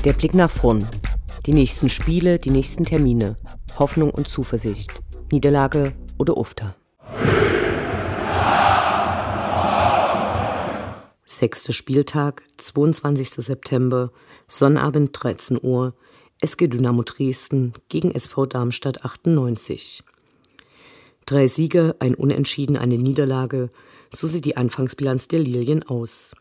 Der 0.04 0.14
Blick 0.14 0.34
nach 0.34 0.50
vorn. 0.50 0.84
Die 1.46 1.52
nächsten 1.52 1.88
Spiele, 1.88 2.40
die 2.40 2.50
nächsten 2.50 2.84
Termine. 2.84 3.36
Hoffnung 3.78 4.10
und 4.10 4.26
Zuversicht. 4.26 4.90
Niederlage 5.30 5.92
oder 6.18 6.36
Ufter. 6.36 6.74
Sechster 11.24 11.72
Spieltag, 11.72 12.42
22. 12.56 13.28
September, 13.28 14.10
Sonnabend 14.48 15.10
13 15.12 15.60
Uhr, 15.62 15.94
SG 16.40 16.66
Dynamo 16.66 17.04
Dresden 17.04 17.72
gegen 17.88 18.10
SV 18.10 18.46
Darmstadt 18.46 19.04
98. 19.04 20.02
Drei 21.26 21.46
Siege, 21.46 21.94
ein 22.00 22.16
Unentschieden, 22.16 22.76
eine 22.76 22.98
Niederlage, 22.98 23.70
so 24.12 24.26
sieht 24.26 24.46
die 24.46 24.56
Anfangsbilanz 24.56 25.28
der 25.28 25.38
Lilien 25.38 25.84
aus. 25.84 26.34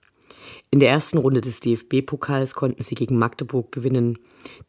In 0.70 0.80
der 0.80 0.90
ersten 0.90 1.18
Runde 1.18 1.42
des 1.42 1.60
DFB-Pokals 1.60 2.56
konnten 2.56 2.82
sie 2.84 2.96
gegen 2.96 3.18
Magdeburg 3.18 3.72
gewinnen. 3.72 4.18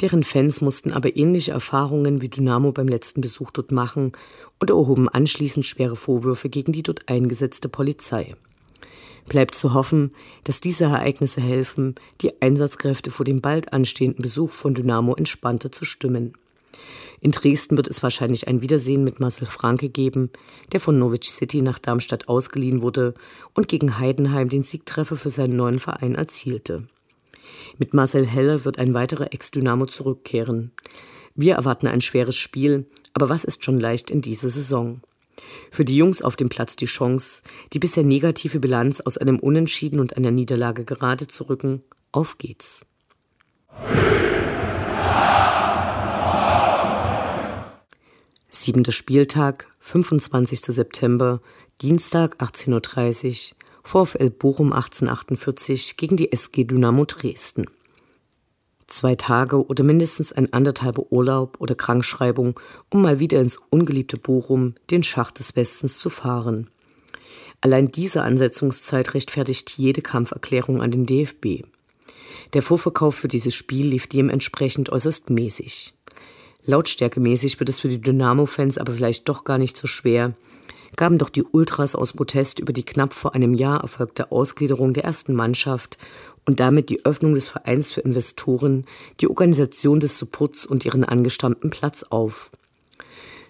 Deren 0.00 0.24
Fans 0.24 0.60
mussten 0.60 0.92
aber 0.92 1.16
ähnliche 1.16 1.52
Erfahrungen 1.52 2.20
wie 2.20 2.28
Dynamo 2.28 2.72
beim 2.72 2.88
letzten 2.88 3.20
Besuch 3.20 3.50
dort 3.50 3.72
machen 3.72 4.12
und 4.58 4.70
erhoben 4.70 5.08
anschließend 5.08 5.66
schwere 5.66 5.96
Vorwürfe 5.96 6.48
gegen 6.48 6.72
die 6.72 6.82
dort 6.82 7.08
eingesetzte 7.08 7.68
Polizei. 7.68 8.34
Bleibt 9.28 9.54
zu 9.54 9.72
hoffen, 9.72 10.10
dass 10.44 10.60
diese 10.60 10.84
Ereignisse 10.84 11.40
helfen, 11.40 11.94
die 12.20 12.42
Einsatzkräfte 12.42 13.10
vor 13.10 13.24
dem 13.24 13.40
bald 13.40 13.72
anstehenden 13.72 14.22
Besuch 14.22 14.50
von 14.50 14.74
Dynamo 14.74 15.14
entspannter 15.14 15.70
zu 15.70 15.84
stimmen. 15.84 16.34
In 17.22 17.30
Dresden 17.30 17.76
wird 17.76 17.86
es 17.86 18.02
wahrscheinlich 18.02 18.48
ein 18.48 18.62
Wiedersehen 18.62 19.04
mit 19.04 19.20
Marcel 19.20 19.46
Franke 19.46 19.88
geben, 19.88 20.30
der 20.72 20.80
von 20.80 20.98
Norwich 20.98 21.30
City 21.30 21.62
nach 21.62 21.78
Darmstadt 21.78 22.26
ausgeliehen 22.26 22.82
wurde 22.82 23.14
und 23.54 23.68
gegen 23.68 24.00
Heidenheim 24.00 24.48
den 24.48 24.64
Siegtreffer 24.64 25.14
für 25.14 25.30
seinen 25.30 25.54
neuen 25.54 25.78
Verein 25.78 26.16
erzielte. 26.16 26.88
Mit 27.78 27.94
Marcel 27.94 28.26
Heller 28.26 28.64
wird 28.64 28.80
ein 28.80 28.92
weiterer 28.92 29.32
Ex-Dynamo 29.32 29.86
zurückkehren. 29.86 30.72
Wir 31.36 31.54
erwarten 31.54 31.86
ein 31.86 32.00
schweres 32.00 32.34
Spiel, 32.34 32.86
aber 33.14 33.28
was 33.28 33.44
ist 33.44 33.64
schon 33.64 33.78
leicht 33.78 34.10
in 34.10 34.20
dieser 34.20 34.50
Saison? 34.50 35.00
Für 35.70 35.84
die 35.84 35.96
Jungs 35.96 36.22
auf 36.22 36.34
dem 36.34 36.48
Platz 36.48 36.74
die 36.74 36.86
Chance, 36.86 37.42
die 37.72 37.78
bisher 37.78 38.02
negative 38.02 38.58
Bilanz 38.58 39.00
aus 39.00 39.16
einem 39.16 39.38
Unentschieden 39.38 40.00
und 40.00 40.16
einer 40.16 40.32
Niederlage 40.32 40.84
gerade 40.84 41.28
zu 41.28 41.44
rücken. 41.44 41.84
Auf 42.10 42.38
geht's. 42.38 42.84
Siebenter 48.54 48.92
Spieltag, 48.92 49.66
25. 49.80 50.60
September, 50.60 51.40
Dienstag 51.80 52.36
18.30 52.36 53.52
Uhr, 53.52 53.56
VfL 53.82 54.28
Bochum 54.28 54.74
1848 54.74 55.96
gegen 55.96 56.18
die 56.18 56.30
SG 56.32 56.64
Dynamo 56.64 57.06
Dresden. 57.06 57.64
Zwei 58.88 59.14
Tage 59.14 59.66
oder 59.66 59.82
mindestens 59.84 60.34
ein 60.34 60.52
anderthalber 60.52 61.10
Urlaub 61.10 61.62
oder 61.62 61.74
Krankschreibung, 61.74 62.60
um 62.90 63.00
mal 63.00 63.18
wieder 63.20 63.40
ins 63.40 63.58
ungeliebte 63.70 64.18
Bochum, 64.18 64.74
den 64.90 65.02
Schacht 65.02 65.38
des 65.38 65.56
Westens 65.56 65.98
zu 65.98 66.10
fahren. 66.10 66.68
Allein 67.62 67.90
diese 67.90 68.20
Ansetzungszeit 68.20 69.14
rechtfertigt 69.14 69.70
jede 69.78 70.02
Kampferklärung 70.02 70.82
an 70.82 70.90
den 70.90 71.06
DFB. 71.06 71.64
Der 72.52 72.60
Vorverkauf 72.60 73.14
für 73.14 73.28
dieses 73.28 73.54
Spiel 73.54 73.86
lief 73.86 74.08
dementsprechend 74.08 74.92
äußerst 74.92 75.30
mäßig. 75.30 75.94
Lautstärkemäßig 76.64 77.58
wird 77.58 77.68
es 77.68 77.80
für 77.80 77.88
die 77.88 78.00
Dynamo-Fans 78.00 78.78
aber 78.78 78.92
vielleicht 78.92 79.28
doch 79.28 79.44
gar 79.44 79.58
nicht 79.58 79.76
so 79.76 79.86
schwer, 79.86 80.32
gaben 80.96 81.18
doch 81.18 81.30
die 81.30 81.42
Ultras 81.42 81.94
aus 81.94 82.12
Protest 82.12 82.60
über 82.60 82.72
die 82.72 82.84
knapp 82.84 83.12
vor 83.12 83.34
einem 83.34 83.54
Jahr 83.54 83.80
erfolgte 83.80 84.30
Ausgliederung 84.30 84.92
der 84.92 85.04
ersten 85.04 85.34
Mannschaft 85.34 85.98
und 86.44 86.60
damit 86.60 86.90
die 86.90 87.04
Öffnung 87.04 87.34
des 87.34 87.48
Vereins 87.48 87.92
für 87.92 88.00
Investoren 88.00 88.84
die 89.20 89.28
Organisation 89.28 90.00
des 90.00 90.18
Supports 90.18 90.66
und 90.66 90.84
ihren 90.84 91.04
angestammten 91.04 91.70
Platz 91.70 92.04
auf. 92.10 92.50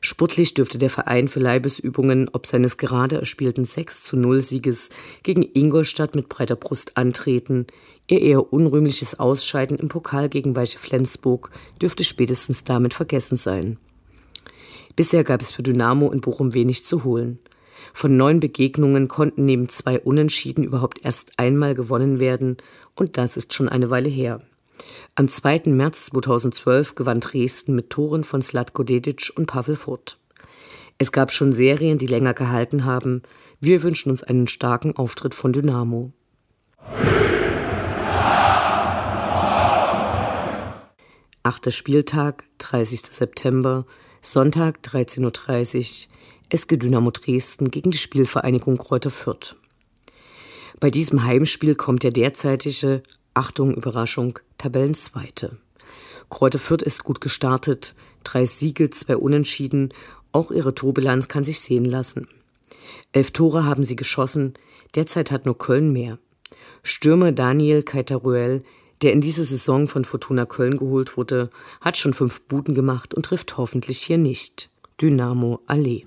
Sportlich 0.05 0.55
dürfte 0.55 0.79
der 0.79 0.91
Verein 0.91 1.29
für 1.29 1.39
Leibesübungen 1.39 2.29
ob 2.33 2.49
seines 2.49 2.77
gerade 2.77 3.19
erspielten 3.19 3.65
6 3.65 4.03
zu 4.03 4.17
0 4.17 4.41
Sieges 4.41 4.89
gegen 5.23 5.49
Ingolstadt 5.55 6.17
mit 6.17 6.29
breiter 6.29 6.57
Brust 6.57 6.97
antreten. 6.97 7.69
Ihr 8.11 8.21
eher 8.21 8.53
unrühmliches 8.53 9.21
Ausscheiden 9.21 9.79
im 9.79 9.89
Pokal 9.89 10.29
gegen 10.29 10.57
Weiche 10.57 10.79
Flensburg 10.79 11.51
dürfte 11.81 12.03
spätestens 12.03 12.65
damit 12.65 12.95
vergessen 12.95 13.37
sein. 13.37 13.79
Bisher 14.97 15.23
gab 15.23 15.41
es 15.41 15.53
für 15.53 15.63
Dynamo 15.63 16.11
in 16.11 16.21
Bochum 16.21 16.53
wenig 16.53 16.85
zu 16.85 17.05
holen. 17.05 17.39
Von 17.95 18.17
neun 18.17 18.41
Begegnungen 18.41 19.07
konnten 19.07 19.45
neben 19.45 19.69
zwei 19.69 20.01
Unentschieden 20.01 20.65
überhaupt 20.65 21.05
erst 21.05 21.39
einmal 21.39 21.77
gewonnen 21.77 22.19
werden, 22.19 22.57
und 22.97 23.19
das 23.19 23.37
ist 23.37 23.55
schon 23.55 23.69
eine 23.69 23.89
Weile 23.89 24.09
her. 24.09 24.43
Am 25.15 25.29
2. 25.29 25.63
März 25.67 26.07
2012 26.07 26.95
gewann 26.95 27.21
Dresden 27.21 27.75
mit 27.75 27.91
Toren 27.91 28.25
von 28.25 28.41
Slatko 28.41 28.83
Dedic 28.83 29.33
und 29.37 29.47
Pavel 29.47 29.77
Furt. 29.77 30.19
Es 30.99 31.13
gab 31.13 31.33
schon 31.33 31.53
Serien, 31.53 31.99
die 31.99 32.07
länger 32.07 32.35
gehalten 32.35 32.85
haben. 32.85 33.23
Wir 33.61 33.83
wünschen 33.83 34.11
uns 34.11 34.23
einen 34.23 34.49
starken 34.49 34.97
Auftritt 34.97 35.35
von 35.35 35.53
Dynamo. 35.53 36.13
Achter 41.43 41.73
Spieltag, 41.73 42.45
30. 42.59 43.01
September, 43.01 43.85
Sonntag 44.21 44.79
13.30 44.85 46.07
Uhr, 46.07 46.13
SG 46.51 46.77
Dynamo 46.77 47.11
Dresden 47.11 47.71
gegen 47.71 47.91
die 47.91 47.99
Spielvereinigung 47.99 48.77
Kräuter 48.77 49.11
Fürth. 49.11 49.57
Bei 50.79 50.91
diesem 50.91 51.25
Heimspiel 51.25 51.75
kommt 51.75 52.05
der 52.05 52.13
derzeitige 52.13 53.03
Achtung, 53.35 53.75
Überraschung, 53.75 54.39
Tabellenzweite. 54.63 55.57
Kräuter 56.31 56.61
Fürth 56.61 56.83
ist 56.85 57.03
gut 57.03 57.21
gestartet, 57.21 57.97
drei 58.23 58.45
Siege, 58.45 58.91
zwei 58.91 59.17
Unentschieden, 59.17 59.93
auch 60.31 60.53
ihre 60.53 60.73
Torbilanz 60.73 61.27
kann 61.27 61.43
sich 61.43 61.59
sehen 61.59 61.85
lassen. 61.85 62.29
Elf 63.11 63.33
Tore 63.33 63.65
haben 63.65 63.83
sie 63.83 63.97
geschossen, 63.97 64.55
derzeit 64.95 65.33
hat 65.33 65.47
nur 65.47 65.59
Köln 65.59 65.93
mehr. 65.93 66.19
Stürmer 66.85 67.33
Daniel 67.33 67.83
Keitaruel, 67.83 68.63
der 69.03 69.13
in 69.13 69.21
dieser 69.21 69.43
Saison 69.43 69.89
von 69.89 70.05
Fortuna 70.05 70.47
Köln 70.47 70.79
geholt 70.79 71.17
wurde, 71.17 71.51
hat 71.81 71.97
schon 71.97 72.15
fünf 72.15 72.43
Buden 72.43 72.77
gemacht 72.77 73.15
und 73.15 73.27
trifft 73.27 73.57
hoffentlich 73.57 73.99
hier 73.99 74.19
nicht. 74.19 74.71
Dynamo 75.01 75.61
Allee. 75.67 76.07